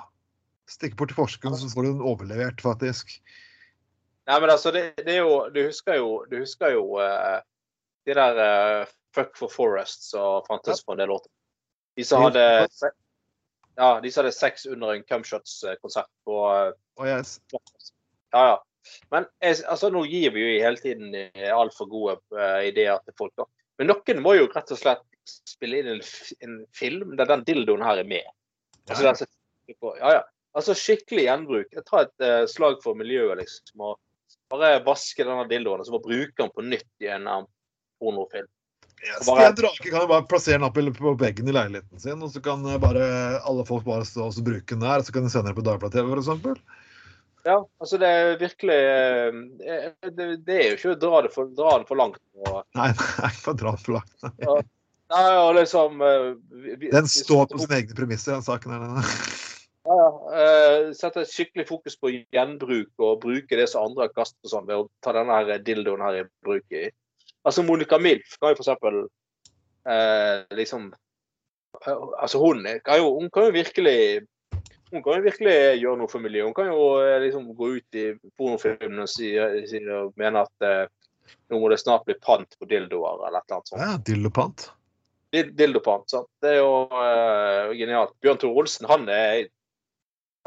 stikke 0.71 0.99
bort 0.99 1.13
til 1.13 1.21
forskeren, 1.21 1.57
så 1.59 1.71
får 1.73 1.85
du 1.85 1.91
den 1.93 2.07
overlevert, 2.07 2.63
faktisk. 2.65 3.19
Nei, 4.29 4.39
men 4.41 4.53
altså, 4.53 4.73
det, 4.75 4.91
det 5.07 5.15
er 5.17 5.23
jo 5.23 5.37
Du 5.55 5.63
husker 5.63 5.97
jo, 5.97 6.09
du 6.29 6.41
husker 6.43 6.75
jo 6.75 6.99
uh, 7.01 7.39
de 8.05 8.17
der 8.19 8.41
uh, 8.43 8.91
Fuck 9.17 9.39
for 9.41 9.53
Forest 9.53 10.11
som 10.11 10.45
fantes 10.49 10.83
på 10.85 10.93
en 10.93 11.01
del 11.01 11.15
til. 11.17 11.33
De 11.99 12.05
som 12.07 12.23
hadde 12.23 12.43
ja, 13.79 14.01
de 14.03 14.11
som 14.11 14.23
hadde 14.23 14.35
sex 14.35 14.67
under 14.67 14.95
en 14.95 15.03
Cumshots-konsert 15.07 16.11
på 16.27 16.39
oh, 16.39 17.07
yes. 17.07 17.41
Ja, 18.31 18.43
ja. 18.45 18.57
Men 19.11 19.27
altså, 19.45 19.91
nå 19.93 20.05
gir 20.07 20.33
vi 20.35 20.43
jo 20.43 20.63
hele 20.63 20.81
tiden 20.81 21.15
eh, 21.15 21.51
altfor 21.55 21.89
gode 21.91 22.17
eh, 22.39 22.69
ideer 22.71 22.99
til 23.05 23.15
folk. 23.19 23.35
da. 23.39 23.47
Men 23.79 23.91
noen 23.93 24.23
må 24.25 24.35
jo 24.39 24.49
rett 24.51 24.73
og 24.75 24.81
slett 24.81 25.05
spille 25.29 25.83
inn 25.83 25.91
en, 25.93 26.03
en 26.47 26.59
film 26.77 27.15
der 27.19 27.29
den 27.31 27.45
dildoen 27.47 27.85
her 27.85 28.01
er 28.03 28.09
med. 28.09 28.27
Altså, 28.89 29.27
Ja. 29.69 29.77
på, 29.81 29.93
ja, 29.99 30.13
ja. 30.19 30.23
altså 30.57 30.75
skikkelig 30.79 31.27
gjenbruk. 31.29 31.81
Tar 31.87 32.07
et 32.07 32.25
uh, 32.25 32.45
slag 32.51 32.81
for 32.83 32.99
miljøet, 32.99 33.43
liksom. 33.43 33.85
Og 33.85 33.99
bare 34.51 34.79
vaske 34.87 35.27
denne 35.27 35.45
dildoen, 35.51 35.83
og 35.83 35.87
så 35.87 35.95
bare 35.95 36.09
bruke 36.09 36.39
den 36.41 36.55
på 36.55 36.65
nytt 36.65 37.05
i 37.05 37.13
en 37.13 37.29
um, 37.29 37.51
pornofilm. 38.01 38.49
Ja, 39.05 39.15
Bare- 39.27 39.53
Stian 39.53 39.55
Drake 39.55 39.91
kan 39.91 40.01
jo 40.03 40.09
bare 40.11 40.27
plassere 40.27 40.59
den 40.59 40.67
opp 40.67 40.75
på 40.99 41.13
veggen 41.21 41.49
i 41.49 41.53
leiligheten 41.55 42.01
sin, 42.03 42.23
og 42.23 42.31
så 42.35 42.41
kan 42.43 42.65
eh, 42.67 42.79
bare 42.83 43.05
alle 43.47 43.65
folk 43.69 43.85
bare 43.87 44.05
stå 44.09 44.27
og 44.27 44.41
bruke 44.45 44.75
den 44.75 44.83
der, 44.83 45.03
så 45.07 45.13
kan 45.15 45.23
de 45.27 45.31
sende 45.31 45.53
den 45.53 45.59
på 45.59 45.65
Dagbladet 45.67 45.95
TV, 46.01 46.17
f.eks. 46.19 46.63
Ja, 47.47 47.61
altså 47.81 47.97
det 48.03 48.09
er 48.11 48.33
virkelig 48.41 48.79
eh, 48.83 49.39
det, 50.11 50.27
det 50.45 50.57
er 50.59 50.67
jo 50.73 50.77
ikke 50.81 50.97
å 50.97 50.99
dra 51.07 51.21
det 51.25 51.31
for, 51.33 51.53
dra 51.57 51.77
den 51.79 51.87
for 51.89 52.01
langt. 52.01 52.19
Og, 52.43 52.59
Nei, 52.77 52.91
nei, 53.23 53.31
bare 53.47 53.61
dra 53.63 53.73
den 53.77 53.85
for 53.87 53.99
langt. 54.01 54.29
nei, 55.15 55.25
og 55.45 55.55
liksom 55.57 56.03
eh, 56.05 56.27
vi- 56.67 56.77
vi- 56.83 56.91
Den 56.93 57.07
står 57.09 57.47
på 57.55 57.63
sine 57.63 57.79
egne 57.79 57.97
premisser, 57.97 58.35
den 58.35 58.45
saken 58.45 58.75
her. 58.75 59.13
Ja, 59.89 59.95
ja. 60.03 60.09
Eh, 60.43 60.91
Sette 60.99 61.23
et 61.23 61.31
skikkelig 61.33 61.69
fokus 61.71 61.95
på 61.97 62.11
gjenbruk 62.35 62.91
og 63.01 63.23
bruke 63.23 63.57
det 63.57 63.71
som 63.71 63.87
andre 63.89 64.09
har 64.09 64.13
kastet 64.19 64.43
og 64.45 64.51
sånn, 64.53 64.67
ved 64.69 64.83
å 64.83 64.89
ta 65.07 65.15
denne 65.17 65.39
her 65.39 65.63
dildoen 65.65 66.03
her 66.05 66.19
i 66.25 66.25
bruk. 66.45 66.67
i. 66.75 66.91
Altså 67.49 67.65
Monica 67.65 67.99
Milf 67.99 68.37
kan 68.39 68.53
jo 68.53 68.59
for 68.59 68.67
eksempel 68.67 68.99
eh, 69.89 70.57
liksom 70.57 70.91
Altså 71.87 72.41
hun 72.41 72.65
kan 72.85 72.99
jo, 72.99 73.13
hun 73.21 73.31
kan 73.31 73.49
jo 73.49 73.55
virkelig 73.55 74.27
hun 74.91 75.03
kan 75.05 75.19
jo 75.19 75.25
virkelig 75.27 75.57
gjøre 75.83 75.99
noe 76.01 76.09
for 76.09 76.25
miljøet. 76.25 76.49
Hun 76.49 76.57
kan 76.57 76.71
jo 76.71 76.85
eh, 77.05 77.19
liksom 77.21 77.51
gå 77.57 77.69
ut 77.77 77.99
i 78.01 78.07
pornofilmen 78.41 79.05
og 79.05 79.11
si, 79.13 79.35
si, 79.69 79.83
og 79.93 80.15
mene 80.21 80.47
at 80.47 80.65
eh, 80.65 80.87
nå 81.53 81.61
må 81.61 81.69
det 81.69 81.81
snart 81.83 82.07
bli 82.09 82.17
pant 82.25 82.57
på 82.57 82.69
dildoer 82.71 83.27
eller 83.29 83.41
et 83.41 83.45
eller 83.45 83.59
annet 83.59 83.73
sånt. 83.73 83.83
Ja, 83.83 83.99
Dildopant. 84.09 84.69
Dildopant. 85.33 86.09
sant? 86.11 86.31
Det 86.41 86.55
er 86.55 86.61
jo 86.63 86.73
eh, 86.89 87.77
genialt. 87.77 88.15
Bjørn 88.25 88.41
Tore 88.41 88.63
Olsen, 88.65 88.89
han 88.89 89.05
er 89.13 89.49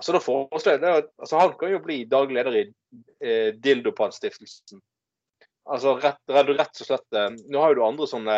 altså 0.02 0.16
det, 0.18 0.90
altså 1.22 1.38
Han 1.38 1.54
kan 1.60 1.76
jo 1.76 1.84
bli 1.84 2.02
daglig 2.10 2.40
leder 2.40 2.58
i 2.58 2.64
eh, 3.22 3.52
Dildopant-stiftelsen. 3.62 4.82
Altså 5.70 5.96
rett, 6.02 6.18
rett, 6.30 6.50
rett 6.58 6.82
og 6.82 6.88
slett 6.88 7.14
eh, 7.18 7.30
Nå 7.54 7.62
har 7.62 7.72
jo 7.72 7.78
du 7.78 7.84
andre 7.86 8.08
sånne 8.10 8.38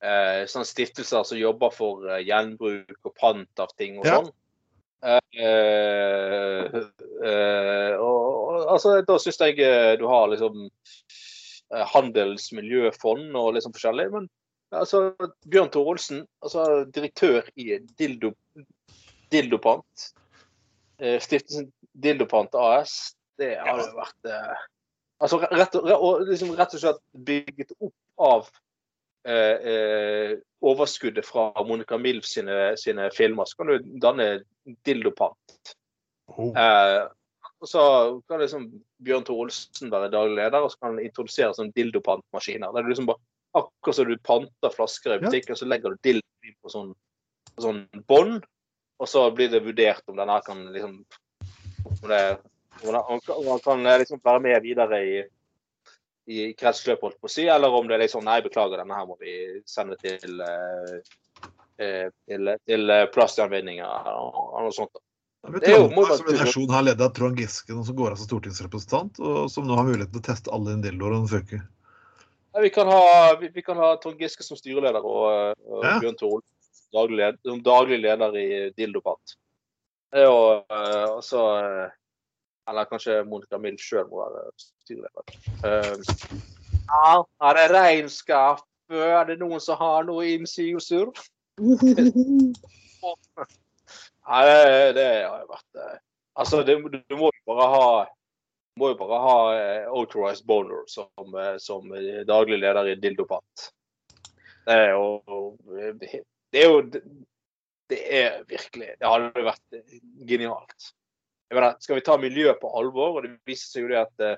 eh, 0.00 0.44
sånne 0.48 0.68
stiftelser 0.68 1.26
som 1.28 1.38
jobber 1.40 1.72
for 1.74 2.06
eh, 2.08 2.22
gjenbruk 2.24 2.98
og 3.04 3.14
pant 3.18 3.62
av 3.64 3.74
ting 3.76 3.98
og 4.00 4.08
Ja. 4.08 4.20
sånn. 4.20 4.32
Eh, 4.98 6.78
og, 8.02 8.66
altså, 8.72 8.96
da 9.06 9.18
syns 9.22 9.38
jeg 9.44 9.98
du 10.00 10.06
har 10.10 10.26
liksom 10.32 10.56
handelsmiljøfond 11.68 11.92
Handels 11.92 12.48
miljøfond 12.56 13.36
og 13.36 13.52
liksom 13.54 13.74
forskjellig. 13.76 14.08
Men 14.14 14.28
altså, 14.72 15.12
Bjørn 15.46 15.70
Tore 15.74 15.92
Olsen, 15.92 16.24
altså 16.42 16.64
direktør 16.94 17.46
i 17.60 17.76
Dildo, 18.00 18.32
Dildopant, 19.30 20.08
stiftelsen 20.98 21.68
Dildopant 21.92 22.56
AS, 22.56 23.14
det 23.38 23.52
har 23.60 23.84
jo 23.84 23.92
vært 24.00 24.32
Altså 25.18 25.40
rett 25.42 25.74
og, 25.74 25.88
og 25.90 26.26
liksom 26.28 26.54
rett 26.58 26.74
og 26.76 26.82
slett 26.82 27.00
bygget 27.26 27.72
opp 27.80 28.22
av 28.22 28.48
eh, 29.26 29.68
eh, 29.72 30.32
overskuddet 30.62 31.26
fra 31.26 31.50
Monica 31.66 31.98
Milf 31.98 32.26
sine, 32.28 32.76
sine 32.78 33.08
filmer. 33.14 33.48
Så 33.48 33.58
kan 33.58 33.72
du 33.72 33.88
danne 34.02 34.28
Dildopant. 34.86 35.74
Oh. 36.28 36.52
Eh, 36.52 37.06
og 37.58 37.70
så 37.70 37.82
kan 38.30 38.42
liksom 38.42 38.68
Bjørn 39.02 39.24
Tore 39.26 39.48
Olsen 39.48 39.90
være 39.90 40.12
daglig 40.12 40.38
leder, 40.38 40.62
og 40.62 40.70
så 40.70 40.78
kan 40.78 40.92
han 40.92 41.02
introdusere 41.02 41.56
sånn 41.56 41.72
dildopantmaskiner. 41.74 42.70
Der 42.74 42.86
du 42.86 42.92
liksom 42.92 43.08
bare, 43.08 43.22
akkurat 43.58 43.98
som 43.98 44.06
du 44.06 44.14
panter 44.22 44.74
flasker 44.74 45.14
i 45.14 45.18
Ja. 45.18 45.24
butikken, 45.24 45.56
så 45.58 45.66
legger 45.66 45.90
du 45.90 45.98
dildo 46.06 46.52
på 46.62 46.70
sånn, 46.70 46.92
på 47.56 47.64
sånn 47.64 47.82
bånd, 48.06 48.46
og 48.98 49.08
så 49.10 49.30
blir 49.34 49.50
det 49.50 49.64
vurdert 49.64 50.02
om 50.06 50.16
den 50.16 50.28
her 50.28 50.40
kan 50.46 50.72
liksom 50.72 51.04
om 51.88 52.08
det, 52.08 52.38
om 52.84 53.20
han, 53.48 53.60
kan 53.64 53.86
eh, 53.86 53.98
liksom 54.04 54.20
være 54.24 54.44
med 54.44 54.62
videre 54.62 55.00
i, 55.04 55.16
i 56.28 56.52
kretsløpet, 56.58 57.02
holdt 57.02 57.20
på 57.20 57.30
å 57.30 57.32
si, 57.32 57.46
eller 57.50 57.74
om 57.74 57.88
det 57.88 57.96
er 57.96 58.04
liksom 58.04 58.26
Nei, 58.26 58.40
beklager, 58.44 58.80
denne 58.80 58.98
her 58.98 59.08
må 59.08 59.16
vi 59.20 59.34
sende 59.68 59.98
til 60.02 60.42
eh, 60.44 60.98
eh, 61.82 62.08
til, 62.28 62.54
til 62.68 62.94
plastgjenvinninger 63.14 64.12
og 64.14 64.58
noe 64.62 64.74
sånt. 64.76 65.00
Det 65.48 65.70
er 65.70 65.78
jo- 65.78 66.04
som 66.16 66.28
en 66.28 66.40
nasjon 66.42 66.70
har 66.74 66.82
ledet 66.82 67.04
av 67.04 67.14
Trond 67.14 67.38
Giske, 67.38 67.72
som 67.72 67.96
går 67.96 68.12
av 68.12 68.18
som 68.18 68.26
stortingsrepresentant, 68.26 69.20
og 69.22 69.50
som 69.50 69.66
nå 69.66 69.76
har 69.78 69.86
muligheten 69.86 70.12
til 70.12 70.24
å 70.24 70.28
teste 70.32 70.52
alle 70.52 70.74
og 70.74 71.12
den 71.14 71.28
funker. 71.30 71.62
Ja, 72.54 72.60
vi, 72.60 72.70
kan 72.70 72.88
ha, 72.90 73.36
vi, 73.40 73.50
vi 73.54 73.62
kan 73.62 73.76
ha 73.76 73.96
Trond 74.02 74.18
Giske 74.18 74.42
som 74.42 74.58
styreleder 74.58 75.04
og, 75.04 75.54
og 75.68 75.84
Ja. 75.84 75.98
Bjørn 76.02 76.18
Tore 76.18 76.42
som 76.42 77.06
daglig, 77.08 77.62
daglig 77.62 78.00
leder 78.02 78.36
i 78.36 78.48
Dildopat. 78.76 79.36
Det 80.10 80.22
er 80.22 80.26
jo 80.26 80.40
eh, 80.64 81.08
også 81.18 81.42
eh, 81.60 81.96
Eller 82.68 82.88
kanskje 82.90 83.22
Monica 83.24 83.58
Mild 83.58 83.80
sjøl 83.80 84.08
må 84.10 84.22
være 84.22 84.42
styreleder. 84.60 85.24
Eh, 85.64 85.94
ja, 86.88 87.12
er 87.48 87.58
det 87.58 87.68
regnskap? 87.72 88.64
Er 88.88 89.24
det 89.28 89.38
noen 89.40 89.60
som 89.60 89.76
har 89.80 90.06
noe 90.08 90.24
innsigelser? 90.32 91.10
Nei, 94.28 94.42
det, 94.44 94.92
det 94.98 95.06
har 95.24 95.42
jo 95.42 95.48
vært 95.48 95.80
eh, 95.80 95.98
Altså, 96.38 96.62
det, 96.62 96.76
du 96.78 97.14
må 97.18 97.30
jo 97.32 97.42
bare 97.48 97.66
ha 97.72 97.86
må 98.78 98.92
jo 98.92 98.98
bare 99.00 99.16
ha 99.24 99.38
eh, 99.56 99.86
authorized 99.90 100.46
boner 100.46 100.84
som, 100.86 101.32
eh, 101.34 101.56
som 101.58 101.88
daglig 102.28 102.60
leder 102.60 102.92
i 102.92 102.98
Dildopat. 103.00 103.72
Det 104.68 104.76
er 104.76 104.92
jo 104.92 105.56
Det 106.52 106.62
er 106.62 106.68
jo 106.68 106.82
Det 107.88 108.00
er 108.20 108.42
virkelig 108.46 108.90
Det 109.00 109.08
hadde 109.08 109.44
vært 109.48 109.80
genialt. 110.28 110.92
Jeg 111.48 111.56
mener, 111.56 111.78
skal 111.80 111.96
vi 111.96 112.04
ta 112.04 112.16
miljøet 112.20 112.60
på 112.60 112.70
alvor, 112.76 113.16
og 113.16 113.24
det 113.24 113.32
viser 113.48 113.70
seg 113.72 113.86
jo 113.86 113.90
det 113.92 114.02
at 114.02 114.24
eh, 114.24 114.36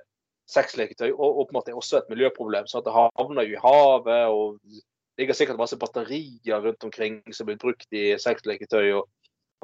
sexleketøy 0.50 1.10
åpenbart 1.14 1.70
er 1.70 1.78
også 1.78 2.00
et 2.00 2.10
miljøproblem, 2.12 2.66
så 2.70 2.78
at 2.80 2.86
det 2.86 2.94
havner 2.94 3.46
jo 3.46 3.56
i 3.56 3.62
havet, 3.62 4.22
og 4.30 4.58
det 4.62 5.24
ligger 5.24 5.36
sikkert 5.38 5.58
masse 5.60 5.78
batterier 5.78 6.62
rundt 6.62 6.86
omkring 6.86 7.20
som 7.34 7.48
blir 7.50 7.58
brukt 7.60 7.86
i 7.94 8.12
sexleketøy, 8.18 8.92
og, 8.98 9.08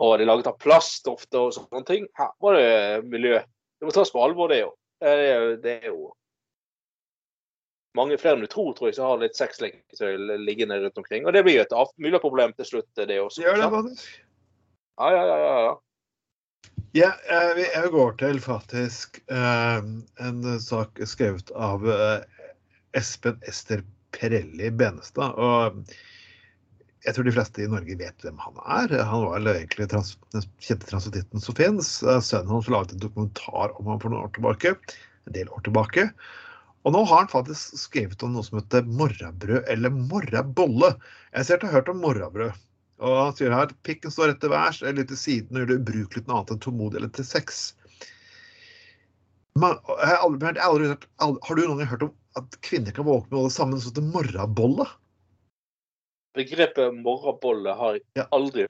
og 0.02 0.16
det 0.18 0.26
er 0.26 0.30
laget 0.32 0.50
av 0.50 0.58
plast 0.62 1.08
ofte 1.10 1.40
og 1.40 1.54
sånne 1.56 1.82
ting. 1.88 2.06
Her 2.18 2.34
var 2.42 2.58
det 2.58 3.06
miljø 3.06 3.38
det 3.76 3.84
må 3.84 3.92
tas 3.92 4.10
på 4.12 4.22
alvor, 4.24 4.48
det 4.48 4.62
jo. 4.62 4.70
Det, 5.02 5.10
er 5.12 5.42
jo- 5.42 5.56
det 5.60 5.72
er 5.82 5.90
jo 5.90 6.12
mange 7.96 8.18
flere 8.20 8.36
enn 8.36 8.44
du 8.44 8.50
tror, 8.52 8.72
tror 8.76 8.90
jeg, 8.90 8.96
som 8.98 9.08
har 9.10 9.20
litt 9.22 9.36
sexleketøy 9.36 10.16
liggende 10.44 10.78
rundt 10.82 10.98
omkring. 11.00 11.26
Og 11.26 11.32
det 11.36 11.42
blir 11.44 11.58
jo 11.58 11.64
et 11.64 11.92
miljøproblem 12.00 12.52
til 12.56 12.68
slutt, 12.68 12.88
det 12.96 13.18
også. 13.20 13.42
Gjør 13.44 13.60
det, 13.60 13.68
faktisk. 13.72 14.06
faktisk. 14.06 14.22
Ja, 14.96 15.10
ja, 15.12 15.24
ja, 15.28 15.36
ja, 15.68 15.74
ja. 16.96 17.12
Eh, 17.30 17.54
vi- 17.58 17.90
går 17.92 18.16
til 18.18 18.40
faktisk 18.40 19.20
eh, 19.30 19.78
en 20.26 20.60
sak 20.60 21.00
skrevet 21.04 21.50
av 21.54 21.84
eh, 21.90 22.20
Espen 22.96 23.38
Ester 23.46 23.84
Perelli 24.16 24.70
Benestad. 24.70 25.36
Og 25.36 25.82
jeg 27.06 27.14
tror 27.14 27.28
de 27.28 27.34
fleste 27.36 27.62
i 27.62 27.68
Norge 27.70 27.98
vet 28.00 28.24
hvem 28.24 28.38
han 28.42 28.56
er. 28.64 28.96
Han 29.06 29.26
var 29.28 29.44
egentlig 29.52 29.88
trans 29.92 30.16
den 30.34 30.46
kjente 30.58 30.88
transvestitten 30.88 31.42
som 31.42 31.54
fins. 31.58 31.90
Sønnen 32.02 32.50
hans 32.50 32.70
laget 32.72 32.96
en 32.96 33.04
dokumentar 33.04 33.76
om 33.78 33.92
ham 33.92 34.00
for 34.02 34.10
noen 34.10 34.24
år 34.26 34.32
tilbake. 34.34 34.74
En 35.28 35.36
del 35.36 35.52
år 35.54 35.62
tilbake. 35.68 36.08
Og 36.86 36.94
nå 36.94 37.02
har 37.10 37.24
han 37.24 37.30
faktisk 37.30 37.76
skrevet 37.78 38.22
om 38.22 38.34
noe 38.36 38.46
som 38.46 38.60
heter 38.60 38.86
morrabrød 38.86 39.66
eller 39.70 39.90
morrabolle. 39.94 40.92
Jeg 41.34 41.48
ser 41.48 41.58
du 41.58 41.66
har 41.68 41.80
hørt 41.80 41.90
om 41.90 41.98
morrabrød. 42.02 42.54
Og 43.04 43.16
han 43.20 43.34
sier 43.36 43.52
her 43.52 43.72
pikken 43.84 44.12
står 44.12 44.30
rett 44.32 44.38
til 44.40 44.52
værs 44.52 44.78
eller 44.82 45.04
til 45.08 45.18
siden 45.20 45.52
og 45.56 45.60
gjør 45.62 45.70
det 45.72 45.80
ubrukelig 45.82 46.22
til 46.22 46.30
noe 46.30 46.38
annet 46.40 46.52
enn 46.54 46.62
tålmodig 46.64 47.00
eller 47.00 47.12
til 47.16 47.26
sex. 47.28 47.74
Man, 49.56 49.76
jeg 49.88 50.08
har, 50.10 50.20
aldri, 50.24 50.46
jeg 50.48 50.60
har, 50.60 50.70
aldri, 50.70 50.88
hørt- 50.92 51.08
aldri, 51.24 51.42
har 51.48 51.56
du 51.56 51.62
noen 51.66 51.78
gang 51.82 51.90
hørt 51.92 52.06
om 52.06 52.14
at 52.40 52.56
kvinner 52.64 52.92
kan 52.96 53.06
våkne 53.08 53.32
med 53.36 53.46
det 53.48 53.54
samme 53.56 53.80
som 53.80 53.94
til 53.96 54.08
morrabolle? 54.12 54.86
Begrepet 56.36 56.98
morrabolle 57.00 57.72
har 57.78 57.94
jeg 57.96 58.04
Ja. 58.16 58.26
aldri 58.32 58.66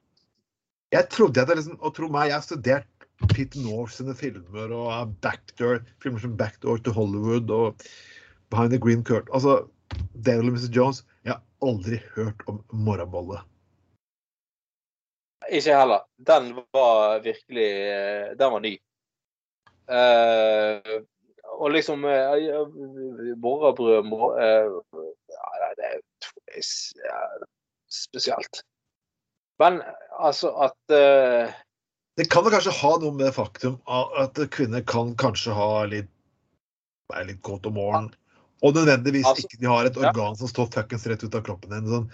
Jeg 0.95 1.09
trodde 1.11 1.43
at 1.43 1.49
det 1.49 1.57
liksom, 1.59 1.79
og 1.83 1.95
tro 1.97 2.09
meg, 2.09 2.29
jeg 2.31 2.37
har 2.39 2.43
studert 2.47 2.87
Pete 3.33 3.59
North 3.59 3.93
sine 3.97 4.15
filmer 4.15 4.71
og 4.77 5.15
Backdoor, 5.21 5.81
filmer 6.03 6.21
som 6.21 6.37
Backdoor 6.37 6.79
to 6.85 6.93
Hollywood 6.93 7.51
og 7.51 7.83
Behind 8.51 8.71
the 8.71 8.79
Green 8.79 9.03
Curtain. 9.03 9.33
Altså, 9.35 9.67
David 10.15 10.47
og 10.47 10.53
Mrs. 10.55 10.71
Jones. 10.77 11.03
Jeg 11.25 11.33
har 11.35 11.43
aldri 11.63 11.99
hørt 12.15 12.43
om 12.47 12.63
morrabolle. 12.73 13.41
Ikke 15.53 15.77
heller. 15.77 16.07
Den 16.17 16.55
var 16.75 17.21
virkelig 17.25 17.69
eh, 17.89 18.31
Den 18.39 18.53
var 18.53 18.61
ny. 18.65 18.75
Uh, 19.87 21.03
og 21.63 21.71
liksom 21.71 22.03
uh, 22.05 23.37
Morrabrød 23.39 24.03
mor, 24.03 24.35
eh, 24.41 24.67
ja, 25.31 25.69
Det 25.79 25.91
er 25.93 27.45
spesielt. 27.87 28.65
Men 29.59 29.83
altså 30.19 30.51
at 30.67 30.77
uh, 30.91 31.55
Det 32.19 32.27
kan 32.33 32.51
kanskje 32.51 32.75
ha 32.75 32.93
noe 32.99 33.15
med 33.15 33.29
det 33.29 33.37
faktum 33.37 33.79
at 33.87 34.41
kvinner 34.51 34.83
kan 34.83 35.15
kanskje 35.17 35.55
ha 35.55 35.85
litt 35.87 36.11
være 37.13 37.29
litt 37.31 37.43
kåt 37.47 37.67
om 37.69 37.77
morgenen, 37.79 38.09
og 38.67 38.75
nødvendigvis 38.75 39.27
Altså, 39.29 39.47
ikke 39.47 39.61
de 39.63 39.69
har 39.71 39.87
et 39.87 39.99
ja. 40.01 40.09
organ 40.09 40.35
som 40.35 40.51
står 40.51 40.73
fuckings 40.75 41.07
rett 41.07 41.23
ut 41.23 41.37
av 41.39 41.45
kroppen 41.47 41.71
din. 41.71 41.87
Sånn. 41.87 42.09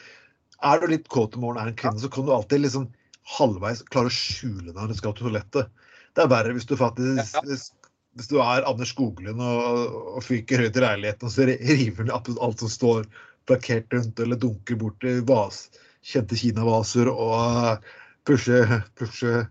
Er 0.61 0.83
du 0.83 0.91
litt 0.91 1.09
kåt 1.09 1.39
om 1.39 1.47
morgenen, 1.47 1.71
er 1.71 1.73
en 1.73 1.79
kvinne, 1.79 2.03
så 2.03 2.11
kan 2.13 2.27
du 2.27 2.35
alltid 2.35 2.67
liksom 2.67 2.91
halvveis 3.29 3.85
klarer 3.93 4.11
å 4.11 4.15
skjule 4.15 4.75
når 4.75 4.91
du 4.91 4.99
skal 4.99 5.15
til 5.17 5.29
toalettet. 5.29 5.71
Det 6.13 6.25
er 6.25 6.33
verre 6.33 6.55
hvis 6.57 6.69
du 6.69 6.75
faktisk 6.77 7.37
Ja. 7.37 7.43
hvis, 7.47 8.29
du 8.29 8.39
er 8.45 8.67
Anders 8.69 8.93
Skoglund 8.93 9.41
og, 9.41 9.95
og 10.17 10.25
fyker 10.27 10.61
høyt 10.61 10.77
i 10.77 10.85
leiligheten 10.85 11.29
og 11.29 11.33
så 11.33 11.47
river 11.49 12.05
ned 12.05 12.15
absolutt 12.15 12.43
alt 12.45 12.65
som 12.65 12.73
står 12.73 13.09
plakkert 13.49 13.95
rundt, 13.95 14.21
eller 14.21 14.39
dunker 14.39 14.79
bort 14.79 15.01
til 15.03 15.23
vas, 15.27 15.65
kjente 16.07 16.39
kinavaser 16.39 17.09
og 17.11 17.33
uh, 17.35 17.95
pusher, 18.29 18.83
pushe, 18.99 19.47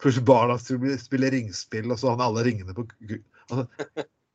pushe 0.00 0.22
barna 0.24 0.56
til 0.62 0.80
å 0.80 0.96
spille 1.00 1.32
ringspill, 1.34 1.90
og 1.92 2.00
så 2.00 2.08
har 2.08 2.16
han 2.16 2.26
alle 2.30 2.46
ringene 2.46 2.76
på 2.76 2.86
altså, 2.86 3.66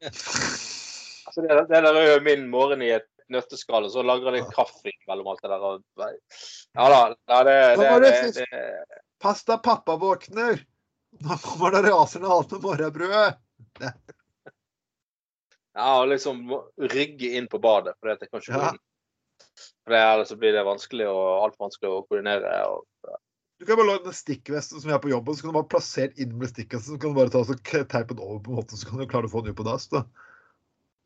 altså 1.29 1.45
det, 1.45 1.61
det 1.71 1.81
der 1.87 1.89
er 1.93 2.11
jo 2.11 2.19
min 2.27 2.45
morgen 2.53 2.85
i 2.85 2.93
et 2.99 3.09
nøtteskall, 3.33 3.85
og 3.87 3.91
så 3.93 4.03
lager 4.05 4.29
jeg 4.31 4.41
litt 4.41 4.55
kaffe 4.55 4.93
mellom 5.09 5.27
alt 5.33 5.41
det 5.43 5.51
der. 5.51 5.67
og- 5.67 5.83
Ja 6.77 6.89
da. 6.93 7.01
Nei, 7.31 7.43
det, 7.47 7.57
det, 7.77 7.91
det 8.03 8.11
det, 8.37 8.47
det, 8.51 9.01
Pass 9.19 9.43
deg, 9.47 9.61
pappa 9.65 9.95
våkner! 9.97 10.59
Nå 11.23 11.37
kommer 11.41 11.71
det 11.73 11.85
rasende 11.89 12.29
alt 12.29 12.51
med 12.53 12.61
morgenbrødet! 12.61 13.37
ja, 15.77 15.87
og 16.01 16.07
liksom 16.11 16.43
rygge 16.91 17.31
inn 17.37 17.47
på 17.49 17.59
badet, 17.61 17.95
for 17.99 18.09
det 18.13 18.29
kan 18.29 18.41
ikke 18.41 18.53
gå 18.53 18.69
inn. 18.73 18.83
For 19.85 19.93
det, 19.95 20.01
Ellers 20.03 20.33
blir 20.41 20.53
det 20.55 20.65
vanskelig 20.67 21.07
og 21.09 21.23
altfor 21.45 21.67
vanskelig 21.67 21.91
å 21.93 22.03
koordinere. 22.09 22.53
Og, 22.71 22.85
Du 23.57 23.65
kan 23.65 23.77
bare 23.79 23.87
lage 23.89 24.05
den 24.05 24.13
stikkvesten 24.17 24.81
som 24.81 24.89
vi 24.89 24.93
har 24.93 25.01
på 25.01 25.09
jobben, 25.09 25.33
så 25.35 25.41
kan 25.45 25.53
du 25.53 25.57
bare 25.59 25.71
plassere 25.73 26.13
inn 26.21 26.35
med 26.37 26.51
stikkvesten, 26.51 26.93
så 26.97 27.01
kan 27.01 27.13
du 27.13 27.17
bare 27.17 27.33
ta 27.33 27.41
og 27.41 27.61
teipe 27.65 28.13
den 28.13 28.21
over 28.25 28.41
på 28.45 28.51
en 28.53 28.59
måte, 28.59 28.77
så 28.77 28.89
kan 28.89 29.01
du 29.01 29.07
klare 29.09 29.29
å 29.29 29.33
få 29.33 29.41
den 29.45 29.55
ut 29.55 29.57
på 29.57 29.65
dass. 29.65 29.87
da. 29.89 30.03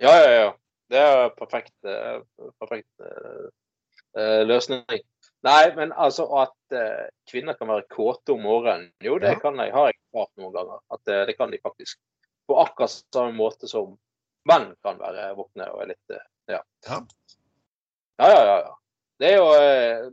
ja, 0.03 0.11
ja, 0.19 0.32
ja. 0.41 0.49
Det 0.92 1.00
er 1.00 1.30
perfekt, 1.39 1.72
eh, 1.88 2.20
perfekt 2.60 3.00
eh, 3.00 4.44
løsning. 4.44 4.84
Nei, 5.42 5.72
men 5.74 5.89
altså 5.98 6.28
at 6.38 6.54
uh, 6.76 7.08
kvinner 7.32 7.56
kan 7.58 7.66
være 7.72 7.88
kåte 7.89 8.36
om 8.36 8.44
morgenen, 8.46 8.92
jo 9.02 9.16
det 9.18 9.32
Ja. 9.32 9.39
kan 9.42 9.58
jeg, 9.58 9.72
har 9.74 9.88
jeg 9.89 9.98
klart 10.12 10.30
noen 10.38 10.54
ganger. 10.54 10.78
At 10.94 11.02
uh, 11.10 11.24
det 11.26 11.34
kan 11.38 11.50
de 11.50 11.58
faktisk. 11.64 11.98
På 12.46 12.60
akkurat 12.62 12.92
samme 12.92 13.34
måte 13.34 13.68
som 13.72 13.98
menn 14.46 14.76
kan 14.86 15.00
være 15.00 15.32
våkne 15.38 15.66
og 15.74 15.82
er 15.82 15.88
litt 15.94 16.12
ja. 16.50 16.62
Ja. 16.86 17.00
Ja, 18.22 18.30
ja, 18.30 18.56
ja. 18.68 18.76
Det 19.22 19.28
er 19.32 19.38
jo, 19.38 19.48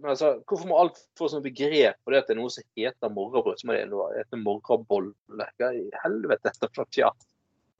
men 0.00 0.10
altså, 0.12 0.42
Hvorfor 0.46 0.68
må 0.68 0.78
alt 0.80 0.98
få 1.16 1.28
sånn 1.32 1.42
begrep 1.44 1.96
på 2.04 2.10
det 2.12 2.18
at 2.22 2.26
det 2.28 2.34
er 2.36 2.40
noe 2.40 2.52
som 2.52 2.64
heter 2.76 3.08
morgenbrød? 3.12 3.56
Så 3.60 3.66
må 3.68 3.72
det 3.76 3.86
noe 3.88 4.12
hete 4.16 4.36
morgenbolle. 4.40 5.12
Hva 5.58 5.68
i 5.76 5.88
helvete 6.04 6.48
er 6.52 6.52
dette 6.52 6.68
for 6.72 6.84
noe 6.84 6.92
tjat? 6.92 7.20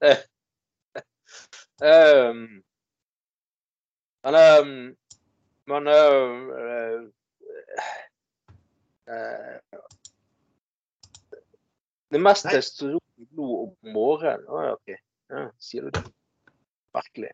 Men 4.29 4.37
ehm, 4.37 4.73
men 5.69 5.87
eh, 5.87 7.01
eh, 9.09 9.79
Det 12.09 12.21
meste 12.25 12.49
er 12.49 12.57
testosteron 12.57 13.01
i 13.21 13.27
om 13.37 13.93
morgenen. 13.93 14.47
Å, 14.49 14.63
ja, 14.65 14.73
OK. 14.79 14.95
Ja, 15.29 15.43
sier 15.61 15.89
du 15.89 15.93
det? 15.99 16.05
Merkelig. 16.97 17.33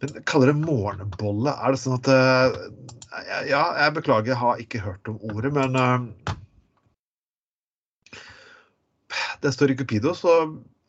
Men 0.00 0.22
kaller 0.30 0.52
det 0.52 0.58
morgenbolle? 0.62 1.54
Er 1.54 1.74
det 1.74 1.82
sånn 1.82 1.98
at 1.98 2.10
eh, 2.14 2.58
Ja, 3.50 3.64
jeg 3.82 3.96
beklager, 3.98 4.30
jeg 4.32 4.40
har 4.42 4.62
ikke 4.62 4.82
hørt 4.86 5.10
om 5.10 5.18
ordet, 5.34 5.50
men 5.54 5.78
eh, 5.78 6.00
Det 9.42 9.54
står 9.54 9.74
i 9.74 9.78
Cupido, 9.78 10.14
så 10.14 10.36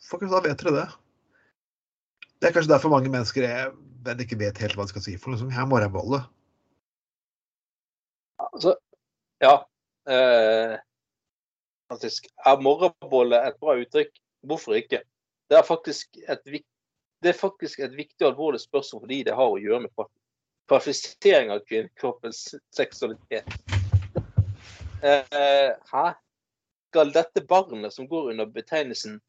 folkens, 0.05 0.33
da 0.33 0.41
vet 0.45 0.61
dere 0.61 0.75
det. 0.75 0.89
Det 2.41 2.49
er 2.49 2.53
kanskje 2.53 2.73
derfor 2.73 2.93
mange 2.93 3.09
mennesker 3.13 3.45
er, 3.47 3.71
men 4.05 4.23
ikke 4.23 4.39
vet 4.39 4.61
helt 4.61 4.77
hva 4.77 4.85
de 4.87 4.93
skal 4.93 5.03
si 5.05 5.17
for 5.19 5.33
noe. 5.33 5.65
må 5.69 5.79
jeg 5.81 5.93
har. 5.93 6.23
Altså, 8.41 8.75
ja. 9.43 9.55
Eh, 10.09 10.77
faktisk. 11.91 12.27
Er 12.45 12.63
morrabolle 12.63 13.41
et 13.47 13.59
bra 13.61 13.77
uttrykk? 13.79 14.13
Hvorfor 14.47 14.77
ikke? 14.79 15.03
Det 15.51 15.57
er 15.59 15.67
faktisk 15.67 16.17
et, 16.27 16.41
det 17.21 17.29
er 17.29 17.37
faktisk 17.37 17.79
et 17.79 17.93
viktig 17.97 18.25
og 18.25 18.31
alvorlig 18.31 18.61
spørsmål 18.63 19.03
fordi 19.03 19.23
det 19.27 19.35
har 19.37 19.51
å 19.51 19.59
gjøre 19.61 19.83
med 19.85 20.09
kvalifisering 20.71 21.51
av 21.53 21.65
kvinnekroppens 21.67 22.55
seksualitet. 22.73 23.47
Eh, 25.03 25.73
hæ? 25.91 26.05
Skal 26.91 27.13
dette 27.15 27.43
barnet 27.47 27.93
som 27.93 28.07
går 28.07 28.31
under 28.33 28.49
betegnelsen 28.51 29.19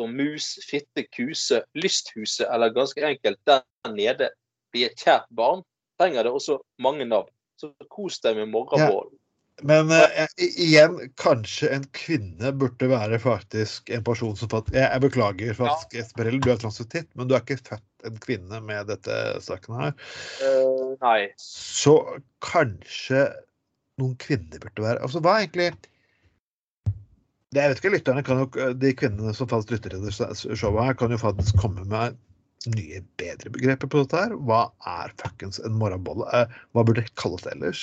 som 0.00 0.16
mus, 0.16 0.54
fitte, 0.64 1.04
kuse, 1.12 1.60
lysthuse 1.76 2.48
eller 2.48 2.72
ganske 2.76 3.04
enkelt 3.04 3.40
der 3.48 3.64
nede 3.92 4.30
blir 4.72 4.88
et 4.88 5.02
kjært 5.02 5.28
barn, 5.36 5.64
trenger 6.00 6.24
det 6.24 6.32
også 6.32 6.60
mange 6.80 7.04
navn. 7.04 7.28
Så 7.60 7.74
kos 7.92 8.22
deg 8.24 8.38
med 8.38 8.48
morgenbollen. 8.54 9.12
Men 9.66 9.90
eh, 9.92 10.30
igjen, 10.40 10.94
kanskje 11.20 11.68
en 11.74 11.84
kvinne 11.92 12.52
burde 12.56 12.88
være 12.88 13.18
faktisk 13.20 13.90
en 13.92 14.04
person 14.06 14.32
som. 14.38 14.48
Jeg, 14.72 14.86
jeg 14.86 15.02
beklager, 15.04 15.52
faktisk, 15.58 15.98
Esmerel, 16.00 16.40
du 16.40 16.48
er 16.52 16.62
transvestitt, 16.62 17.10
men 17.18 17.28
du 17.28 17.36
er 17.36 17.44
ikke 17.44 17.60
født 17.60 18.08
en 18.08 18.16
kvinne 18.24 18.62
med 18.64 18.88
dette 18.88 19.18
saken 19.44 19.76
her. 19.82 19.94
Uh, 20.40 20.96
nei. 21.04 21.28
Så 21.44 21.98
kanskje 22.44 23.26
noen 24.00 24.16
kvinner 24.20 24.62
burde 24.62 24.86
være 24.86 25.04
Altså, 25.04 25.20
hva 25.20 25.36
er 25.36 25.44
egentlig 25.44 25.68
Jeg 27.50 27.66
vet 27.72 27.80
ikke, 27.80 27.90
lytterne 27.96 28.22
kan 28.22 28.44
jo, 28.44 28.46
De 28.78 28.92
kvinnene 28.94 29.32
som 29.34 29.48
faktisk 29.50 29.72
lytter 29.74 29.96
til 29.98 30.56
showet 30.58 30.84
her, 30.86 30.94
kan 30.98 31.10
jo 31.10 31.18
faktisk 31.18 31.56
komme 31.58 31.82
med 31.90 32.14
nye, 32.76 33.00
bedre 33.18 33.50
begreper 33.50 33.90
på 33.90 34.04
dette 34.04 34.20
her. 34.20 34.34
Hva 34.46 34.60
er 34.86 35.10
fuckings 35.18 35.58
en 35.66 35.74
morgenbolle? 35.80 36.28
Eh, 36.36 36.52
Hva 36.70 36.84
burde 36.86 37.02
det 37.02 37.14
kalles 37.18 37.46
ellers? 37.50 37.82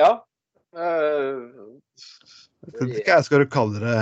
Ja. 0.00 0.14
Uh, 0.72 1.76
Jeg 2.68 2.74
vet 2.78 2.98
ikke 3.00 3.14
jeg 3.16 3.24
skal 3.26 3.44
kalle 3.50 3.80
det 3.80 3.94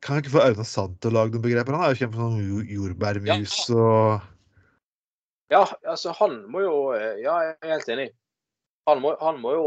Kan 0.00 0.16
jeg 0.16 0.22
ikke 0.22 0.34
få 0.36 0.44
Aune 0.46 0.64
Sand 0.64 0.94
til 1.02 1.10
å 1.10 1.16
lage 1.16 1.34
noen 1.34 1.42
begreper? 1.44 1.74
Han 1.76 1.82
er 1.82 1.92
jo 1.92 1.98
kjent 1.98 2.14
for 2.14 2.22
sånn 2.22 2.44
jo- 2.46 2.66
jordbærmus 2.76 3.56
og 3.74 4.22
ja, 5.50 5.60
altså 5.86 6.14
han 6.18 6.40
må 6.50 6.62
jo 6.64 6.76
eh, 6.96 7.20
Ja, 7.22 7.34
jeg 7.44 7.56
er 7.62 7.72
helt 7.76 7.90
enig. 7.94 8.06
Han 8.88 9.02
må, 9.02 9.12
han 9.20 9.36
må 9.42 9.52
jo 9.54 9.66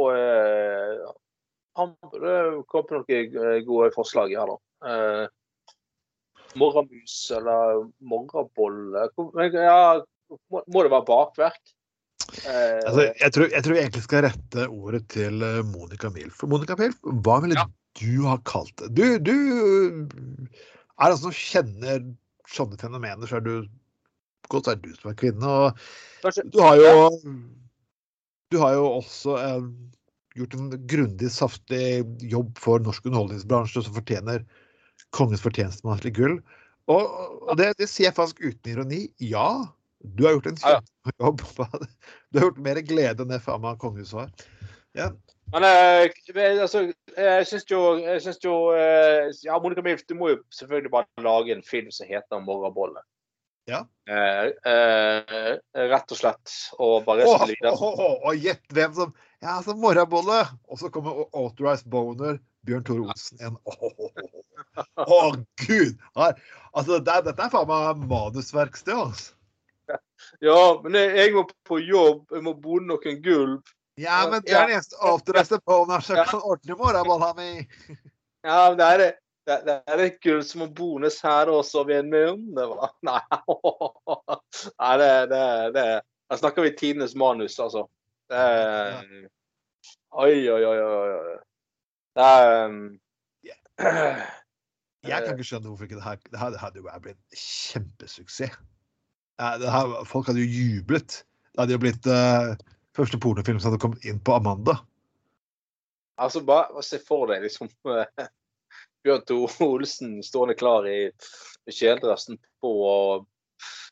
Han 1.80 1.96
burde 2.12 2.36
kommet 2.72 2.94
med 3.10 3.10
noen 3.10 3.50
eh, 3.56 3.60
gode 3.68 3.90
forslag 3.96 4.36
her, 4.36 4.52
da. 4.52 4.60
Eh, 4.90 5.26
morramus 6.60 7.18
eller 7.36 7.84
morrabolle 8.10 9.04
Ja, 9.54 10.00
må, 10.50 10.62
må 10.66 10.86
det 10.86 10.94
være 10.94 11.08
bakverk? 11.08 11.76
Eh, 12.46 12.80
altså, 12.86 13.06
jeg, 13.08 13.34
tror, 13.36 13.50
jeg 13.50 13.66
tror 13.66 13.76
jeg 13.76 13.86
egentlig 13.88 14.06
skal 14.06 14.26
rette 14.28 14.68
ordet 14.70 15.04
til 15.14 15.44
Monica 15.72 16.12
Milf. 16.14 16.44
Monica 16.50 16.78
Milf, 16.80 17.00
hva 17.26 17.40
ville 17.44 17.58
ja. 17.58 17.68
du 18.02 18.26
ha 18.30 18.38
kalt 18.50 18.76
det? 18.82 18.92
Du, 18.98 19.06
du 19.32 19.36
er 21.00 21.10
altså 21.10 21.30
som 21.30 21.36
kjenner 21.36 22.04
sånne 22.50 22.80
fenomener, 22.82 23.30
så 23.30 23.40
er 23.40 23.46
du 23.46 23.54
godt 24.50 24.66
så 24.68 24.76
er 24.76 24.82
du 24.84 24.92
som 24.98 25.12
er 25.12 25.18
kvinne. 25.20 25.46
Og 25.46 26.52
du 26.52 26.60
har 26.64 26.80
jo 26.80 27.10
Du 28.50 28.58
har 28.58 28.74
jo 28.74 28.86
også 28.98 29.36
eh, 29.38 29.66
gjort 30.38 30.56
en 30.58 30.72
grundig, 30.88 31.32
saftig 31.34 32.06
jobb 32.32 32.58
for 32.62 32.82
norsk 32.84 33.06
underholdningsbransje 33.10 33.86
som 33.86 33.96
fortjener 33.96 34.46
kongens 35.16 35.44
fortjenstmannslige 35.44 36.20
gull. 36.20 36.38
Og, 36.90 37.10
og 37.50 37.58
det, 37.60 37.74
det, 37.80 37.90
sier 37.90 38.10
jeg 38.10 38.18
faktisk 38.18 38.42
uten 38.44 38.74
ironi. 38.74 39.02
Ja, 39.22 39.50
du 40.02 40.26
har 40.26 40.38
gjort 40.38 40.52
en 40.52 40.62
kjempejobb. 40.64 41.44
Du 42.30 42.38
har 42.38 42.46
gjort 42.46 42.62
mer 42.62 42.78
glede 42.86 43.26
enn 43.26 43.32
det 43.34 43.42
faen 43.42 43.62
meg 43.64 43.80
kongehuset 43.82 44.20
har. 44.22 44.50
Ja. 44.98 45.08
Men 45.50 45.66
eh, 45.66 46.12
altså, 46.62 46.84
jeg 47.18 47.46
syns 47.50 47.64
jo, 47.72 47.80
jeg 47.98 48.22
synes 48.22 48.38
jo 48.44 48.54
eh, 48.78 49.32
Ja, 49.48 49.58
Monica 49.62 49.82
Milf, 49.82 50.04
du 50.06 50.14
må 50.18 50.30
jo 50.36 50.44
selvfølgelig 50.54 50.92
bare 50.94 51.26
lage 51.26 51.56
en 51.56 51.66
film 51.66 51.90
som 51.94 52.10
heter 52.10 52.44
'Morrabolle'. 52.44 53.02
Ja. 53.70 53.80
Eh, 54.10 54.46
eh, 54.74 55.58
rett 55.90 56.14
og 56.14 56.18
slett. 56.22 56.54
Og 56.78 57.06
bare 57.06 57.26
oh, 57.26 57.44
oh, 57.82 58.16
Og 58.30 58.38
gjett 58.38 58.66
hvem 58.74 58.94
som 58.98 59.14
Ja, 59.40 59.56
altså 59.58 59.76
morrabolle! 59.80 60.42
Og 60.68 60.80
så 60.80 60.90
kommer 60.92 61.24
Authorized 61.32 61.88
Boner, 61.92 62.40
Bjørn 62.68 62.84
Tore 62.88 63.06
Olsen 63.08 63.40
igjen. 63.40 63.56
Å, 63.64 65.06
oh, 65.06 65.38
gud! 65.64 65.96
Altså, 66.16 67.00
det, 67.00 67.16
dette 67.30 67.46
er 67.46 67.54
faen 67.54 67.70
meg 67.70 68.04
manusverksted, 68.10 68.96
altså. 68.98 69.36
Ja, 70.44 70.60
men 70.84 71.00
jeg 71.00 71.32
må 71.34 71.46
på 71.66 71.80
jobb, 71.82 72.28
jeg 72.36 72.44
må 72.46 72.54
bo 72.60 72.82
noen 72.84 73.22
gulv. 73.24 73.72
Ja, 74.00 74.20
men 74.30 74.44
det 74.44 74.54
er 74.54 74.68
den 74.68 74.76
eneste 74.78 75.00
Authorized 75.02 75.64
Boner 75.68 76.04
som 76.04 76.20
kan 76.20 76.44
ordne 76.44 76.78
morrabolla 76.78 77.32
mi. 77.40 77.50
Ja, 78.46 78.70
men 78.70 78.78
det 78.80 78.92
er 78.92 79.04
det 79.06 79.10
det, 79.50 79.62
det 79.66 79.76
er 79.90 80.02
et 80.04 80.20
gull 80.22 80.44
som 80.46 80.62
må 80.62 80.68
bones 80.78 81.16
her 81.26 81.50
også 81.50 81.82
ved 81.88 82.04
en 82.04 82.36
om 82.36 82.42
Det 82.54 82.66
Nei, 83.08 83.22
Nei 84.84 84.92
det, 85.02 85.14
det, 85.32 85.46
det 85.74 85.86
Her 86.30 86.42
snakker 86.42 86.68
vi 86.68 86.76
tidenes 86.78 87.16
manus, 87.18 87.58
altså. 87.60 87.88
Det, 88.30 89.30
oi, 90.12 90.34
oi, 90.54 90.64
oi, 90.66 90.80
oi. 90.80 91.38
Det 92.18 92.26
er 92.26 92.66
um, 92.66 92.82
Jeg 95.10 95.24
kan 95.24 95.32
ikke 95.34 95.48
skjønne 95.48 95.72
hvorfor 95.72 95.88
ikke 95.88 95.96
det 95.96 96.04
her 96.04 96.18
Det, 96.26 96.40
her, 96.40 96.58
hadde 96.60 96.82
jo 96.82 97.00
blitt 97.02 97.18
en 97.18 97.40
kjempesuksess. 97.40 98.60
Her, 99.40 99.96
folk 100.06 100.28
hadde 100.28 100.44
jo 100.44 100.52
jublet. 100.52 101.22
Det 101.54 101.64
hadde 101.64 101.78
jo 101.78 101.82
blitt 101.82 102.10
uh, 102.12 102.54
første 102.98 103.20
pornofilm 103.22 103.60
som 103.60 103.72
hadde 103.72 103.82
kommet 103.82 104.06
inn 104.06 104.20
på 104.20 104.36
Amanda. 104.36 104.80
Altså, 106.20 106.44
bare 106.44 106.84
se 106.84 107.00
for 107.00 107.32
deg 107.32 107.46
liksom 107.46 107.72
Bjørn 109.06 109.26
Tore 109.28 109.68
Olsen 109.70 110.18
stående 110.26 110.58
klar 110.60 110.88
i 110.90 111.08
kjeledressen 111.72 112.40
på 112.60 112.74
og, 112.84 113.28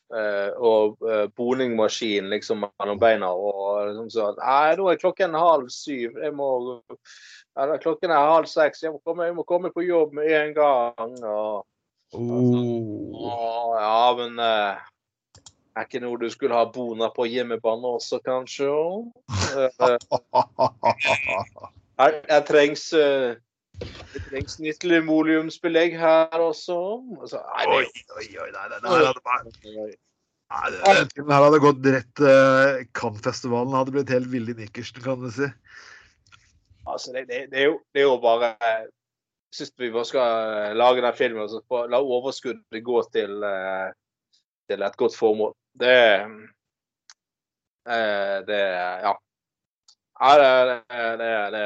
og 0.08 1.02
uh, 1.04 1.26
boningmaskin 1.36 2.30
liksom 2.32 2.62
mellom 2.64 3.00
beina 3.02 3.28
og 3.36 3.90
liksom 3.90 4.10
så 4.14 4.28
Nei, 4.38 4.76
nå 4.80 4.88
er 4.88 5.02
klokken 5.02 5.36
halv 5.36 5.68
syv. 5.74 6.16
Jeg 6.24 6.32
må 6.38 6.52
eller, 7.58 7.78
Klokken 7.78 8.12
er 8.12 8.30
halv 8.32 8.46
seks. 8.50 8.84
Jeg 8.84 8.94
må 8.94 9.02
komme, 9.06 9.26
jeg 9.26 9.36
må 9.36 9.44
komme 9.48 9.72
på 9.74 9.86
jobb 9.86 10.14
med 10.18 10.30
en 10.30 10.54
gang. 10.54 11.16
Og, 11.26 11.66
oh. 12.14 13.16
og, 13.18 13.74
ja, 13.82 14.04
men 14.20 14.38
uh, 14.40 14.86
er 15.78 15.88
ikke 15.88 16.04
noe 16.04 16.20
du 16.22 16.30
skulle 16.34 16.58
ha 16.58 16.68
boner 16.74 17.10
på 17.16 17.26
hjemmebane 17.30 17.96
også, 17.98 18.22
kanskje? 18.26 18.70
Her, 21.98 22.20
her 22.30 22.46
trengs 22.46 22.92
uh, 22.94 23.34
det 23.80 24.24
trengs 24.30 24.58
nytt 24.64 24.84
limoleumsbelegg 24.88 25.96
her 26.00 26.42
også. 26.42 26.78
Altså, 27.22 27.42
nei. 27.54 27.66
Oi, 27.76 27.86
oi, 28.18 28.28
oi. 28.42 28.50
Nei, 28.56 28.68
nei, 28.74 28.80
nei, 28.84 28.92
nei, 29.06 29.78
nei. 29.78 29.96
Her 30.48 31.44
hadde 31.44 31.60
gått 31.60 31.88
rett 31.92 32.22
uh, 32.24 32.80
Cannes-festivalen 32.96 33.76
hadde 33.76 33.92
blitt 33.96 34.14
helt 34.14 34.30
Vilde 34.32 34.56
i 34.56 34.62
nikkersen, 34.62 35.02
kan 35.04 35.20
du 35.20 35.30
si. 35.34 35.50
Altså, 36.88 37.12
det, 37.12 37.26
det, 37.28 37.42
det, 37.52 37.66
er 37.66 37.68
jo, 37.68 37.80
det, 37.92 38.00
er 38.02 38.08
jo, 38.08 38.16
bare 38.24 38.54
Jeg 38.56 38.88
syns 39.58 39.74
vi 39.82 39.92
bare 39.92 40.08
skal 40.08 40.78
lage 40.80 41.04
den 41.04 41.18
filmen 41.20 41.44
og 41.44 41.50
altså, 41.50 41.82
la 41.92 42.00
overskuddet 42.00 42.84
gå 42.84 43.02
til, 43.12 43.44
uh, 43.44 43.90
til 44.72 44.88
et 44.88 45.00
godt 45.00 45.18
formål. 45.20 45.56
Det 45.78 45.98
uh, 47.88 48.38
Det 48.48 48.62
Ja. 49.04 49.14
ja 50.18 50.32
det, 50.40 50.84
det, 51.20 51.34
det, 51.54 51.66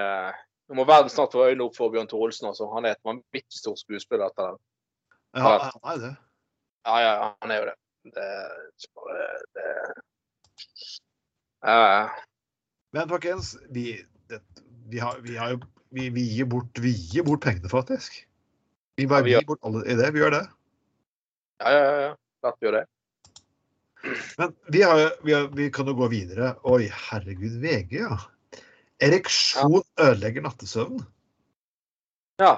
nå 0.71 0.77
må 0.79 0.85
verden 0.87 1.11
snart 1.11 1.33
få 1.35 1.49
øynene 1.49 1.65
opp 1.67 1.75
for 1.75 1.91
Bjørn 1.91 2.07
Tore 2.07 2.29
Olsen. 2.29 2.47
Altså. 2.47 2.69
Han 2.71 2.85
er 2.87 2.95
et 2.95 3.03
vanvittig 3.03 3.59
stort 3.59 3.81
skuespiller. 3.81 4.31
etter 4.31 4.53
den. 4.53 4.61
Ja, 5.35 5.49
han 5.67 5.89
er 5.91 5.97
det. 5.99 6.11
Ja, 6.87 6.95
ja, 7.03 7.11
han 7.43 7.51
er 7.51 7.59
jo 7.59 7.65
det. 7.67 7.75
Det, 8.15 8.29
det, 8.81 9.25
det 9.57 9.65
uh. 11.67 12.15
Men 12.95 13.11
folkens, 13.11 13.53
vi, 13.69 13.99
det, 14.31 14.39
vi, 14.89 15.03
har, 15.03 15.19
vi, 15.27 15.35
har 15.35 15.53
jo, 15.53 15.59
vi, 15.91 16.07
vi, 16.09 16.23
gir 16.37 16.47
bort, 16.49 16.79
vi 16.79 16.95
gir 16.95 17.27
bort 17.27 17.43
pengene, 17.43 17.69
faktisk. 17.69 18.23
Vi 18.95 19.07
bare 19.11 19.27
ja, 19.27 19.39
gir 19.39 19.47
bort 19.51 19.61
alle 19.67 19.83
i 19.85 19.99
det. 19.99 20.09
Vi 20.15 20.23
gjør 20.23 20.37
det. 20.39 20.45
Ja, 21.61 21.75
ja, 21.75 21.93
ja. 22.07 22.11
Klart 22.41 22.59
vi 22.59 22.69
gjør 22.69 22.79
det. 22.79 22.85
Men 24.39 24.55
vi, 24.71 24.81
har, 24.81 25.03
har, 25.27 25.55
vi, 25.55 25.71
kan 25.71 25.91
jo 25.91 25.99
gå 25.99 26.07
videre. 26.15 26.55
Oi, 26.63 26.87
herregud, 27.11 27.59
VG, 27.59 27.99
ja. 28.07 28.17
Ereksjon 29.01 29.79
ja. 29.79 30.09
ødelegger 30.11 30.45
nattesøvnen. 30.45 31.03
Ja. 32.41 32.53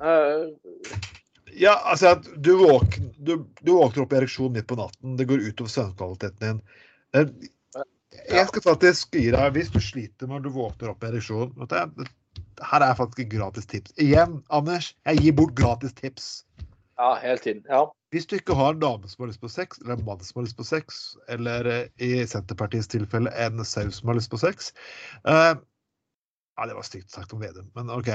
Uh... 0.00 0.50
Ja, 1.50 1.74
altså 1.90 2.14
at 2.14 2.28
du, 2.36 2.52
våkner, 2.60 3.08
du, 3.18 3.32
du 3.60 3.72
våkner 3.74 4.04
opp 4.04 4.12
i 4.14 4.20
ereksjon 4.20 4.52
midt 4.54 4.68
på 4.70 4.78
natten. 4.78 5.16
Det 5.18 5.26
går 5.28 5.42
utover 5.48 5.72
søvnkvaliteten 5.72 6.38
din. 6.44 6.60
Eh, 7.18 7.32
jeg 8.30 8.46
skal 8.50 8.64
faktisk 8.64 9.16
gi 9.18 9.30
deg, 9.34 9.50
hvis 9.56 9.72
du 9.74 9.80
sliter 9.82 10.30
med 10.30 10.40
at 10.40 10.46
du 10.46 10.54
våkner 10.54 10.92
opp 10.92 11.04
i 11.04 11.10
ereksjon 11.10 11.52
Her 12.70 12.84
er 12.86 12.94
faktisk 12.98 13.32
gratis 13.32 13.66
tips. 13.70 13.94
Igjen, 14.02 14.40
Anders, 14.54 14.92
jeg 15.08 15.24
gir 15.24 15.36
bort 15.40 15.56
gratis 15.58 15.94
tips. 15.98 16.30
Ja, 17.00 17.14
hele 17.22 17.38
tiden. 17.38 17.64
Ja. 17.68 17.94
Hvis 18.12 18.26
du 18.26 18.34
ikke 18.36 18.54
har 18.58 18.74
en 18.74 18.80
dame 18.80 19.08
som 19.08 19.22
har 19.22 19.30
lyst 19.30 19.40
på 19.40 19.48
sex, 19.48 19.78
eller 19.80 19.94
en 19.94 20.04
mann 20.04 20.20
som 20.20 20.40
har 20.40 20.44
lyst 20.44 20.58
på 20.58 20.66
sex, 20.68 20.98
eller 21.32 21.64
eh, 21.70 21.86
i 21.96 22.26
Senterpartiets 22.28 22.90
tilfelle 22.92 23.32
en 23.40 23.64
sau 23.64 23.88
som 23.88 24.10
har 24.10 24.18
lyst 24.18 24.30
på 24.30 24.40
sex 24.42 24.74
uh, 25.24 25.56
Ja, 26.58 26.66
det 26.68 26.76
var 26.76 26.84
stygt 26.84 27.08
sagt 27.10 27.32
om 27.32 27.40
Vedum, 27.40 27.70
men 27.78 27.88
OK. 27.94 28.12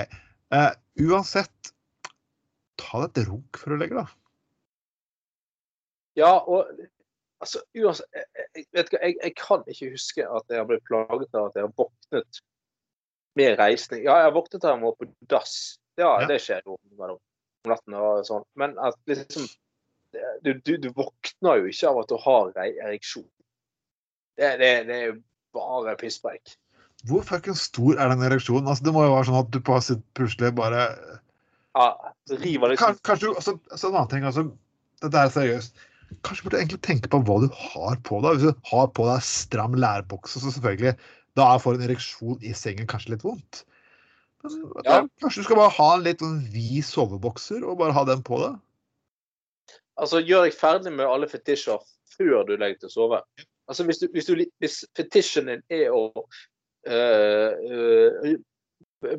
Uh, 0.53 0.69
uansett, 1.01 1.73
ta 2.77 3.01
deg 3.01 3.09
et 3.09 3.31
runk 3.31 3.57
før 3.57 3.73
du 3.73 3.81
legger 3.81 4.03
deg. 4.03 4.15
Ja, 6.21 6.33
og 6.45 6.69
altså 7.41 7.65
uansett 7.73 8.05
jeg, 8.13 8.67
vet 8.69 8.85
ikke, 8.85 9.01
jeg, 9.01 9.17
jeg, 9.23 9.37
kan 9.41 9.65
ikke 9.65 9.93
huske 9.95 10.27
at 10.29 10.53
jeg 10.53 10.61
har 10.61 10.69
blitt 10.69 10.85
plaget 10.85 11.33
av 11.33 11.49
at 11.49 11.57
jeg 11.57 11.65
har 11.65 11.73
våknet 11.73 12.43
med 13.41 13.57
reisning. 13.57 14.05
Ja, 14.05 14.21
jeg 14.21 14.29
har 14.29 14.37
våknet 14.37 14.69
av 14.69 14.77
å 14.77 14.91
gå 14.91 14.99
på 15.01 15.15
dass. 15.33 15.79
Ja, 15.97 16.19
ja, 16.19 16.27
det 16.29 16.43
skjer 16.43 16.61
jo 16.67 16.77
om 17.65 17.73
natten 17.73 17.97
og 17.99 18.25
sånn. 18.27 18.45
Men 18.59 18.75
at 18.81 18.97
liksom 19.09 19.47
du, 20.43 20.53
du, 20.53 20.77
du, 20.79 20.89
våkner 20.95 21.59
jo 21.59 21.71
ikke 21.71 21.89
av 21.89 22.01
at 22.03 22.11
du 22.11 22.19
har 22.23 22.51
ereksjon. 22.63 23.27
Det, 24.39 24.51
det, 24.61 24.69
det 24.87 24.95
er 24.95 25.09
jo 25.09 25.17
bare 25.55 25.95
pisspreik. 25.99 26.55
Hvor 27.05 27.25
fuckings 27.27 27.67
stor 27.69 27.99
er 28.01 28.11
den 28.11 28.23
ereksjonen? 28.25 28.69
Altså, 28.71 28.87
det 28.87 28.93
må 28.95 29.03
jo 29.05 29.13
være 29.13 29.27
sånn 29.29 29.41
at 29.41 29.51
du 29.53 29.59
plutselig 30.17 30.53
bare 30.57 30.85
Ja, 31.75 31.89
river 32.31 32.71
liksom 32.71 32.95
Kanskje 33.05 33.27
du 33.27 33.35
altså, 33.35 33.57
altså, 33.69 33.89
en 33.89 33.97
annen 33.99 34.13
ting, 34.13 34.25
altså, 34.25 34.47
Dette 35.03 35.21
er 35.21 35.33
seriøst. 35.35 35.83
Kanskje 36.25 36.45
burde 36.45 36.55
du 36.55 36.61
egentlig 36.63 36.81
tenke 36.85 37.11
på 37.11 37.19
hva 37.27 37.37
du 37.43 37.49
har 37.51 37.99
på 38.07 38.21
deg. 38.23 38.39
Hvis 38.39 38.55
du 38.55 38.67
har 38.71 38.89
på 38.95 39.05
deg 39.09 39.27
stram 39.27 39.75
lærbukse, 39.77 40.39
så 40.39 40.53
selvfølgelig 40.55 40.95
da 41.35 41.49
får 41.59 41.77
en 41.77 41.87
ereksjon 41.89 42.45
i 42.45 42.53
sengen 42.55 42.87
kanskje 42.89 43.13
litt 43.13 43.25
vondt. 43.27 43.65
Ja. 44.85 45.01
Kanskje 45.21 45.41
du 45.41 45.47
skal 45.47 45.59
bare 45.59 45.73
ha 45.77 45.89
en 45.95 46.05
litt 46.05 46.23
sånn 46.23 46.39
vid 46.53 46.85
sovebokser 46.85 47.65
og 47.65 47.79
bare 47.81 47.95
ha 47.95 48.05
den 48.07 48.23
på 48.25 48.39
deg? 48.41 48.57
Altså, 49.95 50.19
gjør 50.19 50.47
deg 50.47 50.57
ferdig 50.57 50.91
med 50.95 51.07
alle 51.07 51.29
fetisjer 51.31 51.83
før 52.15 52.43
du 52.47 52.55
legger 52.57 52.81
til 52.83 52.91
å 52.91 52.95
sove. 52.95 53.21
Altså, 53.69 53.85
hvis, 53.87 54.01
du, 54.01 54.09
hvis, 54.13 54.27
du, 54.27 54.43
hvis 54.61 54.81
fetisjen 54.97 55.49
din 55.49 55.63
er 55.73 55.95
å 55.95 56.03
øh, 56.15 57.51
øh, 57.71 58.35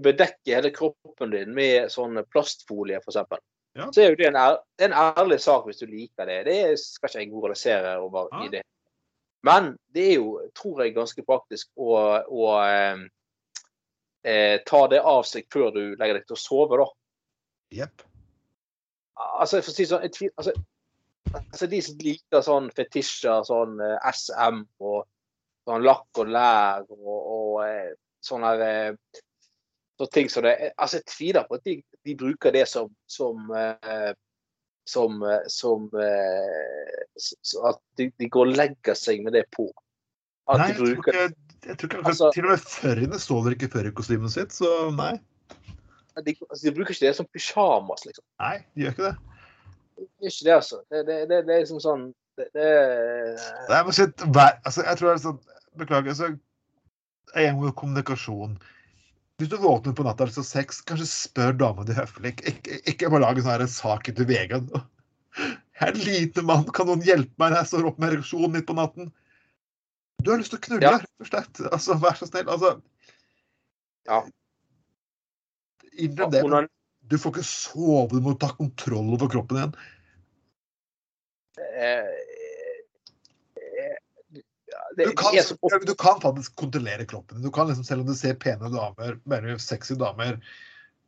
bedekke 0.02 0.54
hele 0.54 0.72
kroppen 0.74 1.32
din 1.32 1.54
med 1.56 1.90
sånn 1.92 2.20
plastfolie, 2.30 3.00
f.eks., 3.02 3.18
ja. 3.76 3.88
så 3.92 4.02
er 4.02 4.12
jo 4.12 4.20
det 4.20 4.30
en, 4.30 4.38
ær, 4.40 4.60
det 4.78 4.86
er 4.86 4.92
en, 4.92 5.16
ærlig 5.20 5.40
sak 5.44 5.66
hvis 5.68 5.82
du 5.82 5.88
liker 5.90 6.28
det. 6.28 6.42
Det 6.48 6.60
skal 6.80 7.10
ikke 7.10 7.24
jeg 7.24 7.32
moralisere 7.32 7.96
over 8.00 8.30
ja. 8.32 8.44
i 8.46 8.52
det. 8.54 8.62
Men 9.46 9.74
det 9.94 10.06
er 10.12 10.16
jo, 10.16 10.38
tror 10.56 10.82
jeg, 10.82 10.94
ganske 10.96 11.22
praktisk 11.26 11.68
å, 11.78 11.98
å 12.24 12.46
eh, 12.64 13.04
eh, 14.26 14.56
ta 14.66 14.86
det 14.92 15.00
av 15.00 15.24
seg 15.28 15.46
før 15.52 15.70
du 15.74 15.82
legger 15.96 16.18
deg 16.18 16.26
til 16.26 16.36
å 16.36 16.40
sove, 16.40 16.80
da. 16.80 16.88
Jepp. 17.76 18.06
Altså, 19.16 19.60
for 19.62 19.72
å 19.72 19.76
si 19.76 19.86
sånn, 19.88 20.04
jeg 20.06 20.14
tvil, 20.16 20.32
altså, 20.36 20.52
altså, 21.32 21.68
De 21.72 21.82
som 21.82 22.02
liker 22.02 22.42
sånn 22.44 22.66
fetisjer, 22.76 23.46
sånn 23.48 23.78
eh, 23.82 24.10
SM 24.12 24.60
og 24.84 25.06
sånn 25.66 25.86
lakk 25.86 26.20
og 26.22 26.34
lær 26.34 26.84
og, 26.94 27.16
og 27.16 27.62
eh, 27.64 27.94
sånne 28.24 28.52
eh, 28.66 29.22
så 29.96 30.06
ting 30.12 30.28
som 30.28 30.44
det 30.44 30.54
Altså, 30.76 31.00
jeg 31.00 31.08
tviler 31.08 31.48
på 31.48 31.56
at 31.58 31.64
de, 31.64 31.80
de 32.04 32.14
bruker 32.18 32.54
det 32.54 32.66
som 32.68 32.90
som, 33.08 33.48
eh, 33.56 34.12
som, 34.86 35.22
eh, 35.22 35.48
som 35.48 35.88
eh, 35.96 37.00
At 37.70 37.80
de, 37.98 38.10
de 38.18 38.28
går 38.28 38.52
og 38.52 38.58
legger 38.60 38.98
seg 38.98 39.24
med 39.24 39.34
det 39.34 39.46
på. 39.56 39.70
Nei, 40.46 40.56
de 40.56 40.66
jeg 40.66 40.76
tror 40.78 40.92
ikke, 40.92 41.22
jeg 41.66 41.78
tror 41.78 41.90
ikke 41.90 42.02
Altså- 42.12 42.30
Til 42.34 42.44
og 42.46 42.52
med 42.52 42.66
føriene 42.70 43.18
står 43.18 43.40
der 43.44 43.56
ikke 43.56 43.66
i 43.66 43.72
furrykostymet 43.72 44.32
sitt, 44.32 44.52
så 44.54 44.90
nei. 44.94 45.14
de, 46.22 46.36
altså, 46.50 46.62
de 46.62 46.74
bruker 46.76 46.94
ikke 46.94 47.06
det 47.06 47.16
som 47.16 47.26
pysjamas, 47.34 48.06
liksom. 48.06 48.24
Nei, 48.40 48.56
de 48.74 48.84
gjør 48.84 48.94
ikke 48.94 49.08
det. 49.08 49.16
Det 49.96 50.28
er 50.28 50.30
ikke 50.30 50.46
det, 50.46 50.54
altså. 50.54 50.80
Det, 50.90 51.02
det, 51.08 51.18
det, 51.30 51.42
det 51.48 51.54
er 51.56 51.60
liksom 51.64 51.82
sånn 51.82 52.06
det, 52.36 52.46
det, 52.52 52.70
Nei, 53.70 53.82
men 53.82 53.92
shit, 53.96 54.24
vær, 54.36 54.58
altså, 54.68 54.84
jeg 54.84 55.00
tror 55.00 55.08
det 55.10 55.14
er 55.16 55.24
sånn 55.24 55.44
Beklager. 55.76 56.14
altså, 56.14 56.32
En 57.36 57.60
med 57.60 57.74
kommunikasjon. 57.76 58.56
Hvis 59.36 59.50
du 59.52 59.58
våkner 59.60 59.92
på 59.92 60.04
natta 60.06 60.24
altså 60.24 60.40
sex, 60.46 60.78
kanskje 60.88 61.08
spør 61.10 61.56
dama 61.60 61.84
di 61.84 61.92
høflig. 61.92 62.32
Ikke, 62.48 62.78
ikke 62.88 63.10
bare 63.12 63.26
lag 63.26 63.36
en 63.36 63.44
sånn 63.44 63.68
sak 63.68 64.08
til 64.08 64.24
VG. 64.24 64.54
Jeg 64.56 65.52
er 65.84 65.90
en 65.90 66.00
liten 66.00 66.46
mann, 66.48 66.64
kan 66.72 66.88
noen 66.88 67.04
hjelpe 67.04 67.34
meg 67.36 67.52
når 67.52 67.58
jeg 67.60 67.70
står 67.74 67.90
opp 67.90 67.98
med 68.00 68.14
ereksjonen 68.14 68.54
midt 68.54 68.68
på 68.70 68.78
natten? 68.78 69.10
Du 70.22 70.30
har 70.32 70.38
lyst 70.40 70.50
til 70.50 70.58
å 70.58 70.62
knulle, 70.66 70.82
Ja. 70.82 70.98
rett 70.98 71.20
og 71.20 71.26
slett. 71.30 71.60
Altså, 71.72 71.94
vær 72.02 72.16
så 72.18 72.26
snill. 72.30 72.48
Altså 72.48 72.82
Ja. 74.06 74.22
Innrøm 75.98 76.30
det. 76.30 76.42
Onan- 76.44 76.68
Du 77.06 77.16
får 77.18 77.32
ikke 77.36 77.44
sove, 77.46 78.08
du 78.10 78.20
må 78.20 78.32
ta 78.38 78.48
kontroll 78.48 79.12
over 79.14 79.28
kroppen 79.28 79.56
igjen. 79.60 79.74
eh, 81.78 82.04
eh, 83.56 83.96
Du 84.96 85.12
kan, 85.14 85.32
så 85.42 85.56
ofte 85.62 85.86
du 85.86 85.94
kan 85.94 86.20
faktisk 86.20 86.56
kontrollere 86.56 87.06
kroppen. 87.06 87.40
Du 87.42 87.50
kan 87.50 87.68
liksom, 87.68 87.84
Selv 87.84 88.00
om 88.00 88.06
du 88.06 88.14
ser 88.14 88.34
pene 88.34 88.68
damer, 88.70 89.20
veldig 89.26 89.60
sexy 89.60 89.94
damer 89.94 90.40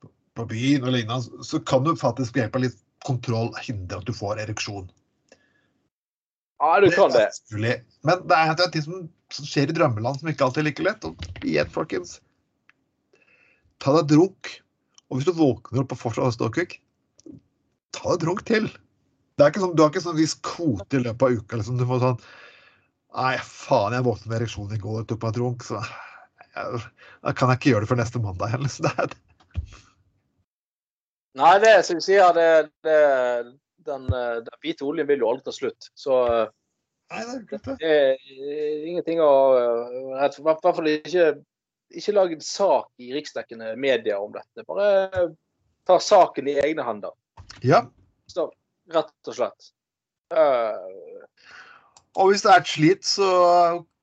på- 0.01 0.11
på 0.37 0.47
byen 0.49 0.85
og 0.85 0.93
lignende, 0.93 1.45
så 1.45 1.59
kan 1.65 1.83
du 1.85 1.95
faktisk 1.97 2.33
ved 2.35 2.45
hjelp 2.45 2.57
av 2.57 2.63
litt 2.63 2.79
kontroll 3.05 3.53
hindre 3.61 3.99
at 3.99 4.05
du 4.05 4.13
får 4.13 4.39
ereksjon. 4.47 4.91
Ja, 6.59 6.81
du 6.83 6.91
kan 6.91 7.13
Det 7.15 7.29
det. 7.51 7.77
Men 8.03 8.25
det 8.27 8.35
er 8.39 8.51
en 8.51 8.73
ting 8.73 8.83
som, 8.83 9.05
som 9.33 9.47
skjer 9.47 9.71
i 9.71 9.77
drømmeland 9.77 10.19
som 10.19 10.31
ikke 10.31 10.49
alltid 10.49 10.65
er 10.65 10.69
like 10.71 10.87
lett. 10.87 11.07
Og 11.07 11.47
igjen, 11.47 11.71
folkens, 11.75 12.19
ta 13.83 13.95
deg 13.95 14.09
et 14.09 14.19
runk. 14.19 14.51
Og 15.09 15.19
hvis 15.19 15.29
du 15.29 15.37
våkner 15.39 15.85
opp 15.85 15.95
og 15.95 16.01
fortsatt 16.01 16.27
har 16.27 16.35
ståkuk, 16.35 16.75
ta 17.95 18.11
deg 18.11 18.19
et 18.19 18.29
runk 18.29 18.45
til. 18.49 18.69
Det 19.39 19.47
er 19.47 19.53
ikke 19.53 19.63
sånn, 19.63 19.77
du 19.79 19.85
har 19.85 19.93
ikke 19.93 20.03
sånn 20.03 20.19
viss 20.19 20.35
kvote 20.43 20.99
i 20.99 21.05
løpet 21.05 21.25
av 21.25 21.39
uka. 21.39 21.61
Liksom. 21.61 21.79
Du 21.79 21.87
får 21.89 22.05
sånn 22.05 22.21
Nei, 23.19 23.39
faen, 23.41 23.95
jeg 23.97 24.05
våknet 24.05 24.29
med 24.29 24.37
ereksjon 24.37 24.75
i 24.77 24.79
går 24.83 24.99
og 25.01 25.07
tok 25.09 25.23
meg 25.23 25.31
et 25.33 25.39
runk, 25.41 25.63
så 25.65 25.79
jeg, 25.81 26.81
da 27.25 27.33
kan 27.33 27.49
jeg 27.49 27.59
ikke 27.59 27.71
gjøre 27.71 27.87
det 27.87 27.89
før 27.89 27.99
neste 28.03 28.21
mandag. 28.21 28.57
Liksom. 28.61 28.85
Det 28.85 29.07
er, 29.07 29.15
Nei, 31.39 31.55
det 31.63 31.73
som 31.87 31.99
du 31.99 32.05
sier, 32.05 32.35
det, 32.37 32.69
det, 32.85 32.99
den, 33.89 34.07
eh, 34.15 34.39
den 34.47 34.59
hvite 34.63 34.87
oljen 34.87 35.09
vil 35.09 35.25
jo 35.25 35.31
aldri 35.33 35.49
ta 35.49 35.55
slutt. 35.57 35.89
Så 35.99 36.19
eh, 36.29 36.51
nei, 37.15 37.25
det 37.25 37.59
er 37.59 37.65
det. 37.67 37.93
er 37.93 38.87
ingenting 38.93 39.23
å 39.25 39.31
være. 40.13 40.31
I 40.39 40.47
hvert 40.47 40.65
fall 40.67 40.91
ikke, 40.93 41.27
ikke 42.03 42.15
lage 42.17 42.39
en 42.39 42.45
sak 42.45 42.91
i 43.03 43.11
riksdekkende 43.17 43.73
medier 43.81 44.21
om 44.21 44.35
dette. 44.37 44.67
Bare 44.69 45.29
ta 45.89 45.97
saken 46.05 46.51
i 46.53 46.59
egne 46.61 46.85
hender, 46.85 47.15
Ja. 47.65 47.87
så, 48.29 48.51
rett 48.93 49.31
og 49.33 49.37
slett. 49.39 49.71
Uh, 50.29 50.77
Og 52.21 52.29
hvis 52.29 52.43
det 52.45 52.51
er 52.53 52.61
et 52.61 52.69
slit, 52.69 53.07
så 53.09 53.29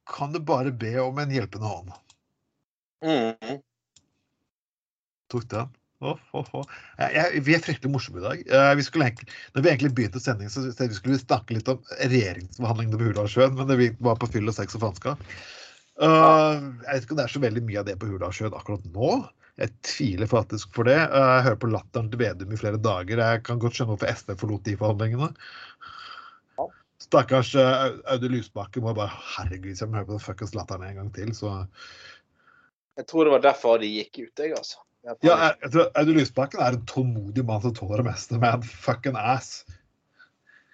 kan 0.10 0.32
du 0.34 0.40
bare 0.42 0.72
be 0.74 0.96
om 1.04 1.20
en 1.22 1.30
hjelpende 1.34 1.70
hånd. 1.70 1.92
mm. 3.06 3.60
Tok 5.30 5.46
den. 5.52 5.70
Oh, 6.04 6.20
oh. 6.36 6.64
Jeg, 7.00 7.12
jeg, 7.16 7.42
vi 7.48 7.54
er 7.56 7.62
fryktelig 7.64 7.92
morsomme 7.94 8.20
i 8.20 8.26
dag. 8.26 8.42
Eh, 8.44 8.72
vi 8.80 8.84
skulle 8.84 9.08
egentlig, 9.08 9.30
når 9.56 9.64
vi 9.64 9.72
egentlig 9.72 9.92
begynte 9.96 10.20
sendingen, 10.20 10.52
så 10.52 10.66
skulle 10.68 10.92
vi 10.92 10.98
skulle 11.00 11.20
snakke 11.22 11.56
litt 11.56 11.72
om 11.72 11.80
regjeringsbehandlingene 12.02 13.00
på 13.00 13.08
Hurdalssjøen, 13.10 13.56
men 13.56 13.70
det 13.70 13.78
vi 13.80 13.88
var 14.04 14.20
på 14.20 14.30
fyll 14.34 14.52
og 14.52 14.58
sex 14.58 14.76
og 14.76 14.84
faenskap. 14.84 15.24
Uh, 15.96 16.60
jeg 16.84 16.90
vet 16.90 17.06
ikke 17.06 17.16
om 17.16 17.20
det 17.22 17.24
er 17.24 17.32
så 17.32 17.40
veldig 17.40 17.62
mye 17.64 17.80
av 17.80 17.88
det 17.88 17.96
på 18.02 18.10
Hurdalssjøen 18.10 18.58
akkurat 18.58 18.90
nå. 18.92 19.12
Jeg 19.62 19.72
tviler 19.88 20.28
faktisk 20.28 20.74
for 20.76 20.90
det. 20.90 20.98
Uh, 21.14 21.38
jeg 21.38 21.46
hører 21.48 21.62
på 21.64 21.72
latteren 21.72 22.10
til 22.12 22.20
Vedum 22.20 22.52
i 22.52 22.60
flere 22.60 22.82
dager. 22.84 23.22
Jeg 23.24 23.46
kan 23.48 23.62
godt 23.64 23.78
skjønne 23.78 23.94
hvorfor 23.94 24.12
SV 24.12 24.36
forlot 24.42 24.68
de 24.68 24.76
forhandlingene. 24.82 25.32
Stakkars 27.06 27.54
uh, 27.56 27.96
Audun 28.12 28.34
Lysbakken 28.34 28.84
må 28.84 28.96
bare 28.98 29.14
Herregud, 29.36 29.76
jeg 29.78 29.88
må 29.88 30.00
høre 30.00 30.10
på 30.10 30.18
den 30.18 30.26
fuckings 30.26 30.56
latteren 30.58 30.84
en 30.88 31.00
gang 31.00 31.14
til, 31.16 31.32
så 31.38 31.62
Jeg 32.96 33.08
tror 33.08 33.28
det 33.28 33.36
var 33.36 33.44
derfor 33.44 33.80
de 33.80 33.92
gikk 33.92 34.26
ut, 34.26 34.44
jeg, 34.44 34.56
altså. 34.56 34.84
Ja, 35.06 35.16
jeg, 35.62 35.72
tror 35.72 35.90
Audun 36.00 36.18
Lysbakken 36.18 36.62
er 36.66 36.76
en 36.76 36.86
tålmodig 36.90 37.44
mann 37.46 37.62
som 37.62 37.74
tåler 37.78 38.02
det 38.02 38.08
meste, 38.08 38.40
med 38.42 38.58
en 38.58 38.64
fucking 38.66 39.18
ass. 39.20 39.66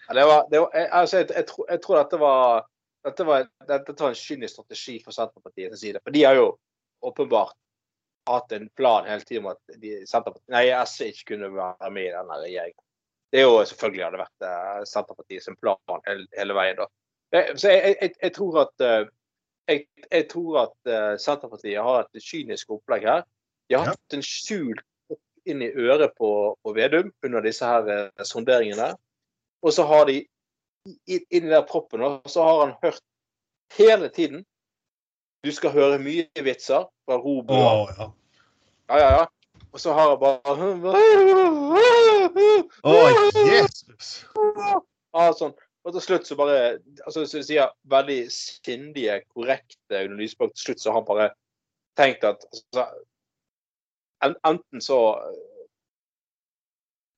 Ja, 0.08 0.16
det 0.16 0.26
var, 0.28 0.46
det 0.52 0.62
var, 0.64 0.70
jeg, 0.76 0.90
altså, 0.92 1.18
jeg, 1.18 1.32
jeg, 1.36 1.48
tror, 1.50 1.66
jeg 1.70 1.82
tror 1.84 1.98
dette 2.00 2.20
var 2.22 2.68
dette 3.04 3.26
var, 3.26 3.48
dette 3.68 3.96
var 3.98 4.14
en 4.14 4.20
kynisk 4.20 4.54
strategi 4.54 5.00
fra 5.04 5.14
Senterpartiets 5.16 5.82
side. 5.82 6.00
For 6.04 6.14
de 6.14 6.24
har 6.24 6.38
jo 6.38 6.48
åpenbart 7.02 7.58
hatt 8.30 8.52
en 8.52 8.70
plan 8.78 9.08
hele 9.10 9.26
tiden 9.26 9.48
om 9.48 9.56
at 9.56 9.80
de, 9.82 9.96
nei, 10.54 10.66
SV 10.86 11.10
ikke 11.10 11.34
kunne 11.34 11.50
være 11.56 11.90
med 11.94 12.10
i 12.10 12.14
denne 12.14 12.38
regjeringen. 12.44 12.84
Det 13.32 13.42
er 13.42 13.48
jo 13.48 13.64
selvfølgelig 13.66 14.06
hadde 14.06 14.22
vært 14.22 14.46
Senterpartiet 14.92 15.48
Senterpartiets 15.48 15.62
plan 15.88 16.06
hele, 16.08 16.28
hele 16.38 16.58
veien. 16.58 16.78
da. 16.84 16.88
Eh, 17.34 17.52
Så 17.56 17.74
jeg, 17.74 17.96
jeg, 18.02 18.14
jeg 18.22 18.34
tror 18.38 18.62
at 18.68 18.86
eh, 18.86 19.10
jeg 20.12 20.26
tror 20.28 20.58
at 20.66 20.90
uh, 20.90 21.18
Senterpartiet 21.22 21.80
har 21.80 22.04
et 22.04 22.24
kynisk 22.26 22.74
opplegg 22.76 23.06
her. 23.08 23.22
De 23.72 23.78
har 23.80 23.94
hatt 23.94 24.16
en 24.18 24.24
skjult 24.26 24.82
inn 25.48 25.62
i 25.64 25.70
øret 25.72 26.12
på, 26.20 26.30
på 26.62 26.74
Vedum 26.76 27.08
under 27.26 27.42
disse 27.46 27.66
her 27.66 27.88
eh, 27.90 28.24
sonderingene. 28.28 28.92
Og 29.64 29.72
så 29.74 29.86
har 29.88 30.06
de 30.10 30.18
i- 31.08 31.24
inni 31.32 31.50
der 31.54 31.64
proppen, 31.70 32.02
og 32.04 32.28
så 32.30 32.44
har 32.44 32.60
han 32.66 32.76
hørt 32.84 33.02
hele 33.78 34.10
tiden 34.10 34.44
Du 35.46 35.50
skal 35.56 35.72
høre 35.74 35.98
mye 35.98 36.28
vitser 36.46 36.84
fra 37.08 37.16
Robo. 37.18 37.54
Oh, 37.56 37.90
ja. 37.98 38.12
Ja, 38.92 38.98
ja, 39.00 39.10
ja. 39.22 39.26
Og 39.74 39.80
så 39.80 39.94
har 39.98 40.12
han 40.12 40.20
bare 40.20 40.58
Å, 42.84 42.94
Jesus! 43.48 44.12
Ja, 45.16 45.32
sånn. 45.36 45.54
Og 45.82 45.96
til 45.96 46.04
slutt 46.06 46.28
så 46.30 46.36
bare 46.38 46.58
altså, 47.08 47.24
så 47.26 47.42
sier 47.42 47.72
veldig 47.90 48.20
sindige, 48.32 49.22
korrekte 49.34 49.98
Audun 50.04 50.20
Lysbakk. 50.22 50.54
til 50.54 50.68
slutt 50.68 50.84
så 50.84 50.92
har 50.92 51.00
han 51.02 51.08
bare 51.10 51.30
tenkt 51.98 52.24
at 52.28 52.46
altså, 52.52 52.86
Enten 54.22 54.82
så 54.82 55.00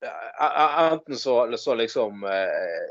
eh, 0.06 0.92
Enten 0.92 1.18
så, 1.18 1.58
så 1.58 1.76
liksom 1.76 2.24
eh, 2.24 2.90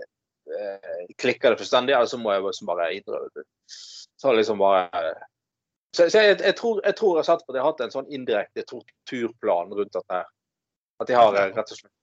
eh, 0.59 1.15
klikker 1.19 1.51
det 1.51 1.61
fullstendig, 1.61 1.95
eller 1.97 2.11
så 2.11 2.19
må 2.21 2.33
jeg 2.33 2.45
liksom 2.47 2.71
bare 2.71 2.93
idre. 2.95 3.21
Så 3.67 4.33
liksom 4.33 4.59
bare 4.59 5.15
så, 5.97 6.11
så 6.11 6.19
jeg, 6.19 6.39
jeg, 6.41 6.57
tror, 6.57 6.81
jeg 6.85 6.97
tror 6.97 7.17
jeg 7.17 7.21
har 7.21 7.29
sett 7.29 7.43
på 7.47 7.53
at 7.53 7.57
jeg 7.59 7.65
har 7.65 7.73
hatt 7.73 7.83
en 7.85 7.93
sånn 7.93 8.15
indirekte 8.17 8.65
torturplan 8.69 9.75
rundt 9.77 9.93
dette 9.93 10.21
her. 10.21 10.31
At 11.03 11.11
de 11.11 11.19
har 11.19 11.37
eh, 11.37 11.51
rett 11.53 11.75
og 11.75 11.81
slett 11.81 11.99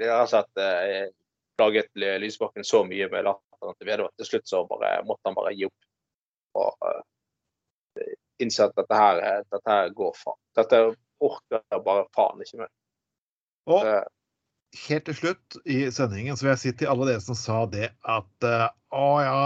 De 0.00 0.10
har 0.10 0.34
eh, 0.64 1.06
plaget 1.60 1.88
Lysbakken 2.20 2.64
så 2.64 2.82
mye 2.88 3.08
med 3.12 3.24
latteren 3.28 3.76
til 3.78 3.88
Vedum 3.88 4.08
at 4.08 4.20
til 4.20 4.28
slutt 4.28 4.48
så 4.48 4.62
bare 4.68 4.98
måtte 5.08 5.28
han 5.28 5.36
bare 5.38 5.54
gi 5.56 5.68
opp. 5.68 5.88
Og 6.60 6.90
innse 8.42 8.64
at 8.66 8.76
dette 8.78 8.96
her, 8.96 9.20
eh, 9.24 9.42
dette 9.52 9.74
her 9.74 9.92
går 9.96 10.14
faen. 10.18 10.38
Dette 10.58 10.80
orker 11.20 11.60
jeg 11.60 11.84
bare 11.86 12.06
faen 12.16 12.44
ikke 12.44 12.62
mer. 12.62 12.72
Og 13.70 13.86
Eh, 13.86 14.04
helt 14.88 15.08
til 15.08 15.16
slutt 15.18 15.58
i 15.64 15.82
sendingen 15.92 16.36
så 16.36 16.46
vil 16.46 16.54
jeg 16.54 16.62
si 16.62 16.72
til 16.78 16.92
alle 16.92 17.08
dere 17.08 17.24
som 17.24 17.38
sa 17.38 17.64
det 17.70 17.90
at 18.06 18.46
uh, 18.46 18.68
å 18.94 19.08
ja, 19.22 19.42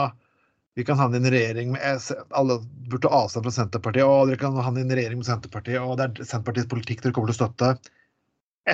vi 0.77 0.85
kan 0.85 0.99
havne 0.99 1.21
i 1.21 1.23
en 1.23 1.31
regjering 1.31 1.73
med 1.73 2.09
Alle 2.35 2.59
burde 2.91 3.07
ta 3.07 3.13
avstand 3.23 3.47
fra 3.47 3.55
Senterpartiet. 3.55 4.05
Å, 4.05 4.25
dere 4.29 4.41
kan 4.41 4.57
havne 4.59 4.83
i 4.83 4.87
en 4.87 4.95
regjering 4.99 5.21
med 5.21 5.29
Senterpartiet. 5.29 5.79
Og 5.81 5.97
det 6.01 6.09
er 6.09 6.27
Senterpartiets 6.27 6.71
politikk 6.71 7.05
dere 7.05 7.15
kommer 7.15 7.31
til 7.31 7.37
å 7.37 7.41
støtte. 7.45 7.93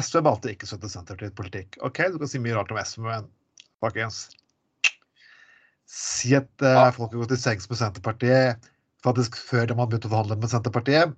SV 0.01 0.23
valgte 0.25 0.55
ikke 0.55 0.65
å 0.65 0.71
støtte 0.73 0.91
Senterpartiets 0.95 1.37
politikk. 1.37 1.77
OK, 1.87 2.01
du 2.09 2.17
kan 2.23 2.31
si 2.33 2.41
mye 2.41 2.57
rart 2.57 2.73
om 2.73 2.81
SV, 2.81 3.05
men 3.05 3.29
folkens 3.85 4.29
Si 5.91 6.37
at 6.39 6.63
uh, 6.63 6.87
folk 6.95 7.11
har 7.11 7.25
gått 7.25 7.35
i 7.35 7.41
sengs 7.41 7.67
med 7.67 7.81
Senterpartiet 7.81 8.71
faktisk 9.05 9.39
før 9.41 9.67
de 9.69 9.77
hadde 9.79 9.91
begynt 9.93 10.07
å 10.09 10.13
forhandle 10.13 10.39
med 10.41 10.53
Senterpartiet. 10.53 11.17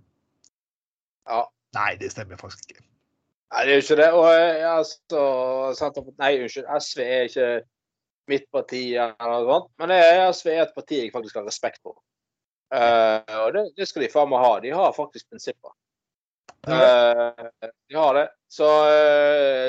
Ja. 1.28 1.42
Nei, 1.76 1.92
det 2.00 2.12
stemmer 2.12 2.40
faktisk 2.40 2.72
ikke. 2.72 2.84
Nei, 3.52 3.66
det 3.66 3.74
er 3.74 3.78
jo 3.78 3.84
ikke 3.84 4.00
det. 4.00 4.08
Og 4.16 4.26
eh, 4.30 4.64
altså, 4.70 5.26
Senterpartiet 5.78 6.22
Nei, 6.22 6.32
unnskyld. 6.44 6.72
SV 6.86 7.04
er 7.04 7.28
ikke 7.28 7.50
mitt 8.30 8.48
parti, 8.54 8.82
eller 8.94 9.30
noe 9.34 9.44
sånt. 9.48 9.70
Men 9.82 9.94
SV 10.32 10.52
er 10.54 10.64
et 10.66 10.74
parti 10.76 11.00
jeg 11.02 11.14
faktisk 11.14 11.40
har 11.40 11.48
respekt 11.48 11.82
for. 11.82 11.98
Uh, 12.72 13.20
og 13.42 13.50
det, 13.52 13.66
det 13.76 13.84
skal 13.84 14.06
de 14.06 14.12
faen 14.12 14.30
meg 14.32 14.40
ha. 14.40 14.52
De 14.64 14.70
har 14.72 14.94
faktisk 14.96 15.28
prinsipper. 15.28 15.74
Uh, 16.62 17.50
de 17.60 17.98
har 17.98 18.16
det. 18.16 18.28
Så, 18.52 18.68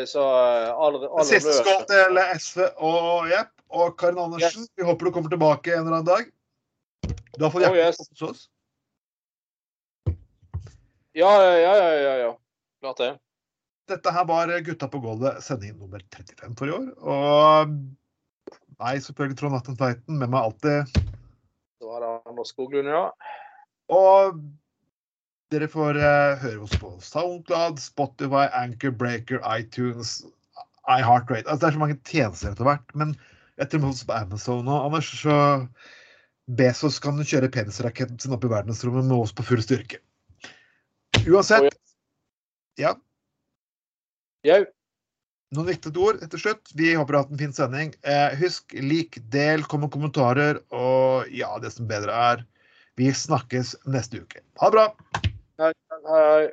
så 0.08 0.24
aldri, 0.24 1.10
all 1.10 1.28
Siste 1.28 1.56
skål 1.58 1.84
til 1.90 2.22
SV 2.38 2.64
og 2.84 3.28
Jepp 3.32 3.52
og 3.74 3.98
Karin 4.00 4.22
Andersen. 4.22 4.70
Vi 4.78 4.88
håper 4.88 5.10
du 5.10 5.16
kommer 5.16 5.34
tilbake 5.34 5.74
en 5.74 5.84
eller 5.84 5.98
annen 6.00 6.12
dag. 6.12 6.32
Har 7.40 7.50
fått 7.50 7.66
Oh, 7.66 7.76
yes. 7.76 7.98
hos 7.98 8.22
oss. 8.22 8.50
Ja, 11.14 11.30
ja, 11.44 11.58
ja, 11.58 11.94
ja, 11.94 12.14
ja. 12.18 12.32
Klart 12.82 12.98
det. 12.98 13.12
Dette 13.90 14.12
her 14.16 14.26
var 14.26 14.52
Gutta 14.66 14.88
på 14.88 15.00
gulvet, 15.04 15.44
sending 15.44 15.78
nummer 15.78 16.02
35 16.16 16.56
for 16.58 16.70
i 16.70 16.74
år. 16.74 16.88
Og 17.04 17.74
nei, 18.80 18.94
selvfølgelig 19.04 19.38
Trond 19.40 19.58
Atten 19.58 19.78
Tveiten 19.78 20.18
med 20.22 20.32
meg 20.34 20.48
alltid. 20.48 20.94
Så 21.78 21.90
var 21.90 22.06
det 22.06 22.12
Anders 22.32 22.54
Skoglund, 22.54 22.90
ja. 22.90 23.10
Og 23.94 24.40
dere 25.54 25.70
får 25.70 26.00
uh, 26.00 26.40
høre 26.42 26.64
oss 26.66 26.78
på 26.82 26.94
SoundCloud, 27.04 27.82
Spotify, 27.84 28.48
Anchor, 28.58 28.96
Breaker, 28.98 29.42
iTunes, 29.54 30.22
iHeartRate. 30.90 31.46
Altså, 31.46 31.66
det 31.66 31.70
er 31.70 31.78
så 31.78 31.84
mange 31.84 32.00
tjenester 32.10 32.54
etter 32.54 32.70
hvert. 32.70 32.96
Men 32.98 33.14
etter 33.62 33.84
oss 33.86 34.02
på 34.08 34.16
Amazon 34.18 34.66
og 34.72 34.88
Anders, 34.88 35.12
så 35.22 35.38
Bezos 36.48 37.00
kan 37.00 37.20
kjøre 37.24 37.52
penisraketten 37.52 38.20
sin 38.20 38.34
opp 38.36 38.44
i 38.44 38.52
verdensrommet 38.52 39.08
med 39.08 39.16
oss 39.16 39.32
på 39.36 39.46
full 39.48 39.62
styrke. 39.64 40.02
Uansett, 41.24 41.72
ja, 42.80 42.96
Jau. 44.44 44.64
noen 45.56 45.70
viktige 45.70 46.02
ord 46.04 46.20
til 46.20 46.42
slutt. 46.42 46.74
Vi 46.76 46.90
håper 46.98 47.14
du 47.14 47.18
har 47.18 47.24
hatt 47.24 47.32
en 47.32 47.40
fin 47.40 47.54
sending. 47.56 47.94
Eh, 48.04 48.34
husk, 48.42 48.74
lik, 48.76 49.22
del, 49.32 49.64
kom 49.64 49.86
med 49.86 49.94
kommentarer, 49.94 50.60
og 50.76 51.30
ja, 51.32 51.54
det 51.64 51.72
som 51.76 51.88
bedre 51.88 52.18
er 52.32 52.44
Vi 53.00 53.08
snakkes 53.10 53.72
neste 53.90 54.20
uke. 54.22 54.44
Ha 54.62 54.68
det 54.70 54.76
bra! 54.76 54.84
Hei, 55.62 55.72
hei. 56.10 56.52